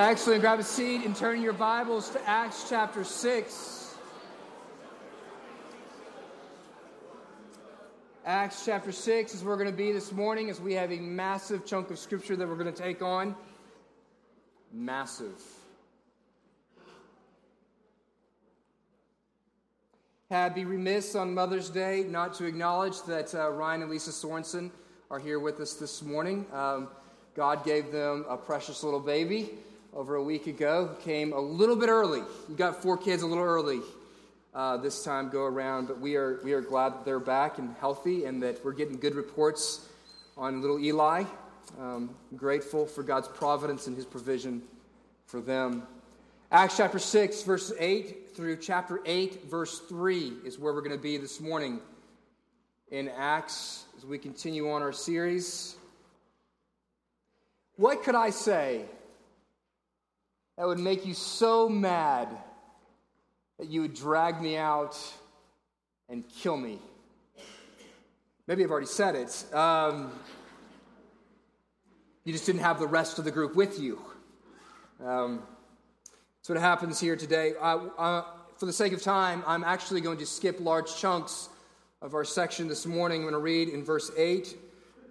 Excellent. 0.00 0.40
Grab 0.40 0.58
a 0.58 0.62
seat 0.62 1.04
and 1.04 1.14
turn 1.14 1.42
your 1.42 1.52
Bibles 1.52 2.08
to 2.08 2.26
Acts 2.26 2.64
chapter 2.70 3.04
6. 3.04 3.94
Acts 8.24 8.64
chapter 8.64 8.92
6 8.92 9.34
is 9.34 9.44
where 9.44 9.54
we're 9.54 9.62
going 9.62 9.70
to 9.70 9.76
be 9.76 9.92
this 9.92 10.10
morning 10.10 10.48
as 10.48 10.58
we 10.58 10.72
have 10.72 10.90
a 10.90 10.96
massive 10.96 11.66
chunk 11.66 11.90
of 11.90 11.98
scripture 11.98 12.34
that 12.34 12.48
we're 12.48 12.56
going 12.56 12.72
to 12.72 12.82
take 12.82 13.02
on. 13.02 13.36
Massive. 14.72 15.38
I'd 20.30 20.54
be 20.54 20.64
remiss 20.64 21.14
on 21.14 21.34
Mother's 21.34 21.68
Day 21.68 22.06
not 22.08 22.32
to 22.36 22.46
acknowledge 22.46 23.02
that 23.02 23.34
uh, 23.34 23.50
Ryan 23.50 23.82
and 23.82 23.90
Lisa 23.90 24.12
Sorensen 24.12 24.70
are 25.10 25.18
here 25.18 25.38
with 25.38 25.60
us 25.60 25.74
this 25.74 26.00
morning. 26.00 26.46
Um, 26.54 26.88
God 27.34 27.66
gave 27.66 27.92
them 27.92 28.24
a 28.30 28.38
precious 28.38 28.82
little 28.82 29.00
baby 29.00 29.58
over 29.94 30.16
a 30.16 30.22
week 30.22 30.46
ago. 30.46 30.96
Came 31.02 31.32
a 31.32 31.40
little 31.40 31.76
bit 31.76 31.88
early. 31.88 32.22
You 32.48 32.54
got 32.56 32.82
four 32.82 32.96
kids 32.96 33.22
a 33.22 33.26
little 33.26 33.44
early 33.44 33.80
uh, 34.54 34.76
this 34.76 35.04
time 35.04 35.28
go 35.28 35.44
around, 35.44 35.86
but 35.86 36.00
we 36.00 36.16
are, 36.16 36.40
we 36.42 36.52
are 36.52 36.60
glad 36.60 36.90
that 36.90 37.04
they're 37.04 37.20
back 37.20 37.58
and 37.58 37.74
healthy 37.78 38.24
and 38.24 38.42
that 38.42 38.64
we're 38.64 38.72
getting 38.72 38.98
good 38.98 39.14
reports 39.14 39.88
on 40.36 40.60
little 40.60 40.78
Eli. 40.78 41.24
Um, 41.78 42.10
grateful 42.36 42.86
for 42.86 43.02
God's 43.02 43.28
providence 43.28 43.86
and 43.86 43.96
his 43.96 44.04
provision 44.04 44.62
for 45.26 45.40
them. 45.40 45.84
Acts 46.50 46.76
chapter 46.76 46.98
6, 46.98 47.42
verse 47.44 47.72
8 47.78 48.34
through 48.34 48.56
chapter 48.56 49.00
8, 49.06 49.48
verse 49.48 49.78
3 49.80 50.32
is 50.44 50.58
where 50.58 50.72
we're 50.72 50.80
going 50.80 50.96
to 50.96 51.02
be 51.02 51.16
this 51.16 51.40
morning 51.40 51.78
in 52.90 53.08
Acts 53.08 53.84
as 53.96 54.04
we 54.04 54.18
continue 54.18 54.68
on 54.68 54.82
our 54.82 54.92
series. 54.92 55.76
What 57.76 58.02
could 58.02 58.16
I 58.16 58.30
say 58.30 58.84
that 60.60 60.66
would 60.66 60.78
make 60.78 61.06
you 61.06 61.14
so 61.14 61.70
mad 61.70 62.28
that 63.58 63.68
you 63.68 63.80
would 63.80 63.94
drag 63.94 64.42
me 64.42 64.58
out 64.58 64.94
and 66.10 66.22
kill 66.28 66.58
me. 66.58 66.78
Maybe 68.46 68.62
I've 68.62 68.70
already 68.70 68.86
said 68.86 69.16
it. 69.16 69.54
Um, 69.54 70.12
you 72.24 72.34
just 72.34 72.44
didn't 72.44 72.60
have 72.60 72.78
the 72.78 72.86
rest 72.86 73.18
of 73.18 73.24
the 73.24 73.30
group 73.30 73.56
with 73.56 73.80
you. 73.80 74.02
Um, 75.02 75.42
that's 76.36 76.50
what 76.50 76.58
happens 76.58 77.00
here 77.00 77.16
today. 77.16 77.54
uh, 77.58 78.24
for 78.58 78.66
the 78.66 78.72
sake 78.74 78.92
of 78.92 79.00
time, 79.00 79.42
I'm 79.46 79.64
actually 79.64 80.02
going 80.02 80.18
to 80.18 80.26
skip 80.26 80.60
large 80.60 80.94
chunks 80.94 81.48
of 82.02 82.12
our 82.12 82.26
section 82.26 82.68
this 82.68 82.84
morning. 82.84 83.22
I'm 83.22 83.30
going 83.30 83.32
to 83.32 83.38
read 83.38 83.70
in 83.70 83.82
verse 83.82 84.10
8 84.14 84.54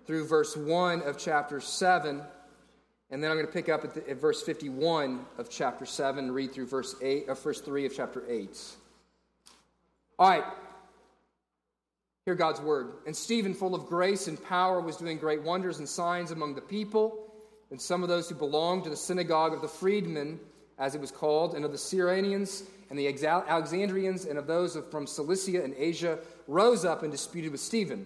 through 0.05 0.27
verse 0.27 0.55
1 0.55 1.01
of 1.01 1.17
chapter 1.17 1.59
7. 1.59 2.21
And 3.11 3.23
then 3.23 3.31
I'm 3.31 3.37
going 3.37 3.47
to 3.47 3.53
pick 3.53 3.69
up 3.69 3.83
at, 3.83 3.93
the, 3.95 4.09
at, 4.09 4.17
verse 4.17 4.43
51 4.43 5.25
of 5.37 5.49
chapter 5.49 5.85
7 5.85 6.25
and 6.25 6.33
read 6.33 6.53
through 6.53 6.67
verse 6.67 6.95
8, 7.01 7.27
uh, 7.27 7.33
verse 7.33 7.59
3 7.61 7.85
of 7.87 7.95
chapter 7.95 8.23
8. 8.27 8.57
All 10.19 10.29
right. 10.29 10.43
Hear 12.25 12.35
God's 12.35 12.61
word. 12.61 12.91
And 13.07 13.15
Stephen, 13.15 13.55
full 13.55 13.73
of 13.73 13.87
grace 13.87 14.27
and 14.27 14.41
power, 14.43 14.79
was 14.79 14.97
doing 14.97 15.17
great 15.17 15.41
wonders 15.41 15.79
and 15.79 15.89
signs 15.89 16.29
among 16.29 16.53
the 16.53 16.61
people. 16.61 17.33
And 17.71 17.81
some 17.81 18.03
of 18.03 18.09
those 18.09 18.29
who 18.29 18.35
belonged 18.35 18.83
to 18.83 18.89
the 18.89 18.95
synagogue 18.95 19.53
of 19.53 19.61
the 19.61 19.67
freedmen, 19.67 20.39
as 20.77 20.93
it 20.93 21.01
was 21.01 21.11
called, 21.11 21.55
and 21.55 21.65
of 21.65 21.71
the 21.71 21.77
Cyrenians 21.77 22.63
and 22.89 22.99
the 22.99 23.07
Alexandrians, 23.07 24.25
and 24.25 24.37
of 24.37 24.47
those 24.47 24.77
from 24.91 25.05
Cilicia 25.05 25.63
and 25.63 25.73
Asia, 25.77 26.19
rose 26.47 26.85
up 26.85 27.03
and 27.03 27.11
disputed 27.11 27.51
with 27.51 27.61
Stephen. 27.61 28.05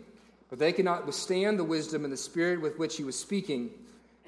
But 0.50 0.60
they 0.60 0.74
could 0.74 0.86
not 0.86 1.06
withstand 1.06 1.58
the 1.58 1.64
wisdom 1.64 2.04
and 2.04 2.14
the 2.14 2.18
spirit 2.18 2.62
with 2.62 2.78
which 2.78 2.98
he 2.98 3.04
was 3.04 3.18
speaking. 3.18 3.72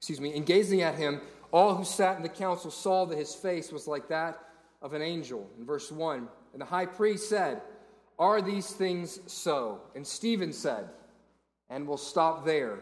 excuse 0.00 0.18
me, 0.18 0.34
and 0.34 0.46
gazing 0.46 0.80
at 0.80 0.94
him, 0.94 1.20
all 1.52 1.74
who 1.74 1.84
sat 1.84 2.16
in 2.16 2.22
the 2.22 2.28
council 2.28 2.70
saw 2.70 3.04
that 3.04 3.18
his 3.18 3.34
face 3.34 3.70
was 3.70 3.86
like 3.86 4.08
that 4.08 4.38
of 4.80 4.94
an 4.94 5.02
angel. 5.02 5.46
In 5.58 5.66
verse 5.66 5.92
1, 5.92 6.26
and 6.54 6.60
the 6.60 6.64
high 6.64 6.86
priest 6.86 7.28
said, 7.28 7.60
Are 8.18 8.40
these 8.40 8.70
things 8.70 9.20
so? 9.26 9.82
And 9.94 10.06
Stephen 10.06 10.54
said, 10.54 10.88
and 11.68 11.86
we'll 11.86 11.98
stop 11.98 12.46
there. 12.46 12.80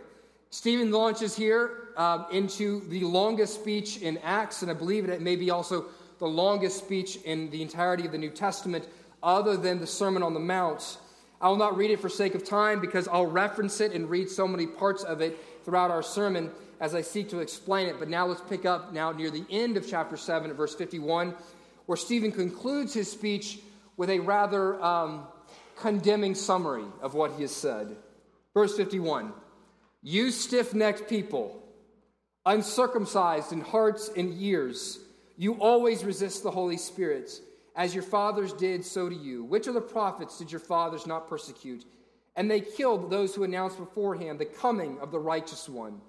Stephen 0.50 0.92
launches 0.92 1.36
here 1.36 1.88
um, 1.96 2.24
into 2.30 2.88
the 2.88 3.00
longest 3.00 3.56
speech 3.56 3.98
in 3.98 4.16
Acts, 4.18 4.62
and 4.62 4.70
I 4.70 4.74
believe 4.74 5.08
it 5.08 5.20
may 5.20 5.34
be 5.34 5.50
also 5.50 5.86
the 6.20 6.26
longest 6.26 6.78
speech 6.78 7.16
in 7.24 7.50
the 7.50 7.60
entirety 7.62 8.06
of 8.06 8.12
the 8.12 8.18
New 8.18 8.30
Testament, 8.30 8.86
other 9.24 9.56
than 9.56 9.80
the 9.80 9.86
Sermon 9.88 10.22
on 10.22 10.34
the 10.34 10.40
Mount. 10.40 10.98
I 11.40 11.48
will 11.48 11.56
not 11.56 11.76
read 11.76 11.90
it 11.90 12.00
for 12.00 12.08
sake 12.08 12.36
of 12.36 12.44
time 12.44 12.80
because 12.80 13.08
I'll 13.08 13.26
reference 13.26 13.80
it 13.80 13.92
and 13.92 14.08
read 14.08 14.30
so 14.30 14.46
many 14.46 14.68
parts 14.68 15.02
of 15.02 15.20
it 15.20 15.36
throughout 15.64 15.90
our 15.90 16.02
sermon 16.02 16.50
as 16.81 16.94
I 16.94 17.03
seek 17.03 17.28
to 17.31 17.41
explain 17.41 17.89
it. 17.89 17.99
But 17.99 18.09
now 18.09 18.27
let's 18.27 18.41
pick 18.41 18.65
up 18.65 18.93
now 18.93 19.12
near 19.12 19.31
the 19.31 19.44
end 19.50 19.77
of 19.77 19.89
chapter 19.89 20.16
7 20.16 20.50
at 20.50 20.56
verse 20.56 20.75
51, 20.75 21.34
where 21.87 21.97
Stephen 21.97 22.33
concludes 22.33 22.94
his 22.94 23.11
speech 23.11 23.61
with 23.97 24.11
a 24.11 24.21
rather 24.21 24.83
um, 24.83 25.27
condemning 25.77 26.34
summary 26.34 26.84
of 27.00 27.15
what 27.15 27.33
he 27.33 27.43
has 27.43 27.55
said. 27.55 27.97
Verse 28.55 28.77
51 28.77 29.33
You 30.03 30.31
stiff 30.31 30.75
necked 30.75 31.09
people, 31.09 31.62
uncircumcised 32.47 33.53
in 33.53 33.60
hearts 33.60 34.10
and 34.16 34.41
ears, 34.41 35.00
you 35.37 35.55
always 35.55 36.05
resist 36.05 36.43
the 36.43 36.50
Holy 36.50 36.77
Spirit. 36.77 37.31
As 37.77 37.95
your 37.95 38.03
fathers 38.03 38.53
did, 38.53 38.84
so 38.84 39.09
do 39.09 39.15
you. 39.15 39.45
Which 39.45 39.69
of 39.69 39.75
the 39.75 39.81
prophets 39.81 40.37
did 40.37 40.50
your 40.50 40.59
fathers 40.59 41.06
not 41.06 41.28
persecute? 41.28 41.84
And 42.34 42.50
they 42.50 42.60
killed 42.60 43.09
those 43.09 43.37
who 43.37 43.45
announced 43.45 43.78
beforehand 43.78 44.41
the 44.41 44.47
coming 44.47 44.99
of 44.99 45.12
the 45.12 45.21
righteous 45.21 45.69
one 45.69 46.00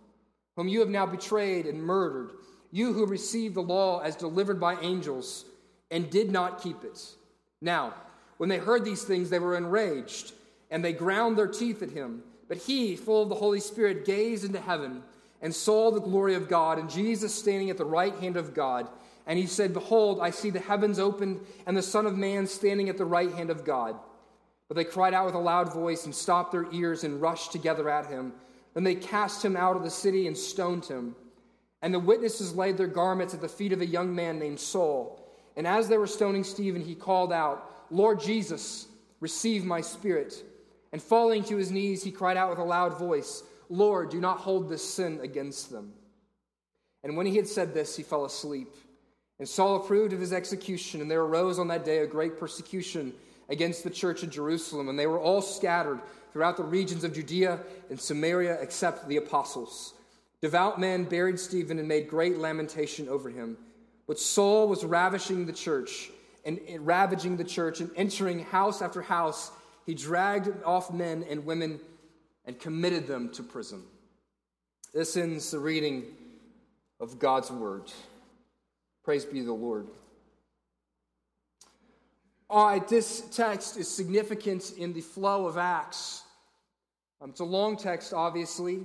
whom 0.56 0.68
you 0.68 0.80
have 0.80 0.90
now 0.90 1.06
betrayed 1.06 1.66
and 1.66 1.82
murdered, 1.82 2.32
you 2.72 2.94
who 2.94 3.06
received 3.06 3.56
the 3.56 3.62
law 3.62 4.00
as 4.00 4.16
delivered 4.16 4.60
by 4.60 4.80
angels 4.82 5.46
and 5.92 6.10
did 6.10 6.32
not 6.32 6.62
keep 6.62 6.84
it. 6.84 7.00
Now, 7.62 7.94
when 8.38 8.50
they 8.50 8.58
heard 8.58 8.86
these 8.86 9.04
things, 9.04 9.30
they 9.30 9.40
were 9.40 9.58
enraged, 9.58 10.34
and 10.72 10.84
they 10.84 10.94
ground 10.94 11.38
their 11.38 11.48
teeth 11.48 11.82
at 11.82 11.92
him. 11.92 12.24
But 12.48 12.58
he, 12.58 12.96
full 12.96 13.24
of 13.24 13.30
the 13.30 13.36
Holy 13.36 13.60
Spirit, 13.60 14.06
gazed 14.06 14.46
into 14.46 14.62
heaven 14.62 15.04
and 15.42 15.54
saw 15.54 15.92
the 15.92 16.02
glory 16.02 16.36
of 16.36 16.50
God, 16.50 16.80
and 16.80 16.90
Jesus 16.90 17.34
standing 17.34 17.70
at 17.70 17.78
the 17.78 17.86
right 17.86 18.16
hand 18.16 18.38
of 18.38 18.54
God. 18.54 18.88
And 19.26 19.38
he 19.38 19.46
said, 19.46 19.74
Behold, 19.74 20.20
I 20.22 20.32
see 20.32 20.50
the 20.50 20.60
heavens 20.60 21.00
opened, 21.00 21.40
and 21.66 21.78
the 21.78 21.82
Son 21.82 22.06
of 22.06 22.18
Man 22.18 22.48
standing 22.48 22.90
at 22.90 22.98
the 22.98 23.06
right 23.06 23.32
hand 23.34 23.50
of 23.50 23.64
God. 23.64 23.96
But 24.68 24.76
they 24.76 24.84
cried 24.84 25.14
out 25.14 25.26
with 25.26 25.36
a 25.36 25.40
loud 25.40 25.74
voice 25.74 26.06
and 26.06 26.14
stopped 26.14 26.52
their 26.52 26.72
ears 26.72 27.04
and 27.04 27.22
rushed 27.22 27.52
together 27.52 27.90
at 27.90 28.08
him. 28.08 28.34
Then 28.74 28.84
they 28.84 28.96
cast 28.96 29.44
him 29.44 29.58
out 29.58 29.76
of 29.76 29.84
the 29.84 29.90
city 29.90 30.28
and 30.28 30.38
stoned 30.38 30.86
him. 30.86 31.16
And 31.82 31.94
the 31.94 32.00
witnesses 32.00 32.56
laid 32.56 32.78
their 32.78 32.88
garments 32.88 33.34
at 33.34 33.42
the 33.42 33.48
feet 33.48 33.74
of 33.74 33.82
a 33.82 33.86
young 33.86 34.14
man 34.14 34.40
named 34.40 34.60
Saul. 34.60 35.20
And 35.56 35.66
as 35.66 35.88
they 35.88 35.98
were 35.98 36.08
stoning 36.08 36.44
Stephen, 36.44 36.82
he 36.82 36.96
called 36.96 37.34
out, 37.34 37.86
Lord 37.90 38.20
Jesus, 38.20 38.88
receive 39.20 39.66
my 39.66 39.82
spirit. 39.82 40.44
And 40.92 41.02
falling 41.02 41.44
to 41.46 41.58
his 41.58 41.72
knees, 41.72 42.04
he 42.04 42.12
cried 42.12 42.38
out 42.38 42.50
with 42.50 42.60
a 42.60 42.64
loud 42.64 42.98
voice, 42.98 43.44
Lord, 43.70 44.10
do 44.10 44.20
not 44.20 44.40
hold 44.40 44.70
this 44.70 44.88
sin 44.88 45.20
against 45.22 45.70
them. 45.70 45.94
And 47.04 47.16
when 47.16 47.26
he 47.26 47.36
had 47.36 47.48
said 47.48 47.74
this, 47.74 47.96
he 47.96 48.04
fell 48.04 48.26
asleep. 48.26 48.74
And 49.38 49.48
Saul 49.48 49.78
approved 49.78 50.12
of 50.12 50.20
his 50.20 50.34
execution, 50.34 51.02
and 51.02 51.10
there 51.10 51.22
arose 51.22 51.60
on 51.60 51.70
that 51.70 51.86
day 51.86 52.00
a 52.00 52.08
great 52.08 52.38
persecution 52.38 53.14
against 53.48 53.84
the 53.84 53.90
church 53.90 54.24
in 54.24 54.30
Jerusalem, 54.30 54.90
and 54.90 55.00
they 55.00 55.08
were 55.08 55.20
all 55.20 55.42
scattered 55.42 56.02
throughout 56.32 56.58
the 56.58 56.64
regions 56.64 57.04
of 57.04 57.14
Judea 57.14 57.60
and 57.90 58.00
Samaria 58.00 58.60
except 58.62 59.08
the 59.08 59.18
apostles. 59.18 59.94
Devout 60.42 60.80
men 60.80 61.04
buried 61.04 61.40
Stephen 61.40 61.80
and 61.80 61.88
made 61.88 62.08
great 62.08 62.38
lamentation 62.38 63.10
over 63.10 63.30
him. 63.30 63.58
But 64.08 64.20
Saul 64.20 64.68
was 64.68 64.84
ravishing 64.84 65.46
the 65.46 65.54
church 65.54 66.10
and 66.46 66.60
ravaging 66.80 67.38
the 67.38 67.44
church 67.44 67.82
and 67.82 67.92
entering 67.96 68.40
house 68.40 68.82
after 68.82 69.02
house. 69.02 69.52
He 69.86 69.94
dragged 69.94 70.50
off 70.64 70.92
men 70.94 71.26
and 71.30 71.46
women 71.46 71.80
and 72.46 72.60
committed 72.60 73.06
them 73.06 73.30
to 73.34 73.44
prison. 73.44 73.84
This 74.94 75.16
ends 75.18 75.52
the 75.52 75.60
reading 75.60 76.06
of 77.00 77.20
God's 77.20 77.52
word. 77.52 77.92
Praise 79.04 79.26
be 79.26 79.42
the 79.42 79.54
Lord. 79.54 79.88
All 82.52 82.66
right, 82.66 82.88
this 82.88 83.22
text 83.32 83.78
is 83.78 83.88
significant 83.88 84.74
in 84.76 84.92
the 84.92 85.02
flow 85.02 85.46
of 85.46 85.56
Acts. 85.56 86.24
Um, 87.22 87.30
it's 87.30 87.42
a 87.42 87.46
long 87.46 87.78
text, 87.78 88.12
obviously, 88.12 88.80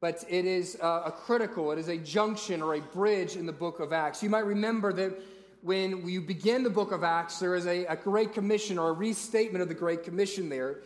but 0.00 0.24
it 0.28 0.44
is 0.44 0.76
a 0.80 1.12
critical, 1.12 1.72
it 1.72 1.80
is 1.80 1.88
a 1.88 1.96
junction 1.96 2.62
or 2.62 2.74
a 2.74 2.80
bridge 2.80 3.34
in 3.34 3.44
the 3.44 3.52
book 3.52 3.80
of 3.80 3.92
Acts. 3.92 4.22
You 4.22 4.30
might 4.30 4.46
remember 4.46 4.92
that 4.92 5.20
when 5.62 6.08
you 6.08 6.20
begin 6.20 6.62
the 6.62 6.70
book 6.70 6.92
of 6.92 7.02
Acts, 7.02 7.40
there 7.40 7.56
is 7.56 7.66
a, 7.66 7.86
a 7.86 7.96
Great 7.96 8.32
Commission 8.32 8.78
or 8.78 8.90
a 8.90 8.92
restatement 8.92 9.60
of 9.60 9.66
the 9.66 9.74
Great 9.74 10.04
Commission 10.04 10.48
there, 10.48 10.82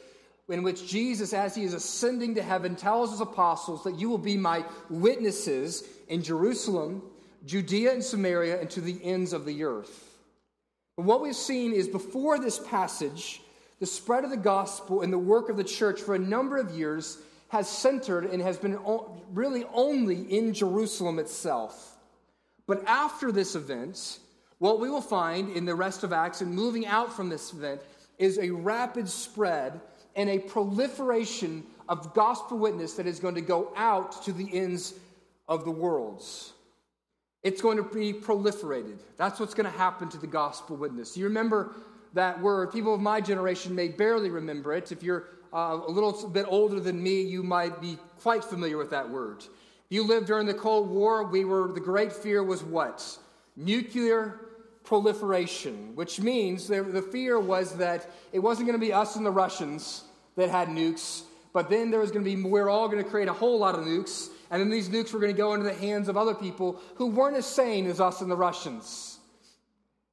in 0.48 0.62
which 0.62 0.88
Jesus, 0.88 1.34
as 1.34 1.54
he 1.54 1.64
is 1.64 1.74
ascending 1.74 2.34
to 2.36 2.42
heaven, 2.42 2.76
tells 2.76 3.10
his 3.10 3.20
apostles 3.20 3.84
that 3.84 3.98
you 3.98 4.08
will 4.08 4.16
be 4.16 4.38
my 4.38 4.64
witnesses 4.88 5.84
in 6.08 6.22
Jerusalem, 6.22 7.02
Judea, 7.44 7.92
and 7.92 8.02
Samaria, 8.02 8.58
and 8.58 8.70
to 8.70 8.80
the 8.80 8.98
ends 9.04 9.34
of 9.34 9.44
the 9.44 9.64
earth. 9.64 10.06
But 10.98 11.04
what 11.04 11.22
we've 11.22 11.36
seen 11.36 11.72
is 11.72 11.86
before 11.86 12.40
this 12.40 12.58
passage, 12.58 13.40
the 13.78 13.86
spread 13.86 14.24
of 14.24 14.30
the 14.30 14.36
gospel 14.36 15.02
and 15.02 15.12
the 15.12 15.18
work 15.18 15.48
of 15.48 15.56
the 15.56 15.62
church 15.62 16.00
for 16.00 16.16
a 16.16 16.18
number 16.18 16.56
of 16.56 16.72
years 16.72 17.18
has 17.50 17.68
centered 17.68 18.24
and 18.24 18.42
has 18.42 18.58
been 18.58 18.76
really 19.32 19.64
only 19.72 20.22
in 20.22 20.52
Jerusalem 20.52 21.20
itself. 21.20 21.96
But 22.66 22.84
after 22.84 23.30
this 23.30 23.54
event, 23.54 24.18
what 24.58 24.80
we 24.80 24.90
will 24.90 25.00
find 25.00 25.56
in 25.56 25.64
the 25.64 25.74
rest 25.76 26.02
of 26.02 26.12
Acts 26.12 26.40
and 26.40 26.52
moving 26.52 26.84
out 26.84 27.12
from 27.12 27.28
this 27.28 27.52
event 27.52 27.80
is 28.18 28.36
a 28.40 28.50
rapid 28.50 29.08
spread 29.08 29.80
and 30.16 30.28
a 30.28 30.40
proliferation 30.40 31.62
of 31.88 32.12
gospel 32.12 32.58
witness 32.58 32.94
that 32.94 33.06
is 33.06 33.20
going 33.20 33.36
to 33.36 33.40
go 33.40 33.72
out 33.76 34.24
to 34.24 34.32
the 34.32 34.52
ends 34.52 34.94
of 35.46 35.64
the 35.64 35.70
worlds. 35.70 36.54
It's 37.42 37.62
going 37.62 37.76
to 37.76 37.84
be 37.84 38.12
proliferated. 38.12 38.98
That's 39.16 39.38
what's 39.38 39.54
going 39.54 39.70
to 39.70 39.78
happen 39.78 40.08
to 40.10 40.18
the 40.18 40.26
gospel 40.26 40.76
witness. 40.76 41.16
You 41.16 41.24
remember 41.24 41.72
that 42.14 42.40
word. 42.40 42.72
People 42.72 42.94
of 42.94 43.00
my 43.00 43.20
generation 43.20 43.74
may 43.74 43.88
barely 43.88 44.30
remember 44.30 44.74
it. 44.74 44.90
If 44.90 45.02
you're 45.02 45.28
uh, 45.52 45.78
a 45.86 45.90
little 45.90 46.28
bit 46.28 46.46
older 46.48 46.80
than 46.80 47.02
me, 47.02 47.22
you 47.22 47.42
might 47.42 47.80
be 47.80 47.98
quite 48.20 48.44
familiar 48.44 48.76
with 48.76 48.90
that 48.90 49.08
word. 49.08 49.44
You 49.88 50.04
lived 50.04 50.26
during 50.26 50.46
the 50.46 50.54
Cold 50.54 50.90
War. 50.90 51.24
We 51.24 51.44
were 51.44 51.72
the 51.72 51.80
great 51.80 52.12
fear 52.12 52.42
was 52.42 52.62
what? 52.62 53.18
Nuclear 53.56 54.40
proliferation, 54.84 55.94
which 55.94 56.20
means 56.20 56.66
the, 56.66 56.82
the 56.82 57.02
fear 57.02 57.38
was 57.38 57.76
that 57.76 58.10
it 58.32 58.38
wasn't 58.38 58.66
going 58.66 58.78
to 58.78 58.84
be 58.84 58.92
us 58.92 59.16
and 59.16 59.24
the 59.24 59.30
Russians 59.30 60.04
that 60.36 60.50
had 60.50 60.68
nukes, 60.68 61.22
but 61.52 61.68
then 61.68 61.90
there 61.90 62.00
was 62.00 62.10
going 62.10 62.24
to 62.24 62.30
be 62.30 62.36
we 62.36 62.50
we're 62.50 62.68
all 62.68 62.88
going 62.88 63.02
to 63.02 63.08
create 63.08 63.28
a 63.28 63.32
whole 63.32 63.58
lot 63.58 63.74
of 63.74 63.84
nukes, 63.84 64.28
and 64.50 64.60
then 64.60 64.70
these 64.70 64.88
nukes 64.88 65.12
were 65.12 65.20
going 65.20 65.32
to 65.32 65.36
go 65.36 65.54
into 65.54 65.64
the 65.64 65.74
hands 65.74 66.08
of 66.08 66.16
other 66.16 66.34
people 66.34 66.80
who 66.96 67.06
weren't 67.06 67.36
as 67.36 67.46
sane 67.46 67.86
as 67.86 68.00
us 68.00 68.20
and 68.20 68.30
the 68.30 68.36
Russians. 68.36 69.18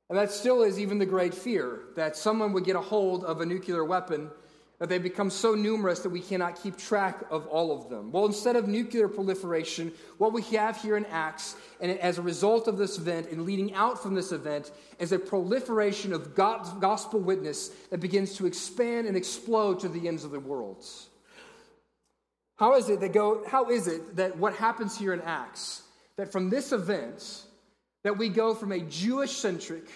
And 0.10 0.18
that 0.18 0.32
still 0.32 0.62
is 0.62 0.80
even 0.80 1.00
the 1.00 1.06
great 1.06 1.34
fear 1.34 1.80
that 1.96 2.16
someone 2.16 2.54
would 2.54 2.66
get 2.66 2.76
a 2.76 2.82
hold 2.82 3.24
of 3.24 3.42
a 3.42 3.46
nuclear 3.46 3.84
weapon 3.84 4.30
that 4.78 4.90
they 4.90 4.98
become 4.98 5.30
so 5.30 5.56
numerous 5.56 6.00
that 6.00 6.10
we 6.10 6.20
cannot 6.20 6.62
keep 6.62 6.78
track 6.78 7.24
of 7.30 7.48
all 7.48 7.72
of 7.72 7.90
them. 7.90 8.12
Well, 8.12 8.26
instead 8.26 8.58
of 8.58 8.68
nuclear 8.68 9.08
proliferation, 9.08 9.94
what 10.18 10.34
we 10.34 10.42
have 10.44 10.82
here 10.82 10.98
in 10.98 11.06
Acts, 11.06 11.56
and 11.80 11.98
as 12.00 12.18
a 12.18 12.22
result 12.22 12.68
of 12.68 12.78
this 12.78 12.98
event 12.98 13.30
and 13.32 13.46
leading 13.46 13.74
out 13.74 14.04
from 14.04 14.16
this 14.16 14.34
event, 14.34 14.72
is 15.00 15.14
a 15.14 15.20
proliferation 15.20 16.12
of 16.12 16.36
God's 16.36 16.70
gospel 16.74 17.22
witness 17.22 17.70
that 17.90 18.02
begins 18.02 18.36
to 18.36 18.46
expand 18.46 19.08
and 19.08 19.16
explode 19.16 19.80
to 19.80 19.88
the 19.88 20.08
ends 20.10 20.26
of 20.26 20.32
the 20.32 20.42
world. 20.42 20.86
How 22.58 22.76
is 22.76 22.90
it 22.90 23.00
that 23.02 23.14
go, 23.14 23.44
how 23.48 23.70
is 23.70 23.88
it 23.88 24.16
that 24.16 24.38
what 24.38 24.56
happens 24.56 24.98
here 24.98 25.14
in 25.14 25.22
Acts, 25.22 25.84
that 26.16 26.32
from 26.32 26.50
this 26.50 26.72
event, 26.72 27.44
that 28.04 28.18
we 28.18 28.30
go 28.30 28.54
from 28.54 28.72
a 28.72 28.80
Jewish 28.80 29.32
centric, 29.32 29.88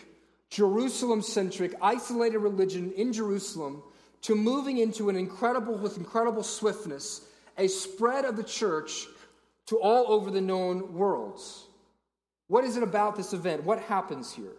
Jerusalem 0.49 1.21
centric, 1.21 1.75
isolated 1.81 2.39
religion 2.39 2.91
in 2.93 3.13
Jerusalem 3.13 3.83
to 4.23 4.35
moving 4.35 4.79
into 4.79 5.09
an 5.09 5.15
incredible, 5.15 5.75
with 5.75 5.97
incredible 5.97 6.43
swiftness, 6.43 7.21
a 7.57 7.67
spread 7.67 8.25
of 8.25 8.35
the 8.35 8.43
church 8.43 9.07
to 9.67 9.77
all 9.77 10.11
over 10.11 10.31
the 10.31 10.41
known 10.41 10.93
worlds. 10.93 11.65
What 12.47 12.65
is 12.65 12.75
it 12.75 12.83
about 12.83 13.15
this 13.15 13.31
event? 13.31 13.63
What 13.63 13.79
happens 13.79 14.33
here? 14.33 14.57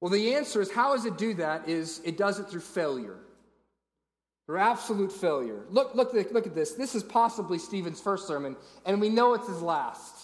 Well, 0.00 0.10
the 0.10 0.34
answer 0.34 0.60
is 0.60 0.70
how 0.70 0.94
does 0.94 1.04
it 1.04 1.18
do 1.18 1.34
that? 1.34 1.68
Is 1.68 2.00
it 2.04 2.16
does 2.16 2.38
it 2.38 2.48
through 2.48 2.60
failure. 2.60 3.18
Absolute 4.48 5.12
failure. 5.12 5.64
Look, 5.70 5.94
look, 5.94 6.12
look 6.12 6.46
at 6.46 6.54
this. 6.54 6.72
This 6.72 6.94
is 6.94 7.02
possibly 7.02 7.58
Stephen's 7.58 8.00
first 8.00 8.28
sermon, 8.28 8.56
and 8.84 9.00
we 9.00 9.08
know 9.08 9.34
it's 9.34 9.48
his 9.48 9.60
last. 9.60 10.14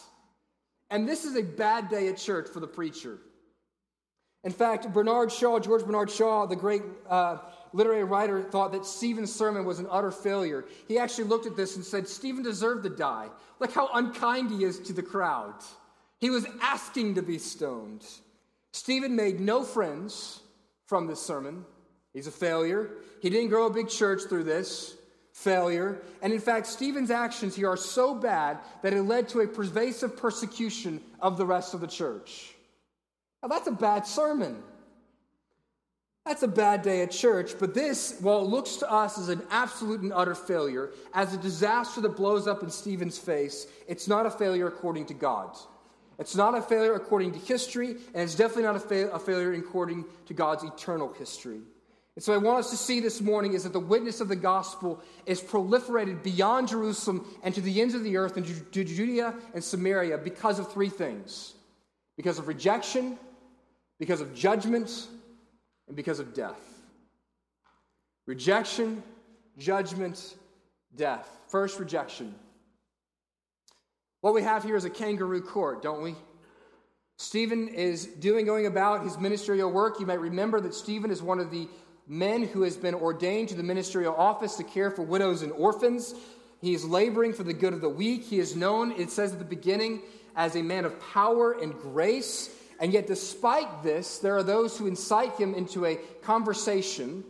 And 0.90 1.08
this 1.08 1.24
is 1.24 1.36
a 1.36 1.42
bad 1.42 1.88
day 1.88 2.08
at 2.08 2.18
church 2.18 2.48
for 2.48 2.60
the 2.60 2.66
preacher. 2.66 3.18
In 4.44 4.52
fact, 4.52 4.92
Bernard 4.92 5.32
Shaw, 5.32 5.58
George 5.58 5.84
Bernard 5.84 6.10
Shaw, 6.10 6.46
the 6.46 6.56
great 6.56 6.82
uh, 7.08 7.38
literary 7.72 8.04
writer 8.04 8.42
thought 8.42 8.72
that 8.72 8.84
Stephen's 8.84 9.32
sermon 9.32 9.64
was 9.64 9.78
an 9.78 9.86
utter 9.90 10.10
failure. 10.10 10.64
He 10.88 10.98
actually 10.98 11.24
looked 11.24 11.46
at 11.46 11.56
this 11.56 11.76
and 11.76 11.84
said, 11.84 12.08
Stephen 12.08 12.42
deserved 12.42 12.82
to 12.84 12.90
die. 12.90 13.28
Look 13.60 13.72
how 13.72 13.88
unkind 13.94 14.50
he 14.50 14.64
is 14.64 14.80
to 14.80 14.92
the 14.92 15.02
crowd. 15.02 15.54
He 16.20 16.30
was 16.30 16.46
asking 16.60 17.14
to 17.16 17.22
be 17.22 17.38
stoned. 17.38 18.04
Stephen 18.72 19.14
made 19.16 19.40
no 19.40 19.62
friends 19.62 20.40
from 20.86 21.06
this 21.06 21.22
sermon. 21.22 21.64
He's 22.12 22.26
a 22.26 22.32
failure. 22.32 22.90
He 23.22 23.30
didn't 23.30 23.50
grow 23.50 23.66
a 23.66 23.70
big 23.70 23.88
church 23.88 24.22
through 24.28 24.42
this. 24.42 24.96
Failure. 25.32 26.02
And 26.22 26.32
in 26.32 26.40
fact, 26.40 26.66
Stephen's 26.66 27.10
actions 27.12 27.54
here 27.54 27.68
are 27.68 27.76
so 27.76 28.14
bad 28.14 28.58
that 28.82 28.92
it 28.92 29.02
led 29.02 29.28
to 29.28 29.40
a 29.40 29.46
pervasive 29.46 30.16
persecution 30.16 31.00
of 31.20 31.38
the 31.38 31.46
rest 31.46 31.72
of 31.72 31.80
the 31.80 31.86
church. 31.86 32.52
Now, 33.40 33.48
that's 33.48 33.68
a 33.68 33.72
bad 33.72 34.08
sermon. 34.08 34.60
That's 36.26 36.42
a 36.42 36.48
bad 36.48 36.82
day 36.82 37.02
at 37.02 37.12
church, 37.12 37.52
but 37.60 37.74
this, 37.74 38.18
while 38.20 38.40
it 38.40 38.48
looks 38.48 38.76
to 38.76 38.90
us 38.90 39.18
as 39.18 39.28
an 39.28 39.42
absolute 39.50 40.00
and 40.00 40.12
utter 40.12 40.34
failure, 40.34 40.90
as 41.14 41.32
a 41.32 41.36
disaster 41.36 42.00
that 42.00 42.16
blows 42.16 42.48
up 42.48 42.64
in 42.64 42.70
Stephen's 42.70 43.18
face, 43.18 43.68
it's 43.86 44.08
not 44.08 44.26
a 44.26 44.30
failure 44.30 44.66
according 44.66 45.06
to 45.06 45.14
God. 45.14 45.56
It's 46.18 46.36
not 46.36 46.56
a 46.56 46.62
failure 46.62 46.94
according 46.94 47.32
to 47.32 47.38
history, 47.38 47.90
and 48.14 48.22
it's 48.22 48.34
definitely 48.34 48.64
not 48.64 48.76
a, 48.76 48.80
fa- 48.80 49.10
a 49.12 49.18
failure 49.18 49.52
according 49.52 50.04
to 50.26 50.34
God's 50.34 50.64
eternal 50.64 51.12
history. 51.12 51.60
And 52.14 52.22
so, 52.22 52.34
I 52.34 52.36
want 52.36 52.58
us 52.58 52.70
to 52.70 52.76
see 52.76 53.00
this 53.00 53.22
morning 53.22 53.54
is 53.54 53.62
that 53.64 53.72
the 53.72 53.80
witness 53.80 54.20
of 54.20 54.28
the 54.28 54.36
gospel 54.36 55.00
is 55.24 55.40
proliferated 55.40 56.22
beyond 56.22 56.68
Jerusalem 56.68 57.26
and 57.42 57.54
to 57.54 57.62
the 57.62 57.80
ends 57.80 57.94
of 57.94 58.04
the 58.04 58.18
earth 58.18 58.36
and 58.36 58.46
to 58.72 58.84
Judea 58.84 59.34
and 59.54 59.64
Samaria 59.64 60.18
because 60.18 60.58
of 60.58 60.70
three 60.70 60.90
things 60.90 61.54
because 62.16 62.38
of 62.38 62.46
rejection, 62.46 63.18
because 63.98 64.20
of 64.20 64.34
judgment, 64.34 65.08
and 65.88 65.96
because 65.96 66.20
of 66.20 66.34
death. 66.34 66.60
Rejection, 68.26 69.02
judgment, 69.58 70.36
death. 70.94 71.28
First, 71.48 71.78
rejection. 71.80 72.34
What 74.20 74.34
we 74.34 74.42
have 74.42 74.62
here 74.62 74.76
is 74.76 74.84
a 74.84 74.90
kangaroo 74.90 75.42
court, 75.42 75.82
don't 75.82 76.02
we? 76.02 76.14
Stephen 77.16 77.68
is 77.68 78.06
doing, 78.06 78.46
going 78.46 78.66
about 78.66 79.04
his 79.04 79.18
ministerial 79.18 79.70
work. 79.70 79.98
You 80.00 80.06
might 80.06 80.20
remember 80.20 80.60
that 80.60 80.74
Stephen 80.74 81.10
is 81.10 81.22
one 81.22 81.40
of 81.40 81.50
the 81.50 81.68
men 82.06 82.42
who 82.42 82.62
has 82.62 82.76
been 82.76 82.94
ordained 82.94 83.48
to 83.50 83.54
the 83.54 83.62
ministerial 83.62 84.14
office 84.14 84.56
to 84.56 84.64
care 84.64 84.90
for 84.90 85.02
widows 85.02 85.42
and 85.42 85.52
orphans. 85.52 86.14
He 86.60 86.74
is 86.74 86.84
laboring 86.84 87.32
for 87.32 87.42
the 87.42 87.52
good 87.52 87.72
of 87.72 87.80
the 87.80 87.88
weak. 87.88 88.24
He 88.24 88.38
is 88.38 88.56
known, 88.56 88.92
it 88.92 89.10
says 89.10 89.32
at 89.32 89.38
the 89.38 89.44
beginning, 89.44 90.02
as 90.36 90.56
a 90.56 90.62
man 90.62 90.84
of 90.84 90.98
power 91.00 91.52
and 91.52 91.72
grace. 91.74 92.50
And 92.80 92.92
yet, 92.92 93.06
despite 93.06 93.82
this, 93.82 94.18
there 94.18 94.36
are 94.36 94.42
those 94.42 94.76
who 94.76 94.86
incite 94.86 95.36
him 95.36 95.54
into 95.54 95.86
a 95.86 95.96
conversation 96.22 97.24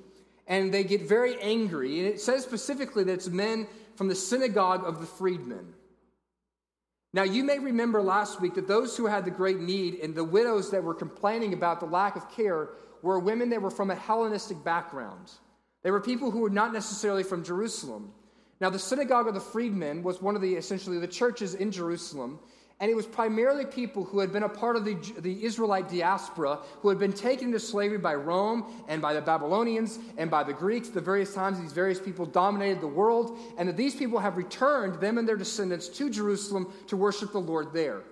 and 0.47 0.73
they 0.73 0.85
get 0.85 1.03
very 1.03 1.41
angry. 1.41 1.99
And 1.99 2.09
it 2.09 2.21
says 2.21 2.43
specifically 2.43 3.05
that 3.05 3.13
it's 3.13 3.29
men 3.29 3.67
from 3.97 4.09
the 4.09 4.15
synagogue 4.15 4.85
of 4.85 5.01
the 5.01 5.07
freedmen. 5.07 5.75
Now, 7.15 7.23
you 7.25 7.45
may 7.45 7.59
remember 7.59 8.03
last 8.03 8.41
week 8.41 8.55
that 8.55 8.67
those 8.67 8.97
who 8.97 9.07
had 9.07 9.25
the 9.25 9.31
great 9.31 9.61
need 9.61 9.97
and 9.97 10.15
the 10.15 10.25
widows 10.25 10.71
that 10.71 10.83
were 10.83 10.95
complaining 10.95 11.53
about 11.53 11.81
the 11.81 11.87
lack 11.87 12.17
of 12.17 12.31
care 12.31 12.71
were 13.03 13.19
women 13.19 13.51
that 13.51 13.61
were 13.61 13.71
from 13.71 13.91
a 13.91 13.95
Hellenistic 13.95 14.63
background. 14.65 15.33
They 15.83 15.91
were 15.91 16.01
people 16.01 16.31
who 16.31 16.41
were 16.41 16.51
not 16.51 16.73
necessarily 16.73 17.25
from 17.25 17.45
Jerusalem. 17.45 18.13
Now, 18.61 18.71
the 18.71 18.79
synagogue 18.79 19.27
of 19.27 19.35
the 19.35 19.41
freedmen 19.41 20.03
was 20.03 20.23
one 20.23 20.37
of 20.37 20.43
the 20.43 20.55
essentially 20.55 20.99
the 20.99 21.09
churches 21.09 21.55
in 21.55 21.73
Jerusalem, 21.73 22.39
and 22.79 22.91
it 22.91 22.95
was 22.95 23.07
primarily 23.07 23.65
people 23.65 24.05
who 24.05 24.21
had 24.21 24.33
been 24.33 24.45
a 24.45 24.49
part 24.49 24.77
of 24.77 24.85
the, 24.85 24.95
the 25.19 25.45
Israelite 25.45 25.89
diaspora, 25.89 26.59
who 26.81 26.89
had 26.89 26.99
been 26.99 27.13
taken 27.13 27.49
into 27.49 27.61
slavery 27.61 27.99
by 27.99 28.15
Rome 28.15 28.85
and 28.89 29.03
by 29.03 29.15
the 29.15 29.21
Babylonians 29.21 29.99
and 30.17 30.31
by 30.31 30.45
the 30.45 30.53
Greeks. 30.53 30.89
The 30.89 31.01
various 31.01 31.35
times 31.35 31.61
these 31.61 31.73
various 31.73 32.01
people 32.01 32.27
dominated 32.27 32.81
the 32.81 32.89
world, 32.89 33.39
and 33.59 33.69
that 33.69 33.77
these 33.77 33.95
people 33.95 34.21
have 34.21 34.37
returned, 34.37 35.01
them 35.01 35.19
and 35.19 35.29
their 35.29 35.37
descendants, 35.37 35.89
to 35.89 36.11
Jerusalem 36.11 36.73
to 36.87 36.97
worship 36.97 37.33
the 37.33 37.41
Lord 37.41 37.73
there. 37.73 38.03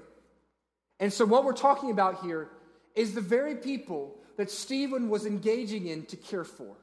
And 0.98 1.12
so, 1.12 1.24
what 1.24 1.44
we're 1.44 1.52
talking 1.52 1.90
about 1.90 2.22
here 2.22 2.48
is 2.94 3.14
the 3.14 3.20
very 3.20 3.54
people 3.54 4.19
that 4.40 4.50
Stephen 4.50 5.10
was 5.10 5.26
engaging 5.26 5.88
in 5.88 6.06
to 6.06 6.16
care 6.16 6.44
for. 6.44 6.74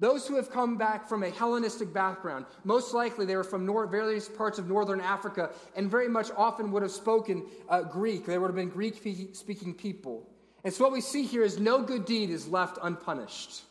Those 0.00 0.26
who 0.26 0.36
have 0.36 0.50
come 0.50 0.76
back 0.76 1.08
from 1.08 1.22
a 1.22 1.30
Hellenistic 1.30 1.94
background, 1.94 2.44
most 2.62 2.92
likely 2.92 3.24
they 3.24 3.36
were 3.36 3.42
from 3.42 3.66
various 3.90 4.28
parts 4.28 4.58
of 4.58 4.68
northern 4.68 5.00
Africa 5.00 5.50
and 5.76 5.90
very 5.90 6.08
much 6.08 6.30
often 6.36 6.70
would 6.72 6.82
have 6.82 6.92
spoken 6.92 7.46
uh, 7.70 7.82
Greek. 7.82 8.26
They 8.26 8.36
would 8.36 8.48
have 8.48 8.56
been 8.56 8.68
Greek 8.68 8.96
speaking 9.32 9.72
people. 9.72 10.28
And 10.62 10.74
so 10.74 10.84
what 10.84 10.92
we 10.92 11.00
see 11.00 11.24
here 11.24 11.42
is 11.42 11.58
no 11.58 11.80
good 11.80 12.04
deed 12.04 12.28
is 12.28 12.48
left 12.48 12.76
unpunished. 12.82 13.62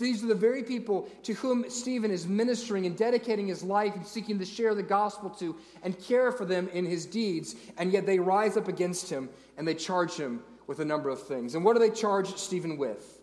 These 0.00 0.24
are 0.24 0.28
the 0.28 0.34
very 0.34 0.64
people 0.64 1.08
to 1.22 1.34
whom 1.34 1.70
Stephen 1.70 2.10
is 2.10 2.26
ministering 2.26 2.86
and 2.86 2.96
dedicating 2.96 3.46
his 3.46 3.62
life 3.62 3.94
and 3.94 4.04
seeking 4.04 4.40
to 4.40 4.44
share 4.44 4.74
the 4.74 4.82
gospel 4.82 5.30
to 5.30 5.54
and 5.84 5.96
care 6.00 6.32
for 6.32 6.44
them 6.44 6.68
in 6.72 6.84
his 6.84 7.06
deeds. 7.06 7.54
And 7.78 7.92
yet 7.92 8.06
they 8.06 8.18
rise 8.18 8.56
up 8.56 8.66
against 8.66 9.08
him 9.08 9.28
and 9.56 9.68
they 9.68 9.74
charge 9.74 10.14
him 10.16 10.42
with 10.66 10.80
a 10.80 10.84
number 10.84 11.08
of 11.08 11.22
things. 11.22 11.54
And 11.54 11.64
what 11.64 11.74
do 11.74 11.80
they 11.80 11.90
charge 11.90 12.34
Stephen 12.36 12.76
with? 12.76 13.20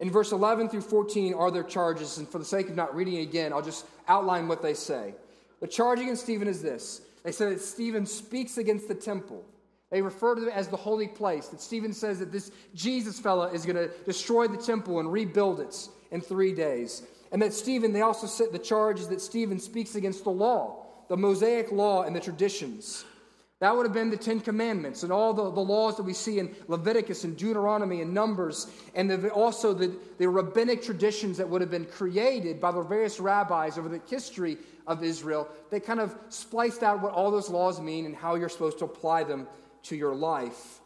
In 0.00 0.10
verse 0.10 0.32
11 0.32 0.68
through 0.68 0.82
14 0.82 1.34
are 1.34 1.50
their 1.50 1.64
charges. 1.64 2.18
And 2.18 2.28
for 2.28 2.38
the 2.38 2.44
sake 2.44 2.68
of 2.68 2.76
not 2.76 2.94
reading 2.94 3.18
again, 3.18 3.52
I'll 3.52 3.62
just 3.62 3.86
outline 4.06 4.48
what 4.48 4.62
they 4.62 4.74
say. 4.74 5.14
The 5.60 5.66
charge 5.66 6.00
against 6.00 6.22
Stephen 6.22 6.48
is 6.48 6.62
this 6.62 7.02
they 7.24 7.32
say 7.32 7.50
that 7.50 7.60
Stephen 7.60 8.06
speaks 8.06 8.58
against 8.58 8.88
the 8.88 8.94
temple. 8.94 9.44
They 9.90 10.02
refer 10.02 10.34
to 10.34 10.46
it 10.46 10.52
as 10.52 10.68
the 10.68 10.76
holy 10.76 11.08
place. 11.08 11.48
That 11.48 11.60
Stephen 11.60 11.92
says 11.92 12.18
that 12.18 12.30
this 12.30 12.52
Jesus 12.74 13.18
fella 13.18 13.50
is 13.50 13.64
going 13.64 13.76
to 13.76 13.88
destroy 14.04 14.46
the 14.46 14.56
temple 14.56 15.00
and 15.00 15.10
rebuild 15.10 15.60
it 15.60 15.88
in 16.10 16.20
three 16.20 16.52
days. 16.52 17.02
And 17.32 17.42
that 17.42 17.52
Stephen, 17.52 17.92
they 17.92 18.02
also 18.02 18.26
set 18.26 18.52
the 18.52 18.58
charge 18.58 19.00
is 19.00 19.08
that 19.08 19.20
Stephen 19.20 19.58
speaks 19.58 19.94
against 19.94 20.24
the 20.24 20.30
law, 20.30 20.86
the 21.08 21.16
Mosaic 21.16 21.72
law, 21.72 22.02
and 22.02 22.14
the 22.14 22.20
traditions. 22.20 23.04
That 23.60 23.76
would 23.76 23.86
have 23.86 23.92
been 23.92 24.10
the 24.10 24.16
Ten 24.16 24.38
Commandments 24.38 25.02
and 25.02 25.12
all 25.12 25.34
the, 25.34 25.50
the 25.50 25.60
laws 25.60 25.96
that 25.96 26.04
we 26.04 26.12
see 26.12 26.38
in 26.38 26.54
Leviticus 26.68 27.24
and 27.24 27.36
Deuteronomy 27.36 28.02
and 28.02 28.14
Numbers, 28.14 28.68
and 28.94 29.10
the, 29.10 29.30
also 29.30 29.74
the, 29.74 29.96
the 30.18 30.28
rabbinic 30.28 30.80
traditions 30.82 31.36
that 31.38 31.48
would 31.48 31.60
have 31.60 31.70
been 31.70 31.86
created 31.86 32.60
by 32.60 32.70
the 32.70 32.82
various 32.82 33.18
rabbis 33.18 33.76
over 33.76 33.88
the 33.88 34.00
history 34.08 34.58
of 34.86 35.02
Israel. 35.02 35.48
They 35.70 35.80
kind 35.80 35.98
of 35.98 36.16
spliced 36.28 36.84
out 36.84 37.02
what 37.02 37.12
all 37.12 37.32
those 37.32 37.50
laws 37.50 37.80
mean 37.80 38.06
and 38.06 38.14
how 38.14 38.36
you're 38.36 38.48
supposed 38.48 38.78
to 38.78 38.84
apply 38.84 39.24
them 39.24 39.48
to 39.84 39.96
your 39.96 40.14
life. 40.14 40.78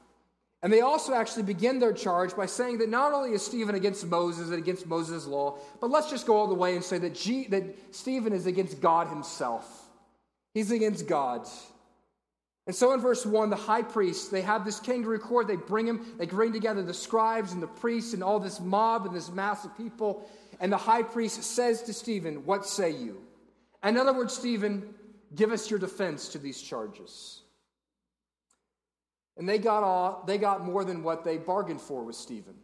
And 0.62 0.72
they 0.72 0.80
also 0.80 1.12
actually 1.12 1.42
begin 1.42 1.78
their 1.78 1.92
charge 1.92 2.36
by 2.36 2.46
saying 2.46 2.78
that 2.78 2.88
not 2.88 3.12
only 3.12 3.32
is 3.32 3.44
Stephen 3.44 3.74
against 3.74 4.06
Moses 4.06 4.48
and 4.48 4.58
against 4.58 4.86
Moses' 4.86 5.26
law, 5.26 5.58
but 5.80 5.90
let's 5.90 6.08
just 6.08 6.24
go 6.24 6.36
all 6.36 6.46
the 6.46 6.54
way 6.54 6.76
and 6.76 6.84
say 6.84 6.98
that, 6.98 7.14
G, 7.14 7.48
that 7.48 7.94
Stephen 7.94 8.32
is 8.32 8.46
against 8.46 8.80
God 8.80 9.08
himself. 9.08 9.90
He's 10.54 10.70
against 10.70 11.08
God. 11.08 11.48
And 12.66 12.76
so 12.76 12.92
in 12.92 13.00
verse 13.00 13.26
1, 13.26 13.50
the 13.50 13.56
high 13.56 13.82
priest, 13.82 14.30
they 14.30 14.42
have 14.42 14.64
this 14.64 14.78
kangaroo 14.78 15.18
court, 15.18 15.48
they 15.48 15.56
bring 15.56 15.86
him, 15.86 16.14
they 16.16 16.26
bring 16.26 16.52
together 16.52 16.82
the 16.82 16.94
scribes 16.94 17.52
and 17.52 17.62
the 17.62 17.66
priests 17.66 18.14
and 18.14 18.22
all 18.22 18.38
this 18.38 18.60
mob 18.60 19.04
and 19.04 19.14
this 19.14 19.30
mass 19.30 19.64
of 19.64 19.76
people. 19.76 20.28
And 20.60 20.72
the 20.72 20.76
high 20.76 21.02
priest 21.02 21.42
says 21.42 21.82
to 21.82 21.92
Stephen, 21.92 22.46
What 22.46 22.64
say 22.64 22.90
you? 22.90 23.22
In 23.82 23.96
other 23.96 24.12
words, 24.12 24.34
Stephen, 24.34 24.94
give 25.34 25.50
us 25.50 25.70
your 25.70 25.80
defense 25.80 26.28
to 26.28 26.38
these 26.38 26.62
charges. 26.62 27.40
And 29.36 29.48
they 29.48 29.58
got, 29.58 29.82
all, 29.82 30.22
they 30.26 30.38
got 30.38 30.64
more 30.64 30.84
than 30.84 31.02
what 31.02 31.24
they 31.24 31.38
bargained 31.38 31.80
for 31.80 32.04
with 32.04 32.16
Stephen. 32.16 32.54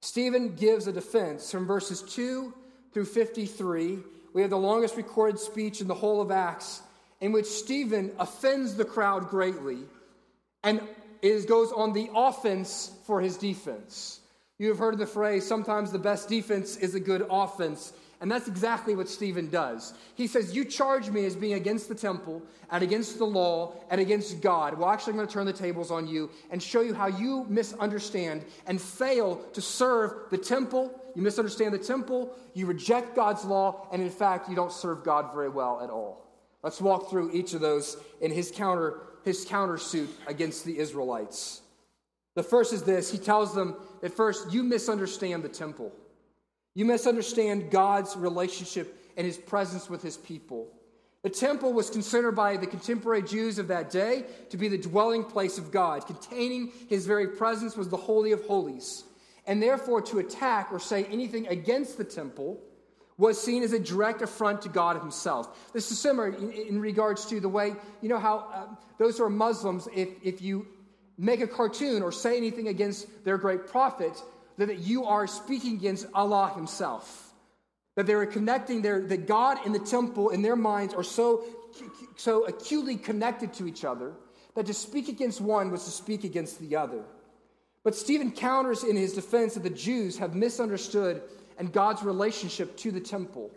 Stephen 0.00 0.54
gives 0.54 0.86
a 0.86 0.92
defense 0.92 1.50
from 1.50 1.66
verses 1.66 2.02
2 2.02 2.52
through 2.92 3.04
53. 3.04 3.98
We 4.32 4.42
have 4.42 4.50
the 4.50 4.58
longest 4.58 4.96
recorded 4.96 5.38
speech 5.38 5.80
in 5.80 5.86
the 5.86 5.94
whole 5.94 6.20
of 6.20 6.30
Acts, 6.30 6.82
in 7.20 7.32
which 7.32 7.46
Stephen 7.46 8.12
offends 8.18 8.76
the 8.76 8.84
crowd 8.84 9.28
greatly 9.28 9.78
and 10.64 10.80
it 11.22 11.46
goes 11.46 11.72
on 11.72 11.92
the 11.92 12.10
offense 12.14 12.92
for 13.06 13.20
his 13.20 13.36
defense. 13.36 14.20
You 14.58 14.68
have 14.68 14.78
heard 14.78 14.98
the 14.98 15.06
phrase, 15.06 15.46
sometimes 15.46 15.92
the 15.92 15.98
best 15.98 16.28
defense 16.28 16.76
is 16.76 16.94
a 16.94 17.00
good 17.00 17.26
offense. 17.30 17.92
And 18.20 18.30
that's 18.30 18.48
exactly 18.48 18.94
what 18.94 19.08
Stephen 19.08 19.50
does. 19.50 19.92
He 20.14 20.26
says, 20.26 20.54
You 20.54 20.64
charge 20.64 21.10
me 21.10 21.26
as 21.26 21.36
being 21.36 21.54
against 21.54 21.88
the 21.88 21.94
temple 21.94 22.42
and 22.70 22.82
against 22.82 23.18
the 23.18 23.26
law 23.26 23.74
and 23.90 24.00
against 24.00 24.40
God. 24.40 24.78
Well, 24.78 24.88
actually, 24.88 25.12
I'm 25.12 25.16
going 25.16 25.28
to 25.28 25.34
turn 25.34 25.46
the 25.46 25.52
tables 25.52 25.90
on 25.90 26.06
you 26.06 26.30
and 26.50 26.62
show 26.62 26.80
you 26.80 26.94
how 26.94 27.08
you 27.08 27.44
misunderstand 27.48 28.44
and 28.66 28.80
fail 28.80 29.36
to 29.52 29.60
serve 29.60 30.30
the 30.30 30.38
temple. 30.38 30.98
You 31.14 31.22
misunderstand 31.22 31.74
the 31.74 31.78
temple, 31.78 32.34
you 32.54 32.66
reject 32.66 33.14
God's 33.14 33.44
law, 33.44 33.88
and 33.92 34.00
in 34.00 34.10
fact, 34.10 34.48
you 34.48 34.56
don't 34.56 34.72
serve 34.72 35.04
God 35.04 35.32
very 35.34 35.48
well 35.48 35.80
at 35.82 35.90
all. 35.90 36.23
Let's 36.64 36.80
walk 36.80 37.10
through 37.10 37.30
each 37.32 37.52
of 37.52 37.60
those 37.60 37.98
in 38.22 38.32
his 38.32 38.50
counter 38.50 39.02
his 39.22 39.46
countersuit 39.46 40.08
against 40.26 40.64
the 40.64 40.78
Israelites. 40.78 41.62
The 42.36 42.42
first 42.42 42.72
is 42.72 42.82
this 42.82 43.10
he 43.10 43.18
tells 43.18 43.54
them 43.54 43.76
that 44.00 44.14
first, 44.14 44.52
you 44.52 44.62
misunderstand 44.62 45.42
the 45.42 45.48
temple. 45.48 45.92
You 46.74 46.86
misunderstand 46.86 47.70
God's 47.70 48.16
relationship 48.16 48.98
and 49.16 49.26
his 49.26 49.36
presence 49.36 49.88
with 49.88 50.02
his 50.02 50.16
people. 50.16 50.68
The 51.22 51.30
temple 51.30 51.72
was 51.72 51.88
considered 51.88 52.32
by 52.32 52.56
the 52.56 52.66
contemporary 52.66 53.22
Jews 53.22 53.58
of 53.58 53.68
that 53.68 53.90
day 53.90 54.24
to 54.50 54.56
be 54.56 54.68
the 54.68 54.76
dwelling 54.76 55.24
place 55.24 55.58
of 55.58 55.70
God. 55.70 56.06
Containing 56.06 56.72
his 56.88 57.06
very 57.06 57.28
presence 57.28 57.76
was 57.76 57.88
the 57.88 57.96
Holy 57.96 58.32
of 58.32 58.44
Holies. 58.44 59.04
And 59.46 59.62
therefore, 59.62 60.02
to 60.02 60.18
attack 60.18 60.68
or 60.72 60.78
say 60.78 61.04
anything 61.04 61.46
against 61.46 61.96
the 61.96 62.04
temple 62.04 62.60
was 63.16 63.40
seen 63.40 63.62
as 63.62 63.72
a 63.72 63.78
direct 63.78 64.22
affront 64.22 64.62
to 64.62 64.68
God 64.68 64.96
himself. 64.96 65.72
This 65.72 65.90
is 65.90 65.98
similar 65.98 66.28
in, 66.28 66.50
in 66.50 66.80
regards 66.80 67.26
to 67.26 67.40
the 67.40 67.48
way, 67.48 67.74
you 68.00 68.08
know, 68.08 68.18
how 68.18 68.38
uh, 68.52 68.66
those 68.98 69.18
who 69.18 69.24
are 69.24 69.30
Muslims, 69.30 69.88
if, 69.94 70.08
if 70.22 70.42
you 70.42 70.66
make 71.16 71.40
a 71.40 71.46
cartoon 71.46 72.02
or 72.02 72.10
say 72.10 72.36
anything 72.36 72.68
against 72.68 73.24
their 73.24 73.38
great 73.38 73.68
prophet, 73.68 74.20
that 74.58 74.78
you 74.78 75.04
are 75.04 75.26
speaking 75.26 75.74
against 75.74 76.06
Allah 76.14 76.52
Himself. 76.54 77.32
That 77.96 78.06
they 78.06 78.14
are 78.14 78.26
connecting 78.26 78.82
their, 78.82 79.02
that 79.02 79.28
God 79.28 79.58
and 79.64 79.74
the 79.74 79.78
temple 79.78 80.30
in 80.30 80.42
their 80.42 80.56
minds 80.56 80.94
are 80.94 81.04
so, 81.04 81.44
so 82.16 82.44
acutely 82.46 82.96
connected 82.96 83.54
to 83.54 83.68
each 83.68 83.84
other 83.84 84.12
that 84.56 84.66
to 84.66 84.74
speak 84.74 85.08
against 85.08 85.40
one 85.40 85.70
was 85.70 85.84
to 85.84 85.90
speak 85.90 86.24
against 86.24 86.60
the 86.60 86.76
other. 86.76 87.04
But 87.84 87.94
Stephen 87.94 88.32
counters 88.32 88.82
in 88.82 88.96
his 88.96 89.12
defense 89.12 89.54
that 89.54 89.62
the 89.62 89.70
Jews 89.70 90.18
have 90.18 90.34
misunderstood 90.34 91.22
and 91.58 91.72
God's 91.72 92.02
relationship 92.02 92.76
to 92.78 92.90
the 92.90 93.00
temple. 93.00 93.50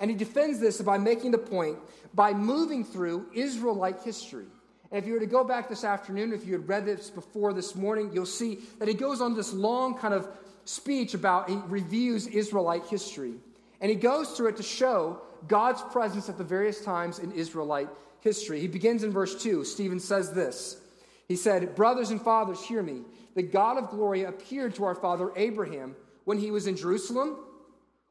And 0.00 0.10
he 0.10 0.16
defends 0.16 0.60
this 0.60 0.80
by 0.80 0.98
making 0.98 1.32
the 1.32 1.38
point 1.38 1.78
by 2.14 2.32
moving 2.32 2.84
through 2.84 3.26
Israelite 3.34 4.00
history. 4.02 4.46
And 4.90 4.98
if 5.02 5.06
you 5.06 5.12
were 5.12 5.20
to 5.20 5.26
go 5.26 5.44
back 5.44 5.68
this 5.68 5.84
afternoon, 5.84 6.32
if 6.32 6.46
you 6.46 6.52
had 6.52 6.68
read 6.68 6.86
this 6.86 7.10
before 7.10 7.52
this 7.52 7.74
morning, 7.74 8.10
you'll 8.12 8.26
see 8.26 8.60
that 8.78 8.88
he 8.88 8.94
goes 8.94 9.20
on 9.20 9.34
this 9.34 9.52
long 9.52 9.98
kind 9.98 10.14
of 10.14 10.28
speech 10.64 11.14
about, 11.14 11.48
he 11.48 11.56
reviews 11.66 12.26
Israelite 12.26 12.86
history. 12.86 13.34
And 13.80 13.90
he 13.90 13.96
goes 13.96 14.30
through 14.30 14.48
it 14.48 14.56
to 14.56 14.62
show 14.62 15.20
God's 15.46 15.82
presence 15.82 16.28
at 16.28 16.38
the 16.38 16.44
various 16.44 16.82
times 16.84 17.18
in 17.18 17.32
Israelite 17.32 17.88
history. 18.20 18.60
He 18.60 18.68
begins 18.68 19.04
in 19.04 19.10
verse 19.10 19.40
2. 19.40 19.64
Stephen 19.64 20.00
says 20.00 20.32
this 20.32 20.80
He 21.28 21.36
said, 21.36 21.74
Brothers 21.76 22.10
and 22.10 22.20
fathers, 22.20 22.62
hear 22.62 22.82
me. 22.82 23.02
The 23.34 23.42
God 23.42 23.78
of 23.78 23.90
glory 23.90 24.24
appeared 24.24 24.74
to 24.76 24.84
our 24.84 24.94
father 24.94 25.30
Abraham 25.36 25.94
when 26.28 26.36
he 26.36 26.50
was 26.50 26.66
in 26.66 26.76
Jerusalem, 26.76 27.38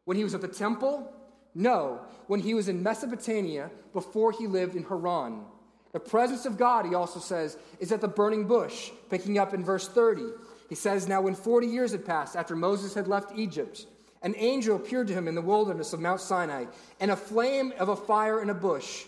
when 0.05 0.17
he 0.17 0.23
was 0.23 0.33
at 0.33 0.41
the 0.41 0.47
temple. 0.47 1.13
No, 1.53 2.01
when 2.25 2.39
he 2.39 2.55
was 2.55 2.67
in 2.67 2.81
Mesopotamia 2.81 3.69
before 3.93 4.31
he 4.31 4.47
lived 4.47 4.75
in 4.75 4.81
Haran. 4.85 5.45
The 5.91 5.99
presence 5.99 6.47
of 6.47 6.57
God, 6.57 6.87
he 6.87 6.95
also 6.95 7.19
says, 7.19 7.59
is 7.79 7.91
at 7.91 8.01
the 8.01 8.07
burning 8.07 8.47
bush, 8.47 8.89
picking 9.11 9.37
up 9.37 9.53
in 9.53 9.63
verse 9.63 9.87
30. 9.87 10.31
He 10.67 10.73
says, 10.73 11.07
Now 11.07 11.21
when 11.21 11.35
40 11.35 11.67
years 11.67 11.91
had 11.91 12.07
passed 12.07 12.35
after 12.35 12.55
Moses 12.55 12.95
had 12.95 13.07
left 13.07 13.37
Egypt, 13.37 13.85
an 14.23 14.33
angel 14.37 14.77
appeared 14.77 15.09
to 15.09 15.13
him 15.13 15.27
in 15.27 15.35
the 15.35 15.41
wilderness 15.43 15.93
of 15.93 15.99
Mount 15.99 16.19
Sinai, 16.19 16.65
and 16.99 17.11
a 17.11 17.15
flame 17.15 17.71
of 17.77 17.89
a 17.89 17.95
fire 17.95 18.41
in 18.41 18.49
a 18.49 18.55
bush. 18.55 19.05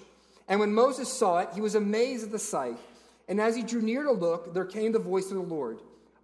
And 0.47 0.59
when 0.59 0.71
Moses 0.71 1.11
saw 1.11 1.39
it, 1.39 1.49
he 1.55 1.61
was 1.61 1.73
amazed 1.73 2.25
at 2.25 2.31
the 2.31 2.37
sight. 2.37 2.77
And 3.27 3.41
as 3.41 3.55
he 3.55 3.63
drew 3.63 3.81
near 3.81 4.03
to 4.03 4.11
look, 4.11 4.53
there 4.53 4.65
came 4.65 4.91
the 4.91 4.99
voice 4.99 5.31
of 5.31 5.37
the 5.37 5.55
Lord 5.55 5.79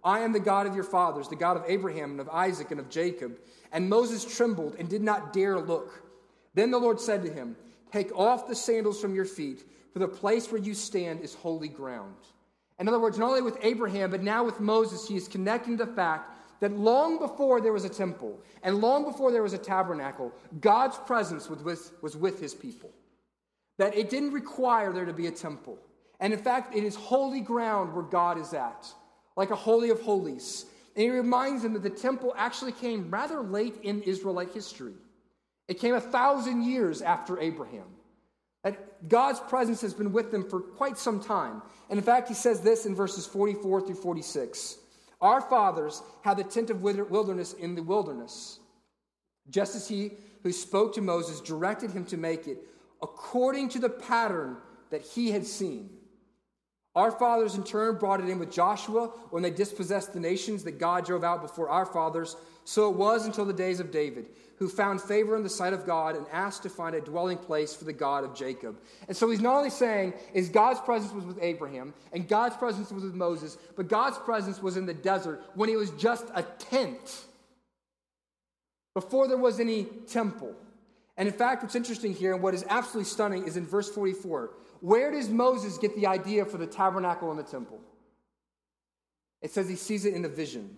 I 0.06 0.20
am 0.20 0.32
the 0.32 0.38
God 0.38 0.68
of 0.68 0.74
your 0.76 0.84
fathers, 0.84 1.26
the 1.26 1.34
God 1.34 1.56
of 1.56 1.64
Abraham 1.66 2.12
and 2.12 2.20
of 2.20 2.28
Isaac 2.28 2.70
and 2.70 2.78
of 2.78 2.88
Jacob. 2.88 3.40
And 3.72 3.90
Moses 3.90 4.24
trembled 4.24 4.76
and 4.78 4.88
did 4.88 5.02
not 5.02 5.32
dare 5.32 5.58
look. 5.58 6.04
Then 6.54 6.70
the 6.70 6.78
Lord 6.78 7.00
said 7.00 7.24
to 7.24 7.32
him, 7.32 7.56
Take 7.90 8.16
off 8.16 8.46
the 8.46 8.54
sandals 8.54 9.00
from 9.00 9.16
your 9.16 9.24
feet 9.24 9.64
for 9.92 9.98
the 9.98 10.06
place 10.06 10.52
where 10.52 10.60
you 10.60 10.74
stand 10.74 11.22
is 11.22 11.34
holy 11.34 11.66
ground. 11.66 12.14
In 12.78 12.86
other 12.86 13.00
words, 13.00 13.18
not 13.18 13.30
only 13.30 13.42
with 13.42 13.58
Abraham, 13.62 14.12
but 14.12 14.22
now 14.22 14.44
with 14.44 14.60
Moses, 14.60 15.08
he 15.08 15.16
is 15.16 15.26
connecting 15.26 15.76
the 15.76 15.86
fact 15.86 16.32
that 16.60 16.72
long 16.72 17.18
before 17.18 17.60
there 17.60 17.72
was 17.72 17.84
a 17.84 17.88
temple 17.88 18.38
and 18.62 18.80
long 18.80 19.04
before 19.04 19.32
there 19.32 19.42
was 19.42 19.54
a 19.54 19.58
tabernacle, 19.58 20.32
God's 20.60 20.98
presence 20.98 21.50
was 21.50 21.64
with, 21.64 21.92
was 22.00 22.16
with 22.16 22.40
his 22.40 22.54
people. 22.54 22.90
That 23.78 23.96
it 23.96 24.08
didn't 24.08 24.32
require 24.32 24.92
there 24.92 25.04
to 25.04 25.12
be 25.12 25.26
a 25.26 25.32
temple. 25.32 25.78
And 26.20 26.32
in 26.32 26.38
fact, 26.38 26.76
it 26.76 26.84
is 26.84 26.94
holy 26.94 27.40
ground 27.40 27.92
where 27.92 28.04
God 28.04 28.38
is 28.38 28.54
at, 28.54 28.92
like 29.36 29.50
a 29.50 29.56
holy 29.56 29.90
of 29.90 30.00
holies. 30.00 30.66
And 30.94 31.02
he 31.04 31.10
reminds 31.10 31.62
them 31.62 31.74
that 31.74 31.82
the 31.82 31.90
temple 31.90 32.34
actually 32.36 32.72
came 32.72 33.10
rather 33.10 33.40
late 33.40 33.76
in 33.82 34.02
Israelite 34.02 34.52
history. 34.52 34.94
It 35.68 35.78
came 35.80 35.94
a 35.94 36.00
thousand 36.00 36.62
years 36.62 37.02
after 37.02 37.38
Abraham. 37.38 37.86
That 38.64 39.08
God's 39.08 39.40
presence 39.40 39.80
has 39.82 39.94
been 39.94 40.12
with 40.12 40.30
them 40.32 40.48
for 40.48 40.60
quite 40.60 40.98
some 40.98 41.20
time. 41.20 41.62
And 41.90 41.98
in 41.98 42.04
fact, 42.04 42.28
he 42.28 42.34
says 42.34 42.60
this 42.60 42.86
in 42.86 42.94
verses 42.94 43.26
44 43.26 43.82
through 43.82 43.94
46 43.96 44.78
Our 45.20 45.40
fathers 45.40 46.02
had 46.22 46.38
the 46.38 46.44
tent 46.44 46.70
of 46.70 46.82
wilderness 46.82 47.52
in 47.52 47.74
the 47.74 47.82
wilderness, 47.82 48.58
just 49.50 49.76
as 49.76 49.86
he 49.86 50.12
who 50.42 50.52
spoke 50.52 50.94
to 50.94 51.00
Moses 51.00 51.40
directed 51.40 51.90
him 51.90 52.04
to 52.06 52.16
make 52.16 52.46
it 52.46 52.58
according 53.02 53.68
to 53.70 53.78
the 53.78 53.88
pattern 53.88 54.56
that 54.90 55.02
he 55.02 55.30
had 55.30 55.46
seen. 55.46 55.90
Our 56.96 57.10
fathers, 57.10 57.56
in 57.56 57.62
turn, 57.62 57.98
brought 57.98 58.20
it 58.20 58.28
in 58.30 58.38
with 58.38 58.50
Joshua 58.50 59.08
when 59.28 59.42
they 59.42 59.50
dispossessed 59.50 60.14
the 60.14 60.20
nations 60.20 60.64
that 60.64 60.80
God 60.80 61.04
drove 61.04 61.22
out 61.22 61.42
before 61.42 61.68
our 61.68 61.84
fathers. 61.84 62.36
So 62.64 62.90
it 62.90 62.96
was 62.96 63.26
until 63.26 63.44
the 63.44 63.52
days 63.52 63.80
of 63.80 63.90
David, 63.90 64.26
who 64.56 64.66
found 64.66 65.02
favor 65.02 65.36
in 65.36 65.42
the 65.42 65.50
sight 65.50 65.74
of 65.74 65.84
God 65.84 66.16
and 66.16 66.26
asked 66.32 66.62
to 66.62 66.70
find 66.70 66.96
a 66.96 67.02
dwelling 67.02 67.36
place 67.36 67.76
for 67.76 67.84
the 67.84 67.92
God 67.92 68.24
of 68.24 68.34
Jacob. 68.34 68.78
And 69.08 69.16
so 69.16 69.30
he's 69.30 69.42
not 69.42 69.56
only 69.56 69.68
saying 69.68 70.14
is 70.32 70.48
God's 70.48 70.80
presence 70.80 71.12
was 71.12 71.26
with 71.26 71.38
Abraham 71.42 71.92
and 72.14 72.26
God's 72.26 72.56
presence 72.56 72.90
was 72.90 73.04
with 73.04 73.14
Moses, 73.14 73.58
but 73.76 73.88
God's 73.88 74.16
presence 74.16 74.62
was 74.62 74.78
in 74.78 74.86
the 74.86 74.94
desert 74.94 75.44
when 75.54 75.68
it 75.68 75.76
was 75.76 75.90
just 75.92 76.24
a 76.34 76.42
tent 76.42 77.26
before 78.94 79.28
there 79.28 79.36
was 79.36 79.60
any 79.60 79.84
temple. 79.84 80.54
And 81.18 81.28
in 81.28 81.34
fact, 81.34 81.62
what's 81.62 81.74
interesting 81.74 82.14
here 82.14 82.32
and 82.32 82.42
what 82.42 82.54
is 82.54 82.64
absolutely 82.70 83.08
stunning 83.10 83.46
is 83.46 83.58
in 83.58 83.66
verse 83.66 83.90
44. 83.90 84.50
Where 84.80 85.10
does 85.10 85.28
Moses 85.28 85.78
get 85.78 85.94
the 85.96 86.06
idea 86.06 86.44
for 86.44 86.58
the 86.58 86.66
tabernacle 86.66 87.30
and 87.30 87.38
the 87.38 87.44
temple? 87.44 87.80
It 89.42 89.50
says 89.50 89.68
he 89.68 89.76
sees 89.76 90.04
it 90.04 90.14
in 90.14 90.24
a 90.24 90.28
vision, 90.28 90.76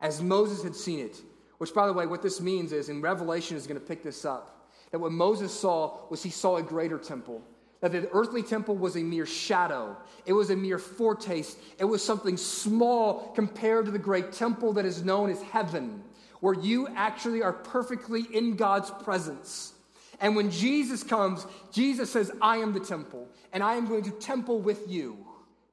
as 0.00 0.22
Moses 0.22 0.62
had 0.62 0.74
seen 0.74 1.00
it. 1.00 1.20
Which, 1.58 1.74
by 1.74 1.86
the 1.86 1.92
way, 1.92 2.06
what 2.06 2.22
this 2.22 2.40
means 2.40 2.72
is, 2.72 2.88
in 2.88 3.02
Revelation 3.02 3.54
is 3.54 3.66
going 3.66 3.78
to 3.78 3.86
pick 3.86 4.02
this 4.02 4.24
up, 4.24 4.70
that 4.92 4.98
what 4.98 5.12
Moses 5.12 5.52
saw 5.52 6.08
was 6.08 6.22
he 6.22 6.30
saw 6.30 6.56
a 6.56 6.62
greater 6.62 6.96
temple. 6.96 7.42
That 7.80 7.92
the 7.92 8.08
earthly 8.12 8.42
temple 8.42 8.76
was 8.76 8.96
a 8.96 9.02
mere 9.02 9.26
shadow. 9.26 9.96
It 10.24 10.32
was 10.32 10.48
a 10.48 10.56
mere 10.56 10.78
foretaste. 10.78 11.58
It 11.78 11.84
was 11.84 12.02
something 12.02 12.38
small 12.38 13.32
compared 13.34 13.84
to 13.84 13.90
the 13.90 13.98
great 13.98 14.32
temple 14.32 14.72
that 14.74 14.86
is 14.86 15.04
known 15.04 15.30
as 15.30 15.42
heaven, 15.42 16.02
where 16.40 16.54
you 16.54 16.88
actually 16.94 17.42
are 17.42 17.52
perfectly 17.52 18.22
in 18.32 18.56
God's 18.56 18.90
presence. 18.90 19.74
And 20.20 20.36
when 20.36 20.50
Jesus 20.50 21.02
comes, 21.02 21.46
Jesus 21.72 22.10
says, 22.10 22.30
I 22.42 22.58
am 22.58 22.72
the 22.72 22.80
temple, 22.80 23.26
and 23.52 23.62
I 23.62 23.74
am 23.74 23.88
going 23.88 24.04
to 24.04 24.10
temple 24.10 24.60
with 24.60 24.88
you. 24.88 25.16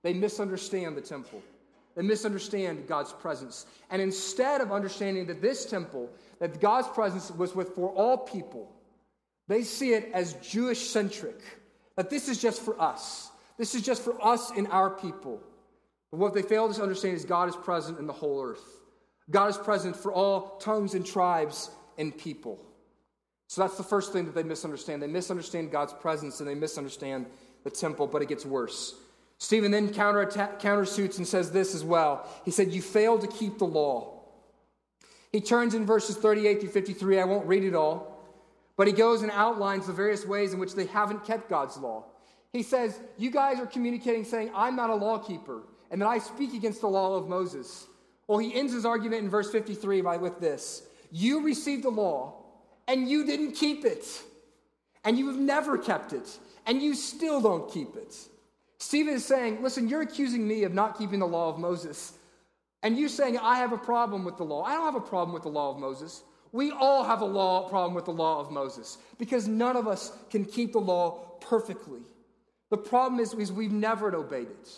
They 0.04 0.14
misunderstand 0.14 0.96
the 0.96 1.02
temple. 1.02 1.42
They 1.96 2.02
misunderstand 2.02 2.88
God's 2.88 3.12
presence. 3.12 3.66
And 3.90 4.02
instead 4.02 4.62
of 4.62 4.72
understanding 4.72 5.26
that 5.28 5.42
this 5.42 5.66
temple, 5.66 6.10
that 6.40 6.62
God's 6.62 6.88
presence 6.88 7.32
was 7.32 7.56
with 7.56 7.76
for 7.76 7.90
all 7.90 8.18
people, 8.18 8.72
they 9.48 9.64
see 9.64 9.94
it 9.94 10.12
as 10.14 10.34
Jewish 10.36 10.90
centric. 10.90 11.42
That 11.96 12.10
this 12.10 12.30
is 12.30 12.40
just 12.40 12.62
for 12.62 12.80
us. 12.80 13.32
This 13.58 13.74
is 13.74 13.82
just 13.82 14.04
for 14.04 14.24
us 14.24 14.52
and 14.52 14.68
our 14.68 14.92
people. 14.92 15.42
But 16.12 16.20
what 16.20 16.34
they 16.34 16.44
fail 16.44 16.72
to 16.72 16.82
understand 16.82 17.16
is 17.16 17.26
God 17.26 17.50
is 17.50 17.56
present 17.56 18.00
in 18.00 18.08
the 18.08 18.14
whole 18.14 18.42
earth. 18.42 18.64
God 19.30 19.50
is 19.50 19.58
present 19.58 19.96
for 19.96 20.14
all 20.14 20.58
tongues 20.58 20.94
and 20.94 21.06
tribes 21.06 21.72
and 21.98 22.16
people. 22.16 22.60
So 23.48 23.62
that's 23.62 23.78
the 23.78 23.84
first 23.84 24.12
thing 24.12 24.26
that 24.26 24.36
they 24.36 24.44
misunderstand. 24.44 25.02
They 25.02 25.08
misunderstand 25.08 25.72
God's 25.72 25.94
presence 25.94 26.40
and 26.40 26.50
they 26.50 26.56
misunderstand 26.56 27.26
the 27.64 27.70
temple, 27.70 28.08
but 28.08 28.22
it 28.22 28.28
gets 28.28 28.46
worse. 28.46 28.96
Stephen 29.40 29.72
then 29.72 29.94
counter 29.94 30.26
countersuits 30.26 31.18
and 31.18 31.28
says 31.28 31.52
this 31.52 31.74
as 31.74 31.84
well. 31.84 32.28
He 32.44 32.52
said, 32.52 32.72
You 32.72 32.82
failed 32.82 33.22
to 33.22 33.28
keep 33.28 33.58
the 33.58 33.66
law. 33.66 34.14
He 35.32 35.42
turns 35.42 35.76
in 35.76 35.86
verses 35.86 36.18
38 36.18 36.60
through 36.60 36.70
53. 36.70 37.20
I 37.20 37.26
won't 37.26 37.46
read 37.46 37.64
it 37.64 37.76
all, 37.76 38.24
but 38.76 38.88
he 38.88 38.94
goes 38.94 39.22
and 39.22 39.32
outlines 39.32 39.88
the 39.88 39.94
various 39.94 40.26
ways 40.26 40.54
in 40.54 40.60
which 40.60 40.74
they 40.74 40.86
haven't 40.86 41.26
kept 41.26 41.50
God's 41.50 41.78
law. 41.78 42.06
He 42.52 42.64
says, 42.64 43.00
You 43.18 43.30
guys 43.32 43.60
are 43.60 43.66
communicating 43.66 44.24
saying, 44.24 44.52
I'm 44.56 44.76
not 44.76 44.90
a 44.90 44.96
lawkeeper, 44.96 45.64
and 45.92 46.02
that 46.02 46.08
I 46.08 46.18
speak 46.18 46.54
against 46.54 46.82
the 46.82 46.88
law 46.88 47.16
of 47.16 47.30
Moses. 47.30 47.88
Well, 48.28 48.40
he 48.40 48.54
ends 48.54 48.74
his 48.74 48.86
argument 48.86 49.24
in 49.24 49.30
verse 49.30 49.52
53 49.52 50.02
by 50.02 50.18
with 50.18 50.40
this 50.40 50.84
You 51.12 51.44
received 51.44 51.84
the 51.84 51.90
law 51.90 52.37
and 52.88 53.10
you 53.10 53.26
didn't 53.26 53.54
keep 53.54 53.86
it. 53.86 54.06
And 55.04 55.18
you 55.18 55.28
have 55.28 55.38
never 55.38 55.78
kept 55.78 56.14
it. 56.14 56.38
And 56.66 56.82
you 56.82 56.96
still 56.96 57.42
don't 57.42 57.72
keep 57.72 57.96
it. 57.96 58.16
Stephen 58.80 59.14
is 59.14 59.26
saying, 59.26 59.64
listen, 59.64 59.88
you're 59.88 60.02
accusing 60.02 60.48
me 60.48 60.64
of 60.64 60.74
not 60.74 60.98
keeping 60.98 61.20
the 61.20 61.28
law 61.28 61.50
of 61.50 61.58
Moses. 61.58 62.14
And 62.84 62.98
you're 62.98 63.10
saying, 63.10 63.38
I 63.38 63.58
have 63.58 63.74
a 63.74 63.78
problem 63.78 64.24
with 64.24 64.38
the 64.38 64.44
law. 64.44 64.64
I 64.64 64.74
don't 64.74 64.86
have 64.86 64.96
a 64.96 65.02
problem 65.02 65.34
with 65.34 65.44
the 65.44 65.50
law 65.50 65.72
of 65.72 65.78
Moses. 65.78 66.24
We 66.52 66.72
all 66.72 67.04
have 67.04 67.22
a 67.22 67.26
law 67.26 67.68
problem 67.70 67.94
with 67.94 68.06
the 68.06 68.14
law 68.14 68.40
of 68.40 68.52
Moses 68.52 68.98
because 69.18 69.48
none 69.48 69.76
of 69.76 69.88
us 69.88 70.12
can 70.30 70.46
keep 70.46 70.74
the 70.74 70.80
law 70.80 71.20
perfectly. 71.42 72.02
The 72.70 72.78
problem 72.78 73.20
is, 73.20 73.34
is 73.34 73.52
we've 73.52 73.72
never 73.72 74.14
obeyed 74.16 74.50
it. 74.50 74.70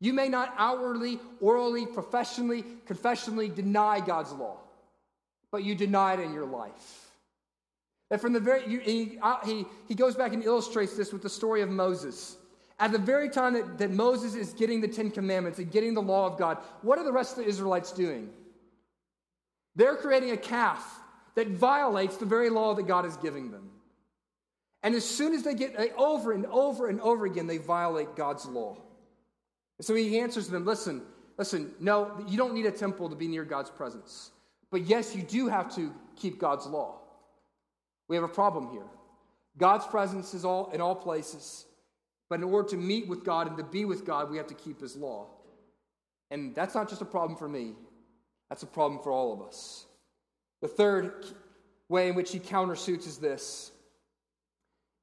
You 0.00 0.12
may 0.12 0.28
not 0.28 0.54
outwardly, 0.56 1.18
orally, 1.40 1.86
professionally, 1.86 2.64
confessionally 2.86 3.48
deny 3.48 4.00
God's 4.00 4.32
law, 4.32 4.58
but 5.50 5.64
you 5.64 5.74
deny 5.74 6.14
it 6.14 6.20
in 6.20 6.32
your 6.32 6.46
life. 6.46 7.07
That 8.10 8.20
from 8.20 8.32
the 8.32 8.40
very, 8.40 8.62
he, 8.62 9.18
he, 9.44 9.66
he 9.86 9.94
goes 9.94 10.14
back 10.14 10.32
and 10.32 10.42
illustrates 10.42 10.96
this 10.96 11.12
with 11.12 11.22
the 11.22 11.28
story 11.28 11.60
of 11.60 11.68
Moses. 11.68 12.36
At 12.78 12.92
the 12.92 12.98
very 12.98 13.28
time 13.28 13.54
that, 13.54 13.78
that 13.78 13.90
Moses 13.90 14.34
is 14.34 14.52
getting 14.52 14.80
the 14.80 14.88
Ten 14.88 15.10
Commandments 15.10 15.58
and 15.58 15.70
getting 15.70 15.94
the 15.94 16.02
law 16.02 16.26
of 16.26 16.38
God, 16.38 16.58
what 16.82 16.98
are 16.98 17.04
the 17.04 17.12
rest 17.12 17.36
of 17.36 17.44
the 17.44 17.50
Israelites 17.50 17.92
doing? 17.92 18.30
They're 19.76 19.96
creating 19.96 20.30
a 20.30 20.36
calf 20.36 21.00
that 21.34 21.48
violates 21.48 22.16
the 22.16 22.26
very 22.26 22.50
law 22.50 22.74
that 22.74 22.86
God 22.86 23.04
is 23.04 23.16
giving 23.18 23.50
them. 23.50 23.70
And 24.82 24.94
as 24.94 25.04
soon 25.04 25.34
as 25.34 25.42
they 25.42 25.54
get 25.54 25.76
over 25.96 26.32
and 26.32 26.46
over 26.46 26.88
and 26.88 27.00
over 27.00 27.26
again, 27.26 27.46
they 27.46 27.58
violate 27.58 28.14
God's 28.16 28.46
law. 28.46 28.76
And 29.78 29.86
so 29.86 29.94
he 29.94 30.18
answers 30.18 30.48
them 30.48 30.64
listen, 30.64 31.02
listen, 31.36 31.72
no, 31.80 32.24
you 32.28 32.36
don't 32.36 32.54
need 32.54 32.66
a 32.66 32.70
temple 32.70 33.08
to 33.08 33.16
be 33.16 33.28
near 33.28 33.44
God's 33.44 33.70
presence. 33.70 34.30
But 34.70 34.82
yes, 34.82 35.14
you 35.14 35.22
do 35.22 35.48
have 35.48 35.74
to 35.76 35.92
keep 36.16 36.38
God's 36.38 36.66
law. 36.66 37.00
We 38.08 38.16
have 38.16 38.24
a 38.24 38.28
problem 38.28 38.70
here. 38.70 38.86
God's 39.56 39.86
presence 39.86 40.34
is 40.34 40.44
all 40.44 40.70
in 40.72 40.80
all 40.80 40.94
places. 40.94 41.66
But 42.30 42.40
in 42.40 42.44
order 42.44 42.68
to 42.70 42.76
meet 42.76 43.08
with 43.08 43.24
God 43.24 43.46
and 43.46 43.56
to 43.56 43.64
be 43.64 43.84
with 43.84 44.04
God, 44.04 44.30
we 44.30 44.36
have 44.36 44.46
to 44.48 44.54
keep 44.54 44.80
his 44.80 44.96
law. 44.96 45.26
And 46.30 46.54
that's 46.54 46.74
not 46.74 46.88
just 46.88 47.00
a 47.00 47.06
problem 47.06 47.38
for 47.38 47.48
me. 47.48 47.72
That's 48.50 48.62
a 48.62 48.66
problem 48.66 49.00
for 49.02 49.12
all 49.12 49.32
of 49.32 49.42
us. 49.42 49.86
The 50.60 50.68
third 50.68 51.26
way 51.88 52.08
in 52.08 52.14
which 52.14 52.32
he 52.32 52.38
countersuits 52.38 53.06
is 53.06 53.18
this 53.18 53.72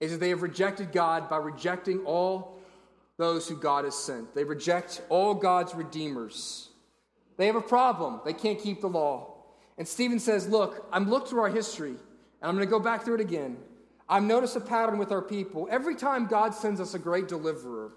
is 0.02 0.12
that 0.12 0.20
they 0.20 0.30
have 0.30 0.42
rejected 0.42 0.92
God 0.92 1.30
by 1.30 1.38
rejecting 1.38 2.00
all 2.00 2.60
those 3.18 3.48
who 3.48 3.56
God 3.56 3.86
has 3.86 3.96
sent. 3.96 4.36
They 4.36 4.44
reject 4.44 5.02
all 5.08 5.34
God's 5.34 5.74
redeemers. 5.74 6.70
They 7.38 7.48
have 7.48 7.56
a 7.56 7.62
problem. 7.62 8.20
They 8.26 8.34
can't 8.34 8.60
keep 8.60 8.82
the 8.82 8.90
law. 8.90 9.36
And 9.78 9.88
Stephen 9.88 10.20
says, 10.20 10.50
Look, 10.50 10.86
I'm 10.92 11.10
looked 11.10 11.30
through 11.30 11.42
our 11.42 11.50
history. 11.50 11.96
And 12.46 12.52
I'm 12.52 12.58
going 12.58 12.68
to 12.68 12.70
go 12.70 12.80
back 12.80 13.04
through 13.04 13.16
it 13.16 13.22
again. 13.22 13.58
I've 14.08 14.22
noticed 14.22 14.56
a 14.56 14.60
pattern 14.60 15.00
with 15.00 15.12
our 15.12 15.24
people. 15.24 15.68
Every 15.72 15.96
time 15.96 16.28
God 16.28 16.54
sends 16.54 16.80
us 16.80 16.94
a 16.94 17.00
great 17.00 17.28
deliverer, 17.28 17.94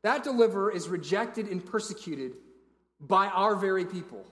that 0.00 0.24
deliverer 0.24 0.72
is 0.72 0.88
rejected 0.88 1.48
and 1.48 1.62
persecuted 1.62 2.32
by 2.98 3.26
our 3.26 3.54
very 3.54 3.84
people. 3.84 4.24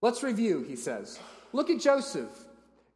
Let's 0.00 0.22
review, 0.22 0.62
he 0.62 0.76
says. 0.76 1.18
Look 1.52 1.70
at 1.70 1.80
Joseph. 1.80 2.30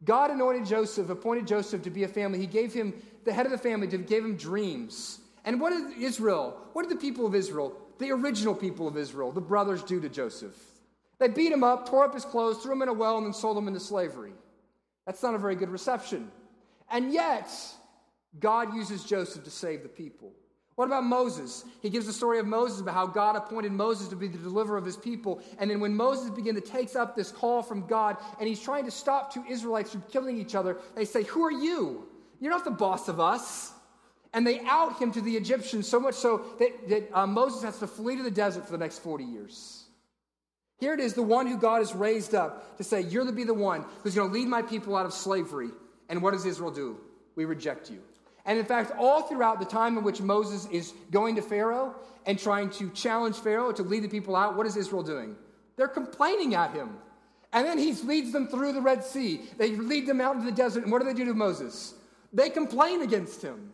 God 0.04 0.30
anointed 0.30 0.66
Joseph, 0.66 1.10
appointed 1.10 1.48
Joseph 1.48 1.82
to 1.82 1.90
be 1.90 2.04
a 2.04 2.08
family. 2.08 2.38
He 2.38 2.46
gave 2.46 2.72
him 2.72 2.94
the 3.24 3.32
head 3.32 3.46
of 3.46 3.50
the 3.50 3.58
family, 3.58 3.88
gave 3.88 4.24
him 4.24 4.36
dreams. 4.36 5.18
And 5.44 5.60
what 5.60 5.70
did 5.70 6.00
Israel, 6.00 6.56
what 6.74 6.88
did 6.88 6.96
the 6.96 7.00
people 7.00 7.26
of 7.26 7.34
Israel, 7.34 7.76
the 7.98 8.12
original 8.12 8.54
people 8.54 8.86
of 8.86 8.96
Israel, 8.96 9.32
the 9.32 9.40
brothers 9.40 9.82
do 9.82 10.00
to 10.00 10.08
Joseph? 10.08 10.56
They 11.18 11.26
beat 11.26 11.50
him 11.50 11.64
up, 11.64 11.88
tore 11.88 12.04
up 12.04 12.14
his 12.14 12.24
clothes, 12.24 12.62
threw 12.62 12.70
him 12.70 12.82
in 12.82 12.88
a 12.88 12.92
well, 12.92 13.16
and 13.18 13.26
then 13.26 13.34
sold 13.34 13.58
him 13.58 13.66
into 13.66 13.80
slavery. 13.80 14.34
That's 15.06 15.22
not 15.22 15.34
a 15.34 15.38
very 15.38 15.56
good 15.56 15.70
reception. 15.70 16.30
And 16.90 17.12
yet, 17.12 17.50
God 18.38 18.74
uses 18.74 19.04
Joseph 19.04 19.44
to 19.44 19.50
save 19.50 19.82
the 19.82 19.88
people. 19.88 20.32
What 20.74 20.86
about 20.86 21.04
Moses? 21.04 21.64
He 21.82 21.90
gives 21.90 22.06
the 22.06 22.12
story 22.12 22.38
of 22.38 22.46
Moses 22.46 22.80
about 22.80 22.94
how 22.94 23.06
God 23.06 23.36
appointed 23.36 23.72
Moses 23.72 24.08
to 24.08 24.16
be 24.16 24.26
the 24.26 24.38
deliverer 24.38 24.78
of 24.78 24.84
his 24.84 24.96
people. 24.96 25.42
And 25.58 25.70
then 25.70 25.80
when 25.80 25.94
Moses 25.94 26.30
begins 26.30 26.60
to 26.60 26.66
take 26.66 26.96
up 26.96 27.14
this 27.14 27.30
call 27.30 27.62
from 27.62 27.86
God 27.86 28.16
and 28.38 28.48
he's 28.48 28.60
trying 28.60 28.86
to 28.86 28.90
stop 28.90 29.32
two 29.32 29.44
Israelites 29.48 29.90
from 29.90 30.02
killing 30.10 30.38
each 30.38 30.54
other, 30.54 30.78
they 30.94 31.04
say, 31.04 31.24
Who 31.24 31.44
are 31.44 31.52
you? 31.52 32.06
You're 32.40 32.50
not 32.50 32.64
the 32.64 32.70
boss 32.70 33.08
of 33.08 33.20
us. 33.20 33.72
And 34.34 34.46
they 34.46 34.60
out 34.60 34.98
him 34.98 35.12
to 35.12 35.20
the 35.20 35.36
Egyptians 35.36 35.86
so 35.86 36.00
much 36.00 36.14
so 36.14 36.42
that, 36.58 36.88
that 36.88 37.10
uh, 37.12 37.26
Moses 37.26 37.62
has 37.62 37.78
to 37.80 37.86
flee 37.86 38.16
to 38.16 38.22
the 38.22 38.30
desert 38.30 38.64
for 38.64 38.72
the 38.72 38.78
next 38.78 39.00
40 39.00 39.24
years. 39.24 39.81
Here 40.82 40.94
it 40.94 40.98
is, 40.98 41.14
the 41.14 41.22
one 41.22 41.46
who 41.46 41.56
God 41.56 41.78
has 41.78 41.94
raised 41.94 42.34
up 42.34 42.76
to 42.76 42.82
say, 42.82 43.02
You're 43.02 43.24
to 43.24 43.30
be 43.30 43.44
the 43.44 43.54
one 43.54 43.84
who's 44.02 44.16
going 44.16 44.28
to 44.28 44.34
lead 44.34 44.48
my 44.48 44.62
people 44.62 44.96
out 44.96 45.06
of 45.06 45.12
slavery. 45.12 45.68
And 46.08 46.20
what 46.20 46.32
does 46.32 46.44
Israel 46.44 46.72
do? 46.72 46.98
We 47.36 47.44
reject 47.44 47.88
you. 47.88 48.00
And 48.46 48.58
in 48.58 48.64
fact, 48.64 48.90
all 48.98 49.22
throughout 49.22 49.60
the 49.60 49.64
time 49.64 49.96
in 49.96 50.02
which 50.02 50.20
Moses 50.20 50.66
is 50.72 50.92
going 51.12 51.36
to 51.36 51.40
Pharaoh 51.40 51.94
and 52.26 52.36
trying 52.36 52.68
to 52.70 52.90
challenge 52.90 53.36
Pharaoh 53.36 53.70
to 53.70 53.84
lead 53.84 54.02
the 54.02 54.08
people 54.08 54.34
out, 54.34 54.56
what 54.56 54.66
is 54.66 54.76
Israel 54.76 55.04
doing? 55.04 55.36
They're 55.76 55.86
complaining 55.86 56.56
at 56.56 56.72
him. 56.72 56.96
And 57.52 57.64
then 57.64 57.78
he 57.78 57.92
leads 57.92 58.32
them 58.32 58.48
through 58.48 58.72
the 58.72 58.80
Red 58.80 59.04
Sea. 59.04 59.42
They 59.58 59.76
lead 59.76 60.08
them 60.08 60.20
out 60.20 60.34
into 60.34 60.46
the 60.46 60.56
desert. 60.56 60.82
And 60.82 60.90
what 60.90 61.00
do 61.00 61.06
they 61.06 61.14
do 61.14 61.26
to 61.26 61.32
Moses? 61.32 61.94
They 62.32 62.50
complain 62.50 63.02
against 63.02 63.40
him. 63.40 63.72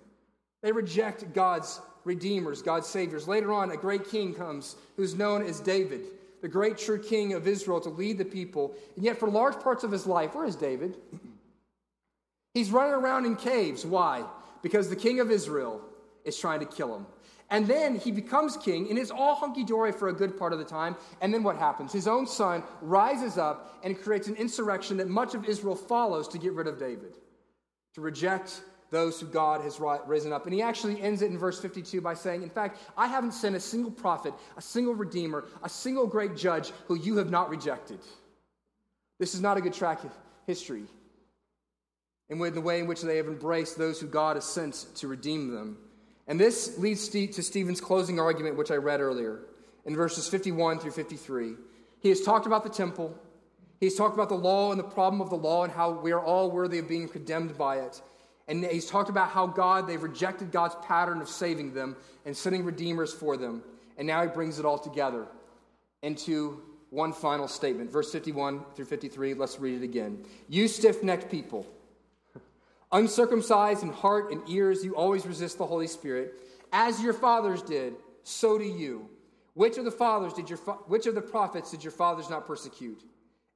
They 0.60 0.72
reject 0.72 1.32
God's 1.32 1.80
redeemers, 2.04 2.60
God's 2.60 2.86
saviors. 2.86 3.26
Later 3.26 3.54
on, 3.54 3.70
a 3.70 3.78
great 3.78 4.10
king 4.10 4.34
comes 4.34 4.76
who's 4.96 5.14
known 5.14 5.42
as 5.42 5.58
David 5.60 6.02
the 6.40 6.48
great 6.48 6.78
true 6.78 7.02
king 7.02 7.32
of 7.32 7.46
Israel, 7.46 7.80
to 7.80 7.88
lead 7.88 8.18
the 8.18 8.24
people. 8.24 8.74
And 8.96 9.04
yet, 9.04 9.18
for 9.18 9.28
large 9.28 9.58
parts 9.60 9.84
of 9.84 9.90
his 9.90 10.06
life, 10.06 10.34
where 10.34 10.46
is 10.46 10.56
David? 10.56 10.96
He's 12.54 12.70
running 12.70 12.94
around 12.94 13.26
in 13.26 13.36
caves. 13.36 13.84
Why? 13.84 14.24
Because 14.62 14.88
the 14.88 14.96
king 14.96 15.20
of 15.20 15.30
Israel 15.30 15.80
is 16.24 16.38
trying 16.38 16.60
to 16.60 16.66
kill 16.66 16.94
him. 16.94 17.06
And 17.50 17.66
then 17.66 17.96
he 17.96 18.12
becomes 18.12 18.56
king, 18.58 18.90
and 18.90 18.98
it's 18.98 19.10
all 19.10 19.34
hunky 19.34 19.64
dory 19.64 19.92
for 19.92 20.08
a 20.08 20.12
good 20.12 20.38
part 20.38 20.52
of 20.52 20.58
the 20.58 20.64
time. 20.64 20.96
And 21.20 21.32
then 21.32 21.42
what 21.42 21.56
happens? 21.56 21.92
His 21.92 22.06
own 22.06 22.26
son 22.26 22.62
rises 22.82 23.38
up 23.38 23.78
and 23.82 23.98
creates 23.98 24.28
an 24.28 24.36
insurrection 24.36 24.98
that 24.98 25.08
much 25.08 25.34
of 25.34 25.46
Israel 25.46 25.74
follows 25.74 26.28
to 26.28 26.38
get 26.38 26.52
rid 26.52 26.66
of 26.66 26.78
David, 26.78 27.16
to 27.94 28.00
reject 28.02 28.60
those 28.90 29.20
who 29.20 29.26
God 29.26 29.60
has 29.62 29.80
risen 30.06 30.32
up. 30.32 30.44
And 30.46 30.54
he 30.54 30.62
actually 30.62 31.00
ends 31.00 31.22
it 31.22 31.30
in 31.30 31.38
verse 31.38 31.60
52 31.60 32.00
by 32.00 32.14
saying, 32.14 32.42
In 32.42 32.50
fact, 32.50 32.78
I 32.96 33.06
haven't 33.06 33.32
sent 33.32 33.56
a 33.56 33.60
single 33.60 33.90
prophet, 33.90 34.34
a 34.56 34.62
single 34.62 34.94
redeemer, 34.94 35.44
a 35.62 35.68
single 35.68 36.06
great 36.06 36.36
judge 36.36 36.72
who 36.86 36.96
you 36.96 37.16
have 37.18 37.30
not 37.30 37.50
rejected. 37.50 38.00
This 39.18 39.34
is 39.34 39.40
not 39.40 39.56
a 39.56 39.60
good 39.60 39.74
track 39.74 40.04
of 40.04 40.12
history. 40.46 40.84
And 42.30 42.40
with 42.40 42.54
the 42.54 42.60
way 42.60 42.78
in 42.78 42.86
which 42.86 43.02
they 43.02 43.16
have 43.16 43.26
embraced 43.26 43.78
those 43.78 44.00
who 44.00 44.06
God 44.06 44.36
has 44.36 44.44
sent 44.44 44.86
to 44.96 45.08
redeem 45.08 45.54
them. 45.54 45.78
And 46.26 46.38
this 46.38 46.78
leads 46.78 47.08
to 47.08 47.42
Stephen's 47.42 47.80
closing 47.80 48.20
argument, 48.20 48.56
which 48.56 48.70
I 48.70 48.76
read 48.76 49.00
earlier 49.00 49.40
in 49.86 49.96
verses 49.96 50.28
51 50.28 50.78
through 50.78 50.90
53. 50.90 51.54
He 52.00 52.08
has 52.10 52.20
talked 52.20 52.46
about 52.46 52.62
the 52.62 52.70
temple, 52.70 53.18
he's 53.80 53.96
talked 53.96 54.14
about 54.14 54.28
the 54.28 54.34
law 54.34 54.70
and 54.70 54.78
the 54.78 54.84
problem 54.84 55.20
of 55.22 55.30
the 55.30 55.36
law 55.36 55.64
and 55.64 55.72
how 55.72 55.90
we 55.90 56.12
are 56.12 56.20
all 56.22 56.50
worthy 56.50 56.78
of 56.78 56.86
being 56.86 57.08
condemned 57.08 57.56
by 57.56 57.78
it. 57.78 58.02
And 58.48 58.64
he's 58.64 58.86
talked 58.86 59.10
about 59.10 59.28
how 59.28 59.46
God, 59.46 59.86
they've 59.86 60.02
rejected 60.02 60.50
God's 60.50 60.74
pattern 60.86 61.20
of 61.20 61.28
saving 61.28 61.74
them 61.74 61.96
and 62.24 62.36
sending 62.36 62.64
redeemers 62.64 63.12
for 63.12 63.36
them. 63.36 63.62
And 63.98 64.06
now 64.06 64.22
he 64.22 64.28
brings 64.28 64.58
it 64.58 64.64
all 64.64 64.78
together 64.78 65.26
into 66.02 66.62
one 66.90 67.12
final 67.12 67.46
statement. 67.46 67.90
Verse 67.90 68.10
51 68.10 68.64
through 68.74 68.86
53, 68.86 69.34
let's 69.34 69.60
read 69.60 69.82
it 69.82 69.84
again. 69.84 70.24
You 70.48 70.66
stiff 70.68 71.02
necked 71.02 71.30
people. 71.30 71.66
Uncircumcised 72.90 73.82
in 73.82 73.92
heart 73.92 74.32
and 74.32 74.40
ears, 74.48 74.82
you 74.82 74.96
always 74.96 75.26
resist 75.26 75.58
the 75.58 75.66
Holy 75.66 75.86
Spirit. 75.86 76.34
As 76.72 77.02
your 77.02 77.12
fathers 77.12 77.60
did, 77.60 77.94
so 78.22 78.56
do 78.56 78.64
you. 78.64 79.10
Which 79.52 79.76
of 79.76 79.84
the 79.84 79.90
fathers 79.90 80.32
did 80.32 80.48
your 80.48 80.58
which 80.86 81.06
of 81.06 81.14
the 81.14 81.20
prophets 81.20 81.70
did 81.72 81.82
your 81.82 81.90
fathers 81.90 82.30
not 82.30 82.46
persecute? 82.46 83.02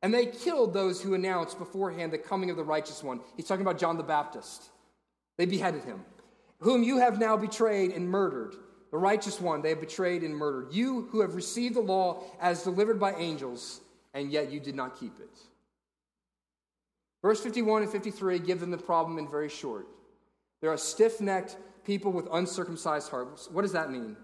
And 0.02 0.12
they 0.12 0.26
killed 0.26 0.74
those 0.74 1.00
who 1.00 1.14
announced 1.14 1.59
beforehand 1.59 2.12
the 2.12 2.18
coming 2.18 2.50
of 2.50 2.57
the 2.57 2.64
righteous 2.64 3.05
one. 3.05 3.20
He's 3.37 3.46
talking 3.46 3.62
about 3.62 3.78
John 3.78 3.96
the 3.96 4.02
Baptist. 4.02 4.71
They 5.42 5.46
beheaded 5.46 5.83
him. 5.83 6.05
Whom 6.61 6.85
you 6.85 6.98
have 6.98 7.18
now 7.18 7.37
betrayed 7.37 7.90
and 7.90 8.09
murdered. 8.09 8.55
The 8.92 8.96
righteous 8.96 9.40
one 9.40 9.61
they 9.61 9.70
have 9.70 9.81
betrayed 9.81 10.22
and 10.22 10.37
murdered. 10.37 10.72
You 10.72 11.09
who 11.11 11.20
have 11.20 11.35
received 11.35 11.74
the 11.74 11.81
law 11.81 12.22
as 12.40 12.62
delivered 12.62 13.00
by 13.00 13.14
angels, 13.14 13.81
and 14.14 14.31
yet 14.31 14.52
you 14.52 14.61
did 14.61 14.76
not 14.76 15.00
keep 15.00 15.18
it. 15.18 15.37
Verse 17.22 17.40
51 17.40 17.83
and 17.83 17.90
53 17.90 18.38
give 18.38 18.61
them 18.61 18.70
the 18.70 18.78
problem 18.78 19.18
in 19.18 19.28
very 19.28 19.48
short. 19.48 19.88
There 20.61 20.70
are 20.70 20.76
stiff 20.76 21.20
necked 21.20 21.57
people 21.85 22.12
with 22.12 22.28
uncircumcised 22.33 23.11
hearts. 23.11 23.50
What 23.50 23.62
does 23.62 23.72
that 23.72 23.90
mean? 23.90 24.16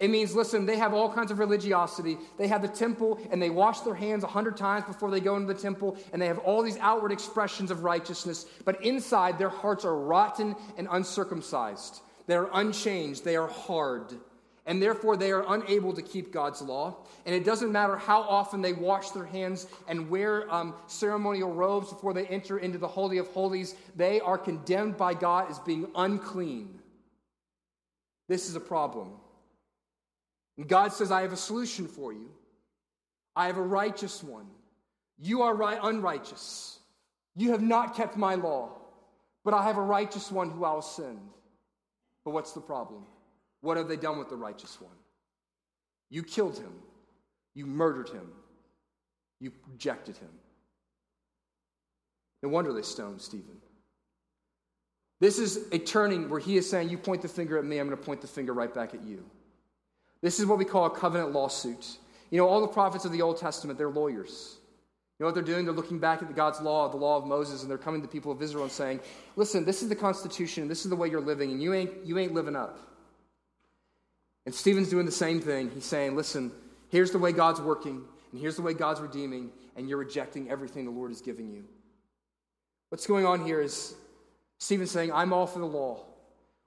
It 0.00 0.10
means, 0.10 0.34
listen, 0.34 0.66
they 0.66 0.76
have 0.76 0.92
all 0.92 1.12
kinds 1.12 1.30
of 1.30 1.38
religiosity. 1.38 2.18
They 2.36 2.48
have 2.48 2.62
the 2.62 2.68
temple 2.68 3.18
and 3.30 3.40
they 3.40 3.50
wash 3.50 3.80
their 3.80 3.94
hands 3.94 4.24
a 4.24 4.28
hundred 4.28 4.56
times 4.56 4.84
before 4.84 5.10
they 5.10 5.20
go 5.20 5.36
into 5.36 5.52
the 5.52 5.60
temple, 5.60 5.96
and 6.12 6.20
they 6.20 6.26
have 6.26 6.38
all 6.38 6.62
these 6.62 6.78
outward 6.78 7.12
expressions 7.12 7.70
of 7.70 7.84
righteousness, 7.84 8.46
but 8.64 8.82
inside 8.84 9.38
their 9.38 9.48
hearts 9.48 9.84
are 9.84 9.96
rotten 9.96 10.56
and 10.76 10.88
uncircumcised. 10.90 12.00
They 12.26 12.34
are 12.34 12.50
unchanged, 12.52 13.24
they 13.24 13.36
are 13.36 13.48
hard 13.48 14.14
and 14.66 14.82
therefore 14.82 15.16
they 15.16 15.30
are 15.30 15.44
unable 15.48 15.92
to 15.92 16.02
keep 16.02 16.32
God's 16.32 16.62
law. 16.62 16.96
And 17.26 17.34
it 17.34 17.44
doesn't 17.44 17.70
matter 17.70 17.96
how 17.96 18.22
often 18.22 18.62
they 18.62 18.72
wash 18.72 19.10
their 19.10 19.26
hands 19.26 19.66
and 19.88 20.08
wear 20.08 20.52
um, 20.52 20.74
ceremonial 20.86 21.52
robes 21.52 21.90
before 21.90 22.14
they 22.14 22.26
enter 22.26 22.58
into 22.58 22.78
the 22.78 22.88
Holy 22.88 23.18
of 23.18 23.28
Holies, 23.28 23.74
they 23.94 24.20
are 24.20 24.38
condemned 24.38 24.96
by 24.96 25.14
God 25.14 25.50
as 25.50 25.58
being 25.60 25.86
unclean. 25.94 26.78
This 28.28 28.48
is 28.48 28.56
a 28.56 28.60
problem. 28.60 29.12
And 30.56 30.68
God 30.68 30.92
says, 30.92 31.10
I 31.10 31.22
have 31.22 31.32
a 31.32 31.36
solution 31.36 31.88
for 31.88 32.12
you. 32.12 32.30
I 33.34 33.46
have 33.46 33.56
a 33.56 33.62
righteous 33.62 34.22
one. 34.22 34.46
You 35.18 35.42
are 35.42 35.54
right, 35.54 35.78
unrighteous. 35.82 36.78
You 37.36 37.50
have 37.50 37.62
not 37.62 37.96
kept 37.96 38.16
my 38.16 38.34
law, 38.36 38.70
but 39.44 39.54
I 39.54 39.64
have 39.64 39.76
a 39.76 39.82
righteous 39.82 40.30
one 40.30 40.50
who 40.50 40.64
I 40.64 40.72
will 40.72 40.82
send. 40.82 41.18
But 42.24 42.30
what's 42.30 42.52
the 42.52 42.60
problem? 42.60 43.04
What 43.60 43.76
have 43.76 43.88
they 43.88 43.96
done 43.96 44.18
with 44.18 44.28
the 44.28 44.36
righteous 44.36 44.80
one? 44.80 44.94
You 46.10 46.22
killed 46.22 46.58
him. 46.58 46.72
You 47.54 47.66
murdered 47.66 48.08
him. 48.08 48.30
You 49.40 49.52
rejected 49.70 50.16
him. 50.16 50.30
No 52.42 52.48
wonder 52.48 52.72
they 52.72 52.82
stoned 52.82 53.20
Stephen. 53.20 53.56
This 55.20 55.38
is 55.38 55.66
a 55.72 55.78
turning 55.78 56.28
where 56.28 56.40
he 56.40 56.56
is 56.56 56.68
saying, 56.68 56.90
You 56.90 56.98
point 56.98 57.22
the 57.22 57.28
finger 57.28 57.58
at 57.58 57.64
me, 57.64 57.78
I'm 57.78 57.86
going 57.86 57.98
to 57.98 58.04
point 58.04 58.20
the 58.20 58.26
finger 58.26 58.52
right 58.52 58.72
back 58.72 58.94
at 58.94 59.02
you. 59.02 59.24
This 60.24 60.40
is 60.40 60.46
what 60.46 60.56
we 60.56 60.64
call 60.64 60.86
a 60.86 60.90
covenant 60.90 61.32
lawsuit. 61.32 61.98
You 62.30 62.38
know, 62.38 62.48
all 62.48 62.62
the 62.62 62.66
prophets 62.66 63.04
of 63.04 63.12
the 63.12 63.20
Old 63.20 63.36
Testament, 63.36 63.76
they're 63.76 63.90
lawyers. 63.90 64.56
You 65.18 65.24
know 65.24 65.26
what 65.26 65.34
they're 65.34 65.44
doing? 65.44 65.66
They're 65.66 65.74
looking 65.74 65.98
back 65.98 66.22
at 66.22 66.34
God's 66.34 66.62
law, 66.62 66.88
the 66.88 66.96
law 66.96 67.18
of 67.18 67.26
Moses, 67.26 67.60
and 67.60 67.70
they're 67.70 67.76
coming 67.76 68.00
to 68.00 68.06
the 68.06 68.10
people 68.10 68.32
of 68.32 68.40
Israel 68.40 68.64
and 68.64 68.72
saying, 68.72 69.00
Listen, 69.36 69.66
this 69.66 69.82
is 69.82 69.90
the 69.90 69.94
Constitution, 69.94 70.66
this 70.66 70.84
is 70.84 70.88
the 70.88 70.96
way 70.96 71.10
you're 71.10 71.20
living, 71.20 71.50
and 71.50 71.62
you 71.62 71.74
ain't, 71.74 71.90
you 72.06 72.18
ain't 72.18 72.32
living 72.32 72.56
up. 72.56 72.78
And 74.46 74.54
Stephen's 74.54 74.88
doing 74.88 75.04
the 75.04 75.12
same 75.12 75.40
thing. 75.40 75.70
He's 75.70 75.84
saying, 75.84 76.16
listen, 76.16 76.52
here's 76.88 77.10
the 77.10 77.18
way 77.18 77.32
God's 77.32 77.60
working, 77.60 78.02
and 78.32 78.40
here's 78.40 78.56
the 78.56 78.62
way 78.62 78.72
God's 78.72 79.00
redeeming, 79.00 79.50
and 79.76 79.90
you're 79.90 79.98
rejecting 79.98 80.50
everything 80.50 80.86
the 80.86 80.90
Lord 80.90 81.12
is 81.12 81.20
giving 81.20 81.50
you. 81.50 81.64
What's 82.88 83.06
going 83.06 83.26
on 83.26 83.44
here 83.44 83.60
is 83.60 83.94
Stephen's 84.58 84.90
saying, 84.90 85.12
I'm 85.12 85.34
all 85.34 85.46
for 85.46 85.58
the 85.58 85.66
law. 85.66 86.04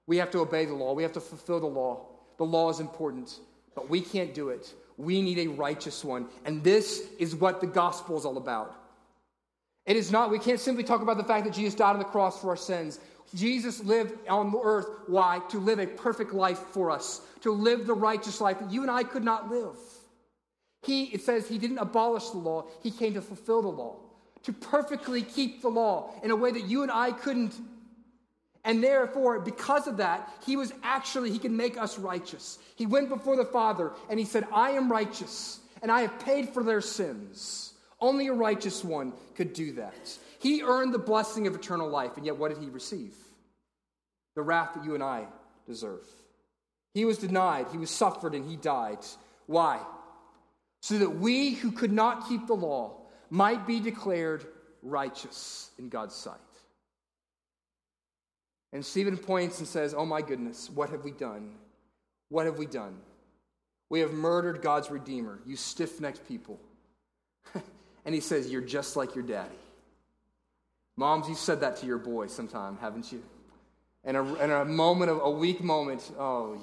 We 0.06 0.18
have 0.18 0.30
to 0.30 0.38
obey 0.38 0.64
the 0.64 0.74
law, 0.74 0.92
we 0.92 1.02
have 1.02 1.12
to 1.14 1.20
fulfill 1.20 1.58
the 1.58 1.66
law. 1.66 2.04
The 2.38 2.44
law 2.44 2.70
is 2.70 2.78
important, 2.78 3.36
but 3.78 3.88
we 3.88 4.00
can't 4.00 4.34
do 4.34 4.48
it. 4.48 4.74
We 4.96 5.22
need 5.22 5.38
a 5.38 5.46
righteous 5.46 6.04
one. 6.04 6.26
And 6.44 6.64
this 6.64 7.10
is 7.20 7.36
what 7.36 7.60
the 7.60 7.66
gospel 7.68 8.18
is 8.18 8.24
all 8.24 8.36
about. 8.36 8.74
It 9.86 9.94
is 9.94 10.10
not, 10.10 10.32
we 10.32 10.40
can't 10.40 10.58
simply 10.58 10.82
talk 10.82 11.00
about 11.00 11.16
the 11.16 11.22
fact 11.22 11.44
that 11.44 11.54
Jesus 11.54 11.76
died 11.76 11.92
on 11.92 12.00
the 12.00 12.04
cross 12.04 12.40
for 12.40 12.48
our 12.48 12.56
sins. 12.56 12.98
Jesus 13.36 13.84
lived 13.84 14.18
on 14.28 14.50
the 14.50 14.58
earth. 14.60 14.88
Why? 15.06 15.40
To 15.50 15.60
live 15.60 15.78
a 15.78 15.86
perfect 15.86 16.32
life 16.32 16.58
for 16.58 16.90
us, 16.90 17.20
to 17.42 17.52
live 17.52 17.86
the 17.86 17.94
righteous 17.94 18.40
life 18.40 18.58
that 18.58 18.72
you 18.72 18.82
and 18.82 18.90
I 18.90 19.04
could 19.04 19.22
not 19.22 19.48
live. 19.48 19.76
He, 20.82 21.04
it 21.04 21.22
says, 21.22 21.48
he 21.48 21.56
didn't 21.56 21.78
abolish 21.78 22.30
the 22.30 22.38
law, 22.38 22.64
he 22.82 22.90
came 22.90 23.14
to 23.14 23.22
fulfill 23.22 23.62
the 23.62 23.68
law, 23.68 23.94
to 24.42 24.52
perfectly 24.52 25.22
keep 25.22 25.62
the 25.62 25.68
law 25.68 26.10
in 26.24 26.32
a 26.32 26.36
way 26.36 26.50
that 26.50 26.64
you 26.64 26.82
and 26.82 26.90
I 26.90 27.12
couldn't. 27.12 27.54
And 28.68 28.84
therefore, 28.84 29.40
because 29.40 29.86
of 29.86 29.96
that, 29.96 30.30
he 30.44 30.56
was 30.56 30.74
actually, 30.82 31.30
he 31.30 31.38
can 31.38 31.56
make 31.56 31.78
us 31.78 31.98
righteous. 31.98 32.58
He 32.76 32.84
went 32.84 33.08
before 33.08 33.34
the 33.34 33.46
Father 33.46 33.92
and 34.10 34.18
he 34.18 34.26
said, 34.26 34.46
I 34.52 34.72
am 34.72 34.92
righteous 34.92 35.58
and 35.80 35.90
I 35.90 36.02
have 36.02 36.20
paid 36.20 36.50
for 36.50 36.62
their 36.62 36.82
sins. 36.82 37.72
Only 37.98 38.26
a 38.26 38.34
righteous 38.34 38.84
one 38.84 39.14
could 39.34 39.54
do 39.54 39.72
that. 39.72 40.18
He 40.38 40.62
earned 40.62 40.92
the 40.92 40.98
blessing 40.98 41.46
of 41.46 41.54
eternal 41.54 41.88
life, 41.88 42.16
and 42.16 42.26
yet 42.26 42.36
what 42.36 42.54
did 42.54 42.62
he 42.62 42.68
receive? 42.68 43.14
The 44.36 44.42
wrath 44.42 44.74
that 44.74 44.84
you 44.84 44.94
and 44.94 45.02
I 45.02 45.26
deserve. 45.66 46.04
He 46.94 47.04
was 47.04 47.18
denied, 47.18 47.66
he 47.72 47.78
was 47.78 47.90
suffered, 47.90 48.34
and 48.34 48.48
he 48.48 48.56
died. 48.56 48.98
Why? 49.46 49.80
So 50.82 50.98
that 50.98 51.18
we 51.18 51.54
who 51.54 51.72
could 51.72 51.92
not 51.92 52.28
keep 52.28 52.46
the 52.46 52.54
law 52.54 52.96
might 53.30 53.66
be 53.66 53.80
declared 53.80 54.46
righteous 54.82 55.70
in 55.78 55.88
God's 55.88 56.14
sight. 56.14 56.36
And 58.72 58.84
Stephen 58.84 59.16
points 59.16 59.58
and 59.58 59.68
says, 59.68 59.94
Oh 59.94 60.04
my 60.04 60.22
goodness, 60.22 60.70
what 60.74 60.90
have 60.90 61.04
we 61.04 61.10
done? 61.10 61.54
What 62.28 62.46
have 62.46 62.58
we 62.58 62.66
done? 62.66 62.96
We 63.90 64.00
have 64.00 64.12
murdered 64.12 64.60
God's 64.60 64.90
Redeemer, 64.90 65.40
you 65.46 65.56
stiff 65.56 66.00
necked 66.00 66.28
people. 66.28 66.60
and 68.04 68.14
he 68.14 68.20
says, 68.20 68.50
You're 68.50 68.60
just 68.60 68.96
like 68.96 69.14
your 69.14 69.24
daddy. 69.24 69.54
Moms, 70.96 71.28
you've 71.28 71.38
said 71.38 71.60
that 71.60 71.76
to 71.76 71.86
your 71.86 71.98
boy 71.98 72.26
sometime, 72.26 72.76
haven't 72.80 73.12
you? 73.12 73.22
And 74.04 74.16
a, 74.16 74.22
and 74.36 74.52
a 74.52 74.64
moment 74.64 75.10
of 75.10 75.20
a 75.22 75.30
weak 75.30 75.62
moment, 75.62 76.10
oh, 76.18 76.60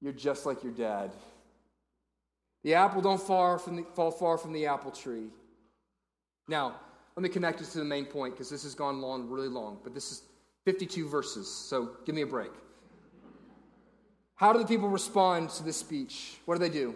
you're 0.00 0.12
just 0.12 0.46
like 0.46 0.62
your 0.62 0.72
dad. 0.72 1.12
The 2.64 2.74
apple 2.74 3.02
don't 3.02 3.20
far 3.20 3.58
from 3.58 3.76
the, 3.76 3.82
fall 3.94 4.10
far 4.10 4.38
from 4.38 4.52
the 4.52 4.66
apple 4.66 4.90
tree. 4.90 5.26
Now, 6.48 6.76
let 7.16 7.22
me 7.22 7.28
connect 7.28 7.58
this 7.58 7.72
to 7.72 7.78
the 7.78 7.84
main 7.84 8.06
point 8.06 8.34
because 8.34 8.48
this 8.48 8.62
has 8.62 8.74
gone 8.74 9.00
long, 9.00 9.28
really 9.28 9.48
long. 9.48 9.78
But 9.84 9.94
this 9.94 10.10
is 10.10 10.22
52 10.64 11.08
verses, 11.08 11.48
so 11.48 11.90
give 12.04 12.14
me 12.14 12.22
a 12.22 12.26
break. 12.26 12.52
How 14.34 14.52
do 14.52 14.58
the 14.58 14.66
people 14.66 14.88
respond 14.88 15.50
to 15.50 15.62
this 15.62 15.76
speech? 15.76 16.38
What 16.46 16.54
do 16.54 16.60
they 16.60 16.68
do? 16.68 16.94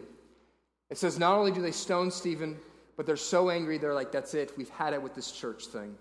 It 0.91 0.99
says 0.99 1.19
not 1.19 1.37
only 1.37 1.53
do 1.53 1.61
they 1.61 1.73
stone 1.73 2.11
Stephen, 2.11 2.59
but 2.97 3.07
they're 3.07 3.17
so 3.17 3.51
angry, 3.51 3.79
they're 3.79 3.95
like, 3.95 4.13
that's 4.13 4.35
it. 4.35 4.53
We've 4.57 4.71
had 4.71 4.95
it 4.95 5.03
with 5.03 5.15
this 5.15 5.31
church 5.31 5.67
thing. 5.67 5.97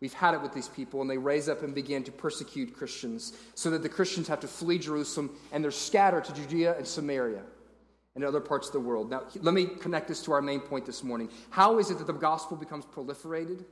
We've 0.00 0.12
had 0.12 0.34
it 0.34 0.42
with 0.42 0.52
these 0.52 0.68
people. 0.68 1.00
And 1.00 1.08
they 1.08 1.16
raise 1.16 1.48
up 1.48 1.62
and 1.62 1.74
begin 1.74 2.04
to 2.04 2.12
persecute 2.12 2.74
Christians 2.74 3.34
so 3.54 3.70
that 3.70 3.82
the 3.82 3.88
Christians 3.88 4.28
have 4.28 4.40
to 4.40 4.48
flee 4.48 4.78
Jerusalem 4.78 5.36
and 5.52 5.62
they're 5.62 5.70
scattered 5.70 6.24
to 6.24 6.34
Judea 6.34 6.76
and 6.76 6.86
Samaria 6.86 7.42
and 8.14 8.24
other 8.24 8.40
parts 8.40 8.66
of 8.66 8.72
the 8.74 8.80
world. 8.80 9.10
Now, 9.10 9.22
let 9.40 9.54
me 9.54 9.66
connect 9.66 10.08
this 10.08 10.22
to 10.24 10.32
our 10.32 10.42
main 10.42 10.60
point 10.60 10.86
this 10.86 11.02
morning. 11.02 11.30
How 11.50 11.78
is 11.78 11.90
it 11.90 11.98
that 11.98 12.06
the 12.06 12.12
gospel 12.12 12.56
becomes 12.56 12.84
proliferated? 12.84 13.64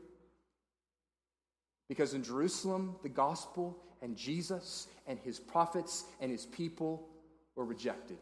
Because 1.92 2.14
in 2.14 2.22
Jerusalem, 2.22 2.96
the 3.02 3.11
gospel 3.11 3.76
and 4.00 4.16
Jesus 4.16 4.87
and 5.07 5.18
his 5.18 5.38
prophets 5.38 6.07
and 6.22 6.31
his 6.31 6.46
people 6.46 7.07
were 7.55 7.66
rejected. 7.66 8.16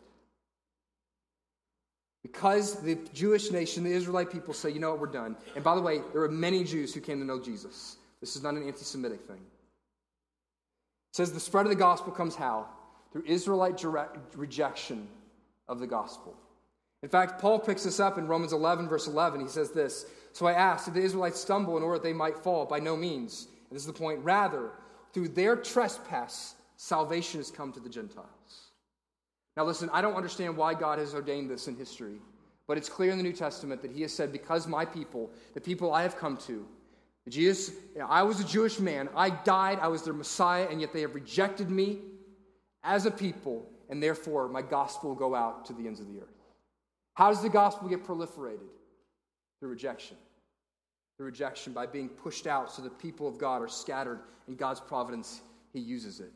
Because 2.25 2.83
the 2.83 2.97
Jewish 3.15 3.53
nation, 3.53 3.85
the 3.85 3.93
Israelite 3.93 4.33
people 4.33 4.55
say, 4.55 4.71
you 4.71 4.81
know 4.81 4.91
what, 4.91 4.99
we're 4.99 5.07
done. 5.07 5.37
And 5.55 5.63
by 5.63 5.77
the 5.77 5.81
way, 5.81 6.01
there 6.11 6.23
were 6.23 6.29
many 6.29 6.65
Jews 6.65 6.93
who 6.93 7.01
came 7.01 7.21
to 7.21 7.25
know 7.25 7.39
Jesus. 7.39 7.99
This 8.21 8.35
is 8.35 8.43
not 8.43 8.55
an 8.55 8.67
anti 8.67 8.83
Semitic 8.83 9.21
thing. 9.21 9.37
It 9.37 11.17
says 11.17 11.33
the 11.33 11.39
spread 11.39 11.65
of 11.65 11.71
the 11.71 11.77
gospel 11.77 12.11
comes 12.11 12.35
how? 12.35 12.67
Through 13.13 13.23
Israelite 13.27 13.77
direct, 13.77 14.35
rejection 14.35 15.07
of 15.69 15.79
the 15.79 15.87
gospel. 15.87 16.37
In 17.05 17.09
fact, 17.09 17.41
Paul 17.41 17.61
picks 17.61 17.85
this 17.85 18.01
up 18.01 18.19
in 18.19 18.27
Romans 18.27 18.53
11, 18.53 18.89
verse 18.89 19.07
11. 19.07 19.41
He 19.41 19.47
says 19.47 19.71
this 19.71 20.07
So 20.33 20.47
I 20.47 20.55
asked, 20.55 20.87
did 20.87 20.95
the 20.95 21.03
Israelites 21.03 21.39
stumble 21.39 21.77
in 21.77 21.85
order 21.85 21.99
that 21.99 22.03
they 22.03 22.13
might 22.13 22.37
fall? 22.37 22.67
By 22.67 22.81
no 22.81 22.97
means. 22.97 23.47
This 23.71 23.83
is 23.83 23.87
the 23.87 23.93
point. 23.93 24.21
Rather, 24.25 24.71
through 25.13 25.29
their 25.29 25.57
trespass, 25.57 26.55
salvation 26.77 27.41
has 27.41 27.51
come 27.51 27.73
to 27.73 27.81
the 27.81 27.89
Gentiles. 27.89 28.27
Now, 29.57 29.65
listen, 29.65 29.91
I 29.93 30.01
don't 30.01 30.15
understand 30.15 30.57
why 30.57 30.75
God 30.75 30.99
has 30.99 31.15
ordained 31.15 31.51
this 31.51 31.69
in 31.69 31.77
history, 31.77 32.17
but 32.67 32.79
it's 32.79 32.89
clear 32.89 33.11
in 33.11 33.19
the 33.19 33.25
New 33.25 33.33
Testament 33.33 33.83
that 33.83 33.91
He 33.91 34.03
has 34.03 34.13
said, 34.13 34.33
Because 34.33 34.67
my 34.67 34.85
people, 34.85 35.31
the 35.55 35.61
people 35.61 35.93
I 35.93 36.03
have 36.03 36.17
come 36.17 36.37
to, 36.39 36.67
Jesus, 37.29 37.75
you 37.95 38.01
know, 38.01 38.07
I 38.09 38.23
was 38.23 38.41
a 38.41 38.45
Jewish 38.45 38.81
man. 38.81 39.09
I 39.15 39.31
died. 39.31 39.79
I 39.81 39.89
was 39.89 40.03
their 40.03 40.15
Messiah, 40.15 40.67
and 40.71 40.81
yet 40.81 40.93
they 40.93 41.03
have 41.03 41.15
rejected 41.15 41.71
me 41.71 41.99
as 42.83 43.07
a 43.07 43.11
people, 43.11 43.71
and 43.89 44.03
therefore 44.03 44.49
my 44.49 44.63
gospel 44.63 45.11
will 45.11 45.17
go 45.17 45.35
out 45.35 45.65
to 45.67 45.73
the 45.73 45.87
ends 45.87 46.01
of 46.01 46.13
the 46.13 46.21
earth. 46.21 46.29
How 47.15 47.29
does 47.29 47.43
the 47.43 47.49
gospel 47.49 47.89
get 47.89 48.05
proliferated? 48.05 48.69
Through 49.61 49.69
rejection. 49.69 50.17
Through 51.21 51.27
rejection, 51.27 51.75
by 51.75 51.85
being 51.85 52.09
pushed 52.09 52.47
out 52.47 52.73
so 52.73 52.81
the 52.81 52.89
people 52.89 53.29
of 53.29 53.37
God 53.37 53.61
are 53.61 53.69
scattered. 53.69 54.21
In 54.49 54.57
God's 54.57 54.81
providence, 54.81 55.43
He 55.75 55.79
uses 55.79 56.19
it. 56.19 56.33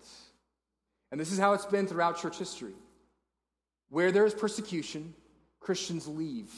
And 1.10 1.18
this 1.18 1.32
is 1.32 1.38
how 1.38 1.54
it's 1.54 1.64
been 1.64 1.86
throughout 1.86 2.20
church 2.20 2.38
history. 2.38 2.74
Where 3.88 4.12
there 4.12 4.26
is 4.26 4.34
persecution, 4.34 5.14
Christians 5.58 6.06
leave 6.06 6.52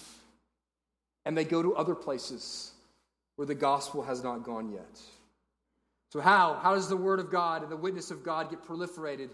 and 1.24 1.38
they 1.38 1.44
go 1.44 1.62
to 1.62 1.76
other 1.76 1.94
places 1.94 2.72
where 3.36 3.46
the 3.46 3.54
gospel 3.54 4.02
has 4.02 4.24
not 4.24 4.42
gone 4.42 4.72
yet. 4.72 5.00
So, 6.12 6.18
how? 6.18 6.58
How 6.60 6.74
does 6.74 6.88
the 6.88 6.96
word 6.96 7.20
of 7.20 7.30
God 7.30 7.62
and 7.62 7.70
the 7.70 7.76
witness 7.76 8.10
of 8.10 8.24
God 8.24 8.50
get 8.50 8.64
proliferated? 8.64 9.28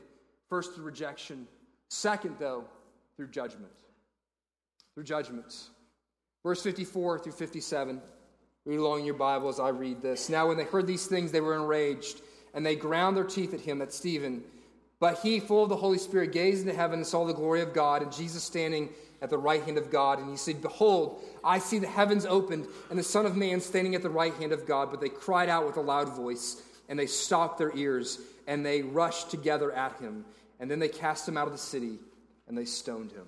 First, 0.50 0.74
through 0.74 0.84
rejection. 0.84 1.48
Second, 1.88 2.36
though, 2.38 2.64
through 3.16 3.28
judgment. 3.28 3.72
Through 4.92 5.04
judgments. 5.04 5.70
Verse 6.42 6.62
54 6.62 7.20
through 7.20 7.32
57. 7.32 8.02
Read 8.64 8.78
along 8.78 9.04
your 9.04 9.14
Bible 9.14 9.48
as 9.48 9.58
I 9.58 9.70
read 9.70 10.02
this. 10.02 10.28
Now, 10.28 10.48
when 10.48 10.56
they 10.56 10.64
heard 10.64 10.86
these 10.86 11.06
things, 11.06 11.32
they 11.32 11.40
were 11.40 11.56
enraged, 11.56 12.20
and 12.54 12.64
they 12.64 12.76
ground 12.76 13.16
their 13.16 13.24
teeth 13.24 13.52
at 13.54 13.60
him, 13.60 13.82
at 13.82 13.92
Stephen. 13.92 14.42
But 15.00 15.18
he, 15.18 15.40
full 15.40 15.64
of 15.64 15.68
the 15.68 15.76
Holy 15.76 15.98
Spirit, 15.98 16.32
gazed 16.32 16.60
into 16.60 16.78
heaven 16.78 17.00
and 17.00 17.06
saw 17.06 17.24
the 17.24 17.32
glory 17.32 17.60
of 17.60 17.74
God, 17.74 18.02
and 18.02 18.12
Jesus 18.12 18.44
standing 18.44 18.90
at 19.20 19.30
the 19.30 19.38
right 19.38 19.62
hand 19.64 19.78
of 19.78 19.90
God. 19.90 20.20
And 20.20 20.30
he 20.30 20.36
said, 20.36 20.62
Behold, 20.62 21.24
I 21.42 21.58
see 21.58 21.80
the 21.80 21.88
heavens 21.88 22.24
opened, 22.24 22.66
and 22.88 22.98
the 22.98 23.02
Son 23.02 23.26
of 23.26 23.36
Man 23.36 23.60
standing 23.60 23.96
at 23.96 24.02
the 24.02 24.10
right 24.10 24.34
hand 24.34 24.52
of 24.52 24.64
God. 24.64 24.90
But 24.90 25.00
they 25.00 25.08
cried 25.08 25.48
out 25.48 25.66
with 25.66 25.76
a 25.76 25.80
loud 25.80 26.14
voice, 26.14 26.62
and 26.88 26.96
they 26.96 27.06
stopped 27.06 27.58
their 27.58 27.76
ears, 27.76 28.20
and 28.46 28.64
they 28.64 28.82
rushed 28.82 29.30
together 29.30 29.72
at 29.72 29.98
him. 29.98 30.24
And 30.60 30.70
then 30.70 30.78
they 30.78 30.88
cast 30.88 31.28
him 31.28 31.36
out 31.36 31.48
of 31.48 31.52
the 31.52 31.58
city, 31.58 31.98
and 32.46 32.56
they 32.56 32.64
stoned 32.64 33.10
him. 33.10 33.26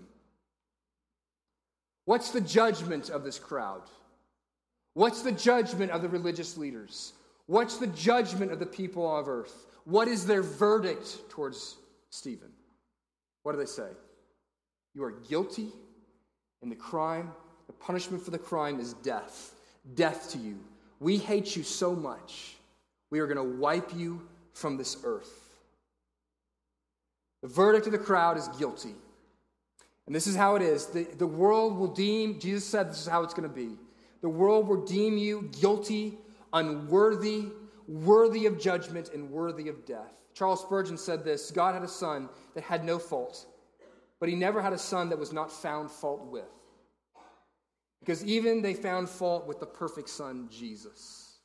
What's 2.05 2.31
the 2.31 2.41
judgment 2.41 3.11
of 3.11 3.25
this 3.25 3.41
crowd? 3.41 3.83
What's 4.95 5.23
the 5.23 5.33
judgment 5.33 5.91
of 5.91 6.03
the 6.03 6.09
religious 6.09 6.57
leaders? 6.57 7.13
What's 7.47 7.77
the 7.77 7.89
judgment 7.89 8.53
of 8.53 8.59
the 8.59 8.67
people 8.67 9.17
of 9.17 9.29
earth? 9.29 9.67
What 9.85 10.09
is 10.09 10.27
their 10.27 10.43
verdict 10.43 11.29
towards 11.29 11.77
Stephen? 12.11 12.51
What 13.43 13.53
do 13.53 13.59
they 13.59 13.67
say? 13.67 13.89
You 14.95 15.05
are 15.05 15.11
guilty 15.11 15.69
in 16.63 16.71
the 16.71 16.77
crime. 16.77 17.33
The 17.67 17.73
punishment 17.73 18.25
for 18.25 18.31
the 18.31 18.39
crime 18.39 18.81
is 18.81 18.95
death. 18.95 19.55
Death 19.95 20.31
to 20.31 20.39
you. 20.39 20.59
We 21.01 21.19
hate 21.19 21.57
you 21.57 21.63
so 21.63 21.95
much, 21.95 22.57
we 23.11 23.21
are 23.21 23.27
going 23.27 23.37
to 23.37 23.59
wipe 23.59 23.95
you 23.95 24.27
from 24.55 24.77
this 24.77 24.97
earth. 25.05 25.51
The 27.43 27.49
verdict 27.49 27.87
of 27.87 27.93
the 27.93 27.99
crowd 27.99 28.39
is 28.39 28.49
guilty. 28.59 28.95
And 30.07 30.15
this 30.15 30.27
is 30.27 30.37
how 30.37 30.57
it 30.57 30.63
is. 30.63 30.87
The, 30.87 31.05
the 31.19 31.27
world 31.27 31.77
will 31.77 31.93
deem, 31.93 32.39
Jesus 32.39 32.65
said 32.65 32.91
this 32.91 33.01
is 33.01 33.07
how 33.07 33.23
it's 33.23 33.35
going 33.35 33.49
to 33.49 33.55
be. 33.55 33.77
The 34.25 34.31
world 34.31 34.69
will 34.69 34.83
deem 34.87 35.19
you 35.19 35.51
guilty, 35.61 36.17
unworthy, 36.55 37.49
worthy 37.87 38.47
of 38.47 38.59
judgment, 38.59 39.11
and 39.13 39.31
worthy 39.31 39.69
of 39.69 39.85
death. 39.85 40.15
Charles 40.33 40.63
Spurgeon 40.63 40.97
said 40.97 41.23
this 41.23 41.51
God 41.51 41.75
had 41.75 41.83
a 41.83 41.89
son 41.89 42.31
that 42.55 42.65
had 42.65 42.87
no 42.87 42.99
fault, 42.99 43.45
but 44.21 44.31
he 44.31 44.35
never 44.35 44.63
had 44.63 44.73
a 44.73 44.79
son 44.79 45.11
that 45.11 45.19
was 45.19 45.35
not 45.35 45.53
found 45.53 45.91
fault 45.91 46.25
with. 46.25 46.49
Because 48.01 48.25
even 48.25 48.63
they 48.63 48.73
found 48.73 49.11
fault 49.11 49.47
with 49.47 49.61
the 49.61 49.67
perfect 49.67 50.09
son, 50.09 50.49
Jesus. 50.51 51.41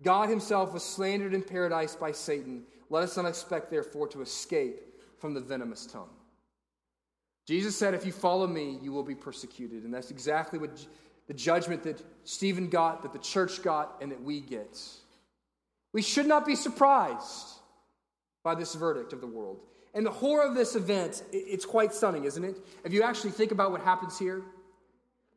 God 0.00 0.30
himself 0.30 0.72
was 0.72 0.82
slandered 0.82 1.34
in 1.34 1.42
paradise 1.42 1.94
by 1.94 2.10
Satan. 2.10 2.62
Let 2.88 3.02
us 3.02 3.18
not 3.18 3.26
expect, 3.26 3.70
therefore, 3.70 4.08
to 4.08 4.22
escape 4.22 4.80
from 5.18 5.34
the 5.34 5.40
venomous 5.40 5.84
tongue. 5.84 6.08
Jesus 7.46 7.76
said, 7.76 7.92
If 7.92 8.06
you 8.06 8.12
follow 8.12 8.46
me, 8.46 8.78
you 8.80 8.92
will 8.92 9.02
be 9.02 9.14
persecuted. 9.14 9.84
And 9.84 9.92
that's 9.92 10.10
exactly 10.10 10.58
what 10.58 10.86
the 11.28 11.34
judgment 11.34 11.84
that 11.84 12.02
Stephen 12.24 12.68
got, 12.68 13.02
that 13.02 13.12
the 13.12 13.18
church 13.18 13.62
got, 13.62 13.96
and 14.00 14.10
that 14.10 14.22
we 14.22 14.40
get. 14.40 14.78
We 15.92 16.02
should 16.02 16.26
not 16.26 16.44
be 16.44 16.56
surprised 16.56 17.48
by 18.42 18.54
this 18.54 18.74
verdict 18.74 19.12
of 19.12 19.20
the 19.20 19.26
world. 19.26 19.60
And 19.94 20.04
the 20.04 20.10
horror 20.10 20.44
of 20.46 20.54
this 20.54 20.74
event, 20.74 21.22
it's 21.32 21.64
quite 21.64 21.94
stunning, 21.94 22.24
isn't 22.24 22.44
it? 22.44 22.56
If 22.84 22.92
you 22.92 23.02
actually 23.02 23.30
think 23.30 23.52
about 23.52 23.72
what 23.72 23.82
happens 23.82 24.18
here, 24.18 24.42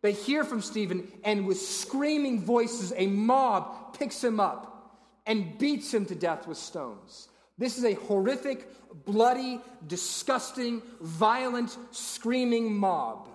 they 0.02 0.14
hear 0.14 0.44
from 0.44 0.62
Stephen, 0.62 1.08
and 1.24 1.46
with 1.46 1.62
screaming 1.62 2.42
voices, 2.42 2.92
a 2.96 3.08
mob 3.08 3.98
picks 3.98 4.24
him 4.24 4.40
up 4.40 4.98
and 5.26 5.58
beats 5.58 5.94
him 5.94 6.06
to 6.08 6.16
death 6.16 6.48
with 6.48 6.58
stones. 6.58 7.28
This 7.58 7.78
is 7.78 7.86
a 7.86 7.94
horrific, 7.94 8.68
bloody, 9.06 9.62
disgusting, 9.88 10.82
violent, 11.00 11.78
screaming 11.92 12.76
mob. 12.76 13.30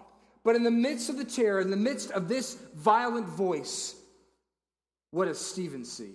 But 0.47 0.55
in 0.55 0.63
the 0.63 0.71
midst 0.71 1.11
of 1.11 1.17
the 1.17 1.25
terror, 1.25 1.61
in 1.61 1.71
the 1.71 1.77
midst 1.77 2.13
of 2.13 2.29
this 2.29 2.55
violent 2.77 3.27
voice, 3.27 3.97
what 5.11 5.25
does 5.25 5.45
Stephen 5.45 5.85
see? 5.85 6.13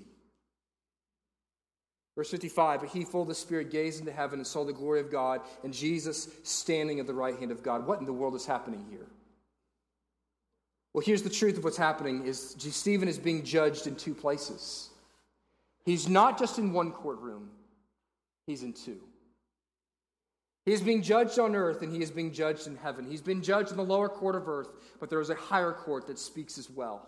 Verse 2.15 2.31
55 2.31 2.79
But 2.79 2.89
he, 2.91 3.03
full 3.03 3.23
of 3.23 3.27
the 3.27 3.35
Spirit, 3.35 3.69
gazed 3.69 3.99
into 3.99 4.13
heaven 4.13 4.39
and 4.39 4.47
saw 4.47 4.63
the 4.63 4.71
glory 4.71 5.01
of 5.01 5.11
God 5.11 5.41
and 5.65 5.73
Jesus 5.73 6.29
standing 6.43 7.01
at 7.01 7.07
the 7.07 7.13
right 7.13 7.37
hand 7.37 7.51
of 7.51 7.61
God. 7.61 7.85
What 7.85 7.99
in 7.99 8.05
the 8.05 8.13
world 8.13 8.33
is 8.35 8.45
happening 8.45 8.85
here? 8.89 9.07
Well, 10.93 11.03
here's 11.05 11.23
the 11.23 11.29
truth 11.29 11.57
of 11.57 11.65
what's 11.65 11.75
happening 11.75 12.25
is 12.25 12.55
Stephen 12.57 13.09
is 13.09 13.19
being 13.19 13.43
judged 13.43 13.85
in 13.85 13.97
two 13.97 14.15
places. 14.15 14.91
He's 15.83 16.07
not 16.07 16.39
just 16.39 16.57
in 16.57 16.71
one 16.71 16.93
courtroom, 16.93 17.49
he's 18.47 18.63
in 18.63 18.71
two. 18.71 19.01
He 20.65 20.73
is 20.73 20.81
being 20.81 21.01
judged 21.01 21.39
on 21.39 21.55
earth 21.55 21.81
and 21.81 21.91
he 21.91 22.03
is 22.03 22.11
being 22.11 22.31
judged 22.31 22.67
in 22.67 22.75
heaven. 22.75 23.05
He's 23.05 23.21
been 23.21 23.41
judged 23.41 23.71
in 23.71 23.77
the 23.77 23.83
lower 23.83 24.09
court 24.09 24.35
of 24.35 24.47
earth, 24.47 24.69
but 24.99 25.09
there 25.09 25.21
is 25.21 25.29
a 25.29 25.35
higher 25.35 25.71
court 25.71 26.07
that 26.07 26.19
speaks 26.19 26.57
as 26.57 26.69
well. 26.69 27.07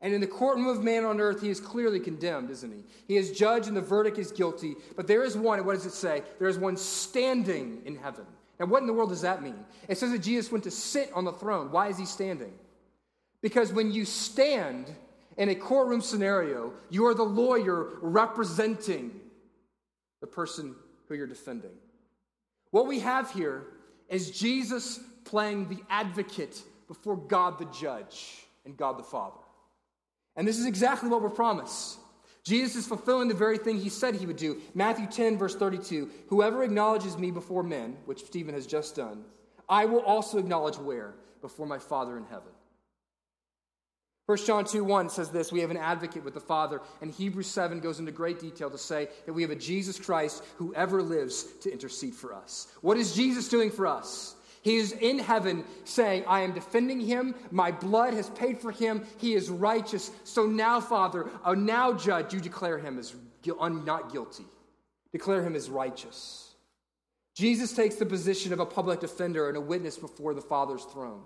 And 0.00 0.12
in 0.12 0.20
the 0.20 0.26
courtroom 0.26 0.66
of 0.68 0.82
man 0.82 1.04
on 1.04 1.20
earth, 1.20 1.40
he 1.40 1.50
is 1.50 1.60
clearly 1.60 2.00
condemned, 2.00 2.50
isn't 2.50 2.70
he? 2.70 2.84
He 3.06 3.16
is 3.16 3.32
judged 3.32 3.68
and 3.68 3.76
the 3.76 3.82
verdict 3.82 4.18
is 4.18 4.32
guilty, 4.32 4.76
but 4.96 5.06
there 5.06 5.24
is 5.24 5.36
one, 5.36 5.64
what 5.64 5.74
does 5.74 5.86
it 5.86 5.92
say? 5.92 6.22
There 6.38 6.48
is 6.48 6.58
one 6.58 6.76
standing 6.76 7.82
in 7.84 7.96
heaven. 7.96 8.26
Now, 8.58 8.66
what 8.66 8.80
in 8.80 8.86
the 8.86 8.92
world 8.92 9.10
does 9.10 9.22
that 9.22 9.42
mean? 9.42 9.64
It 9.88 9.98
says 9.98 10.12
that 10.12 10.18
Jesus 10.18 10.50
went 10.52 10.64
to 10.64 10.70
sit 10.70 11.10
on 11.14 11.24
the 11.24 11.32
throne. 11.32 11.70
Why 11.70 11.88
is 11.88 11.98
he 11.98 12.06
standing? 12.06 12.52
Because 13.42 13.72
when 13.72 13.92
you 13.92 14.04
stand 14.04 14.94
in 15.36 15.48
a 15.48 15.54
courtroom 15.54 16.00
scenario, 16.00 16.72
you 16.88 17.06
are 17.06 17.14
the 17.14 17.24
lawyer 17.24 17.88
representing 18.00 19.20
the 20.20 20.26
person 20.26 20.74
who 21.08 21.14
you're 21.14 21.26
defending. 21.26 21.72
What 22.74 22.88
we 22.88 22.98
have 22.98 23.30
here 23.30 23.66
is 24.08 24.32
Jesus 24.32 24.98
playing 25.24 25.68
the 25.68 25.78
advocate 25.88 26.60
before 26.88 27.16
God 27.16 27.56
the 27.56 27.66
judge 27.66 28.48
and 28.64 28.76
God 28.76 28.98
the 28.98 29.04
Father. 29.04 29.38
And 30.34 30.48
this 30.48 30.58
is 30.58 30.66
exactly 30.66 31.08
what 31.08 31.22
we're 31.22 31.30
promised. 31.30 32.00
Jesus 32.42 32.74
is 32.74 32.88
fulfilling 32.88 33.28
the 33.28 33.34
very 33.34 33.58
thing 33.58 33.78
he 33.78 33.88
said 33.88 34.16
he 34.16 34.26
would 34.26 34.36
do. 34.36 34.60
Matthew 34.74 35.06
10, 35.06 35.38
verse 35.38 35.54
32 35.54 36.10
Whoever 36.26 36.64
acknowledges 36.64 37.16
me 37.16 37.30
before 37.30 37.62
men, 37.62 37.96
which 38.06 38.24
Stephen 38.24 38.54
has 38.54 38.66
just 38.66 38.96
done, 38.96 39.24
I 39.68 39.84
will 39.84 40.00
also 40.00 40.38
acknowledge 40.38 40.76
where? 40.76 41.14
Before 41.42 41.68
my 41.68 41.78
Father 41.78 42.16
in 42.16 42.24
heaven. 42.24 42.53
1 44.26 44.38
John 44.38 44.64
2 44.64 44.82
1 44.84 45.10
says 45.10 45.30
this 45.30 45.52
We 45.52 45.60
have 45.60 45.70
an 45.70 45.76
advocate 45.76 46.24
with 46.24 46.34
the 46.34 46.40
Father. 46.40 46.80
And 47.02 47.10
Hebrews 47.10 47.46
7 47.46 47.80
goes 47.80 47.98
into 47.98 48.10
great 48.10 48.40
detail 48.40 48.70
to 48.70 48.78
say 48.78 49.08
that 49.26 49.32
we 49.32 49.42
have 49.42 49.50
a 49.50 49.56
Jesus 49.56 49.98
Christ 49.98 50.42
who 50.56 50.74
ever 50.74 51.02
lives 51.02 51.44
to 51.60 51.70
intercede 51.70 52.14
for 52.14 52.32
us. 52.32 52.68
What 52.80 52.96
is 52.96 53.14
Jesus 53.14 53.48
doing 53.48 53.70
for 53.70 53.86
us? 53.86 54.34
He 54.62 54.76
is 54.76 54.92
in 54.92 55.18
heaven 55.18 55.62
saying, 55.84 56.24
I 56.26 56.40
am 56.40 56.52
defending 56.52 56.98
him. 56.98 57.34
My 57.50 57.70
blood 57.70 58.14
has 58.14 58.30
paid 58.30 58.58
for 58.58 58.72
him. 58.72 59.04
He 59.18 59.34
is 59.34 59.50
righteous. 59.50 60.10
So 60.24 60.46
now, 60.46 60.80
Father, 60.80 61.28
now, 61.54 61.92
Judge, 61.92 62.32
you 62.32 62.40
declare 62.40 62.78
him 62.78 62.98
as 62.98 63.14
not 63.46 64.10
guilty. 64.10 64.46
Declare 65.12 65.42
him 65.42 65.54
as 65.54 65.68
righteous. 65.68 66.54
Jesus 67.34 67.74
takes 67.74 67.96
the 67.96 68.06
position 68.06 68.54
of 68.54 68.60
a 68.60 68.64
public 68.64 69.00
defender 69.00 69.48
and 69.48 69.58
a 69.58 69.60
witness 69.60 69.98
before 69.98 70.32
the 70.32 70.40
Father's 70.40 70.84
throne. 70.84 71.20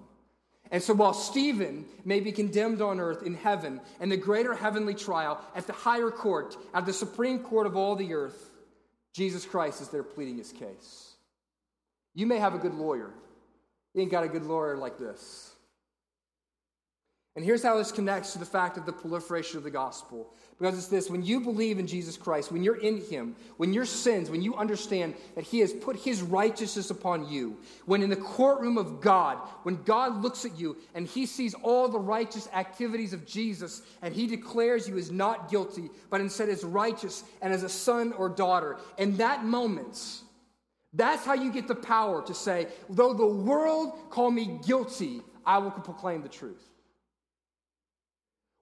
And 0.71 0.83
so 0.83 0.93
while 0.95 1.15
Stephen 1.15 1.87
may 2.05 2.21
be 2.21 2.33
condemned 2.33 2.83
on 2.83 3.01
earth 3.01 3.23
in 3.23 3.35
heaven 3.35 3.81
and 4.01 4.13
the 4.13 4.17
greater 4.17 4.55
heavenly 4.55 4.95
trial 4.95 5.41
at 5.55 5.67
the 5.67 5.73
higher 5.73 6.11
court, 6.11 6.57
at 6.75 6.85
the 6.85 6.93
supreme 6.93 7.39
court 7.39 7.67
of 7.67 7.77
all 7.77 7.97
the 7.97 8.13
earth, 8.13 8.51
Jesus 9.15 9.47
Christ 9.47 9.81
is 9.81 9.89
there 9.89 10.03
pleading 10.03 10.37
his 10.37 10.53
case. 10.53 11.15
You 12.15 12.27
may 12.27 12.39
have 12.39 12.55
a 12.55 12.59
good 12.59 12.75
lawyer. 12.75 13.11
You 13.95 14.03
ain't 14.03 14.11
got 14.11 14.25
a 14.25 14.29
good 14.29 14.45
lawyer 14.45 14.77
like 14.77 14.99
this. 14.99 15.53
And 17.39 17.45
here's 17.45 17.63
how 17.63 17.77
this 17.77 17.93
connects 17.93 18.33
to 18.33 18.41
the 18.41 18.45
fact 18.45 18.79
of 18.79 18.85
the 18.85 18.93
proliferation 18.93 19.59
of 19.59 19.63
the 19.63 19.71
gospel. 19.71 20.35
Because 20.59 20.77
it's 20.77 20.89
this 20.89 21.09
when 21.09 21.23
you 21.23 21.39
believe 21.39 21.79
in 21.79 21.87
Jesus 21.87 22.17
Christ, 22.17 22.51
when 22.51 22.65
you're 22.65 22.81
in 22.81 23.01
Him, 23.01 23.37
when 23.59 23.73
your 23.73 23.85
sins, 23.85 24.29
when 24.29 24.43
you 24.43 24.57
understand 24.57 25.15
that 25.37 25.45
He 25.45 25.61
has 25.61 25.73
put 25.73 25.95
His 25.95 26.21
righteousness 26.21 26.91
upon 26.91 27.29
you, 27.29 27.57
when 27.87 28.03
in 28.03 28.11
the 28.11 28.17
courtroom 28.17 28.77
of 28.77 29.01
God, 29.01 29.37
when 29.63 29.81
God 29.85 30.21
looks 30.21 30.45
at 30.45 30.59
you 30.59 30.79
and 30.97 31.07
He 31.07 31.27
sees 31.27 31.55
all 31.55 31.89
the 31.89 32.01
righteous 32.01 32.49
activities 32.53 33.13
of 33.13 33.25
Jesus 33.25 33.83
and 34.03 34.13
He 34.13 34.27
declares 34.27 34.89
you 34.89 34.99
as 34.99 35.13
not 35.13 35.49
guilty, 35.49 35.91
but 36.11 36.21
instead 36.21 36.49
as 36.49 36.65
righteous 36.65 37.23
and 37.41 37.53
as 37.53 37.63
a 37.63 37.69
son 37.69 38.13
or 38.15 38.29
daughter, 38.29 38.79
in 38.97 39.17
that 39.19 39.45
moment, 39.45 40.23
that's 40.93 41.25
how 41.25 41.35
you 41.35 41.53
get 41.53 41.69
the 41.69 41.77
power 41.77 42.21
to 42.21 42.35
say, 42.35 42.67
though 42.91 43.15
the 43.15 43.25
world 43.25 44.11
call 44.11 44.33
me 44.33 44.59
guilty, 44.67 45.23
I 45.47 45.59
will 45.59 45.71
proclaim 45.71 46.23
the 46.23 46.29
truth. 46.29 46.69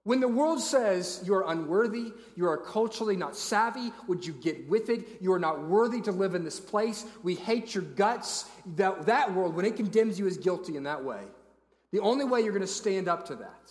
When 0.07 0.21
the 0.21 0.27
world 0.29 0.61
says 0.61 1.21
you 1.25 1.33
are 1.33 1.51
unworthy, 1.51 2.13
you 2.37 2.47
are 2.47 2.55
culturally 2.55 3.17
not 3.17 3.35
savvy, 3.35 3.91
would 4.07 4.25
you 4.25 4.31
get 4.31 4.69
with 4.69 4.87
it? 4.87 5.05
You 5.19 5.33
are 5.33 5.39
not 5.39 5.67
worthy 5.67 5.99
to 6.03 6.13
live 6.13 6.33
in 6.33 6.45
this 6.45 6.61
place. 6.61 7.03
We 7.23 7.35
hate 7.35 7.75
your 7.75 7.83
guts. 7.83 8.45
That, 8.77 9.05
that 9.07 9.33
world, 9.33 9.53
when 9.53 9.65
it 9.65 9.75
condemns 9.75 10.17
you 10.17 10.25
as 10.25 10.37
guilty 10.37 10.77
in 10.77 10.83
that 10.83 11.03
way, 11.03 11.23
the 11.91 11.99
only 11.99 12.23
way 12.23 12.39
you're 12.39 12.53
going 12.53 12.61
to 12.61 12.67
stand 12.67 13.09
up 13.09 13.27
to 13.27 13.35
that, 13.35 13.69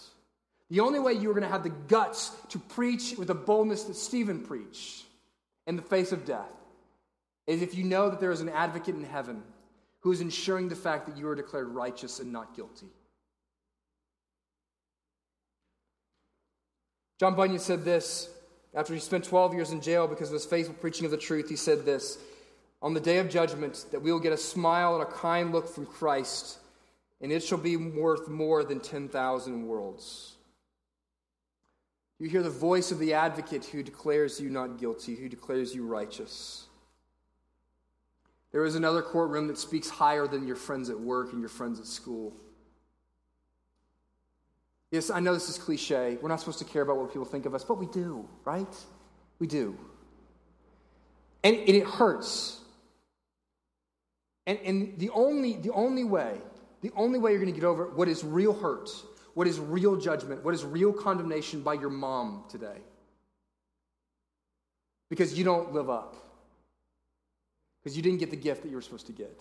the 0.69 0.81
only 0.81 0.99
way 0.99 1.15
you're 1.15 1.33
going 1.33 1.43
to 1.43 1.49
have 1.49 1.63
the 1.63 1.71
guts 1.71 2.33
to 2.51 2.59
preach 2.59 3.15
with 3.17 3.29
the 3.29 3.35
boldness 3.35 3.85
that 3.85 3.97
Stephen 3.97 4.43
preached 4.43 5.07
in 5.67 5.75
the 5.75 5.81
face 5.81 6.13
of 6.13 6.27
death, 6.27 6.53
is 7.47 7.63
if 7.63 7.75
you 7.75 7.83
know 7.83 8.11
that 8.11 8.21
there 8.21 8.31
is 8.31 8.43
an 8.43 8.51
advocate 8.51 8.95
in 8.95 9.05
heaven 9.05 9.43
who 10.01 10.13
is 10.13 10.21
ensuring 10.21 10.69
the 10.69 10.77
fact 10.77 11.07
that 11.07 11.17
you 11.17 11.27
are 11.29 11.35
declared 11.35 11.69
righteous 11.69 12.21
and 12.21 12.31
not 12.31 12.55
guilty. 12.55 12.89
John 17.19 17.35
Bunyan 17.35 17.59
said 17.59 17.85
this 17.85 18.31
after 18.75 18.93
he 18.93 19.01
spent 19.01 19.25
12 19.25 19.55
years 19.55 19.73
in 19.73 19.81
jail 19.81 20.07
because 20.07 20.29
of 20.29 20.35
his 20.35 20.45
faithful 20.45 20.75
preaching 20.75 21.07
of 21.07 21.11
the 21.11 21.17
truth. 21.17 21.49
He 21.49 21.57
said 21.57 21.85
this 21.85 22.19
On 22.83 22.93
the 22.95 23.01
day 23.01 23.19
of 23.19 23.31
judgment, 23.31 23.87
that 23.91 24.03
we 24.03 24.13
will 24.13 24.21
get 24.21 24.33
a 24.33 24.39
smile 24.39 24.95
and 24.95 25.03
a 25.03 25.11
kind 25.11 25.53
look 25.53 25.69
from 25.69 25.87
Christ, 25.87 26.59
and 27.21 27.33
it 27.33 27.43
shall 27.43 27.59
be 27.59 27.77
worth 27.77 28.29
more 28.29 28.65
than 28.65 28.81
10,000 28.81 29.67
worlds. 29.67 30.35
You 32.19 32.29
hear 32.29 32.43
the 32.43 32.51
voice 32.51 32.93
of 32.93 32.99
the 32.99 33.13
advocate 33.13 33.67
who 33.67 33.83
declares 33.83 34.41
you 34.41 34.49
not 34.49 34.79
guilty, 34.79 35.17
who 35.17 35.29
declares 35.29 35.75
you 35.75 35.87
righteous. 35.87 36.67
There 38.53 38.65
is 38.65 38.75
another 38.75 39.03
courtroom 39.03 39.49
that 39.49 39.59
speaks 39.59 39.91
higher 39.91 40.27
than 40.27 40.47
your 40.47 40.57
friends 40.57 40.89
at 40.89 40.99
work 40.99 41.33
and 41.33 41.41
your 41.41 41.51
friends 41.51 41.79
at 41.79 41.87
school. 41.87 42.35
Yes, 44.97 45.11
I 45.11 45.21
know 45.21 45.35
this 45.35 45.51
is 45.51 45.59
cliche. 45.59 46.17
We're 46.23 46.31
not 46.31 46.41
supposed 46.41 46.59
to 46.61 46.65
care 46.65 46.81
about 46.81 46.97
what 46.97 47.13
people 47.13 47.27
think 47.27 47.45
of 47.45 47.55
us, 47.55 47.63
but 47.63 47.77
we 47.77 47.85
do, 47.85 48.27
right? 48.47 48.75
We 49.39 49.47
do. 49.47 49.77
And, 51.45 51.55
and 51.55 51.69
it 51.69 51.85
hurts. 51.85 52.59
And, 54.47 54.59
and 54.65 54.99
the, 54.99 55.11
only, 55.11 55.59
the 55.59 55.71
only 55.73 56.03
way, 56.03 56.41
the 56.81 56.93
only 56.97 57.19
way 57.19 57.33
you're 57.33 57.41
going 57.43 57.53
to 57.53 57.61
get 57.61 57.67
over 57.67 57.89
what 57.89 58.09
is 58.09 58.25
real 58.25 58.55
hurt, 58.55 58.89
what 59.35 59.47
is 59.47 59.61
real 59.61 59.97
judgment, 59.97 60.43
what 60.43 60.55
is 60.55 60.65
real 60.65 60.95
condemnation 60.95 61.61
by 61.61 61.75
your 61.75 61.91
mom 61.91 62.45
today. 62.49 62.79
Because 65.11 65.37
you 65.37 65.45
don't 65.45 65.75
live 65.75 65.91
up. 65.91 66.17
Because 67.83 67.99
you 67.99 68.03
didn't 68.03 68.21
get 68.21 68.31
the 68.31 68.37
gift 68.37 68.63
that 68.63 68.71
you 68.71 68.77
were 68.77 68.83
supposed 68.83 69.09
to 69.09 69.13
get. 69.13 69.39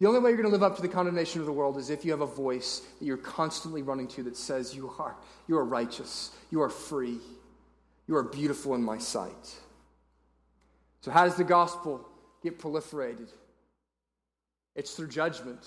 The 0.00 0.06
only 0.06 0.20
way 0.20 0.30
you're 0.30 0.36
going 0.36 0.48
to 0.48 0.52
live 0.52 0.62
up 0.62 0.76
to 0.76 0.82
the 0.82 0.88
condemnation 0.88 1.40
of 1.40 1.46
the 1.46 1.52
world 1.52 1.76
is 1.76 1.90
if 1.90 2.04
you 2.04 2.12
have 2.12 2.20
a 2.20 2.26
voice 2.26 2.82
that 2.98 3.04
you're 3.04 3.16
constantly 3.16 3.82
running 3.82 4.06
to 4.08 4.22
that 4.24 4.36
says, 4.36 4.74
You 4.74 4.92
are, 4.98 5.16
you 5.48 5.58
are 5.58 5.64
righteous, 5.64 6.30
you 6.50 6.62
are 6.62 6.70
free, 6.70 7.18
you 8.06 8.16
are 8.16 8.22
beautiful 8.22 8.74
in 8.74 8.82
my 8.82 8.98
sight. 8.98 9.56
So, 11.00 11.10
how 11.10 11.24
does 11.24 11.36
the 11.36 11.44
gospel 11.44 12.08
get 12.42 12.58
proliferated? 12.60 13.28
It's 14.76 14.94
through 14.94 15.08
judgment. 15.08 15.66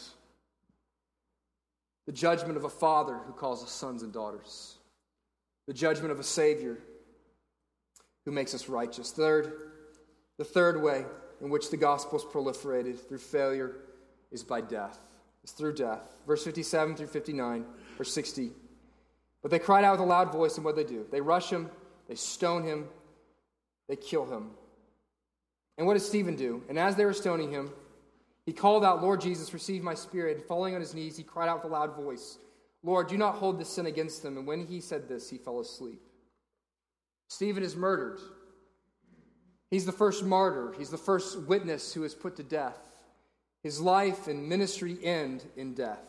The 2.06 2.14
judgment 2.14 2.58
of 2.58 2.64
a 2.64 2.70
father 2.70 3.20
who 3.28 3.34
calls 3.34 3.64
us 3.64 3.72
sons 3.72 4.02
and 4.02 4.12
daughters, 4.12 4.78
the 5.68 5.74
judgment 5.74 6.12
of 6.12 6.20
a 6.20 6.24
Savior 6.24 6.78
who 8.26 8.32
makes 8.32 8.56
us 8.56 8.70
righteous. 8.70 9.12
Third, 9.12 9.54
the 10.38 10.44
third 10.44 10.82
way 10.82 11.06
in 11.42 11.50
which 11.50 11.70
the 11.70 11.78
gospel 11.78 12.18
is 12.18 12.26
proliferated 12.26 13.00
through 13.08 13.18
failure 13.20 13.76
is 14.32 14.44
by 14.44 14.62
death. 14.62 14.98
It's 15.44 15.52
through 15.52 15.74
death. 15.74 16.02
Verse 16.28 16.44
57 16.44 16.96
through 16.96 17.08
59, 17.08 17.66
or 18.00 18.06
60. 18.06 18.52
But 19.42 19.52
they 19.52 19.60
cried 19.60 19.84
out 19.84 19.94
with 19.94 20.02
a 20.02 20.06
loud 20.06 20.32
voice, 20.32 20.56
and 20.56 20.66
what 20.66 20.76
they 20.76 20.84
do? 20.84 21.06
They 21.12 21.22
rush 21.22 21.50
him, 21.50 21.70
they 22.08 22.16
stone 22.16 22.64
him, 22.64 22.88
they 23.88 23.96
kill 23.96 24.26
him. 24.26 24.52
And 25.78 25.88
what 25.88 25.94
does 25.94 26.08
Stephen 26.08 26.36
do? 26.36 26.64
And 26.70 26.78
as 26.78 26.96
they 26.96 27.06
were 27.06 27.14
stoning 27.14 27.50
him, 27.50 27.72
he 28.46 28.54
called 28.54 28.86
out, 28.86 29.02
Lord 29.02 29.22
Jesus, 29.22 29.54
receive 29.54 29.84
my 29.84 29.94
spirit. 29.94 30.38
And 30.38 30.46
falling 30.46 30.76
on 30.76 30.82
his 30.82 30.94
knees, 30.94 31.18
he 31.18 31.24
cried 31.24 31.50
out 31.50 31.64
with 31.64 31.72
a 31.72 31.76
loud 31.76 31.96
voice, 31.96 32.38
Lord, 32.84 33.08
do 33.08 33.18
not 33.18 33.36
hold 33.36 33.60
this 33.60 33.70
sin 33.70 33.86
against 33.86 34.24
them. 34.24 34.38
And 34.38 34.48
when 34.48 34.66
he 34.66 34.80
said 34.80 35.08
this, 35.08 35.30
he 35.30 35.38
fell 35.38 35.60
asleep. 35.60 36.02
Stephen 37.28 37.64
is 37.64 37.76
murdered. 37.76 38.20
He's 39.70 39.86
the 39.86 39.92
first 39.92 40.26
martyr, 40.26 40.74
he's 40.78 40.90
the 40.90 40.98
first 40.98 41.40
witness 41.44 41.94
who 41.94 42.04
is 42.04 42.14
put 42.14 42.36
to 42.36 42.44
death. 42.44 42.78
His 43.64 43.80
life 43.80 44.28
and 44.28 44.50
ministry 44.50 44.98
end 45.04 45.44
in 45.56 45.74
death. 45.74 46.08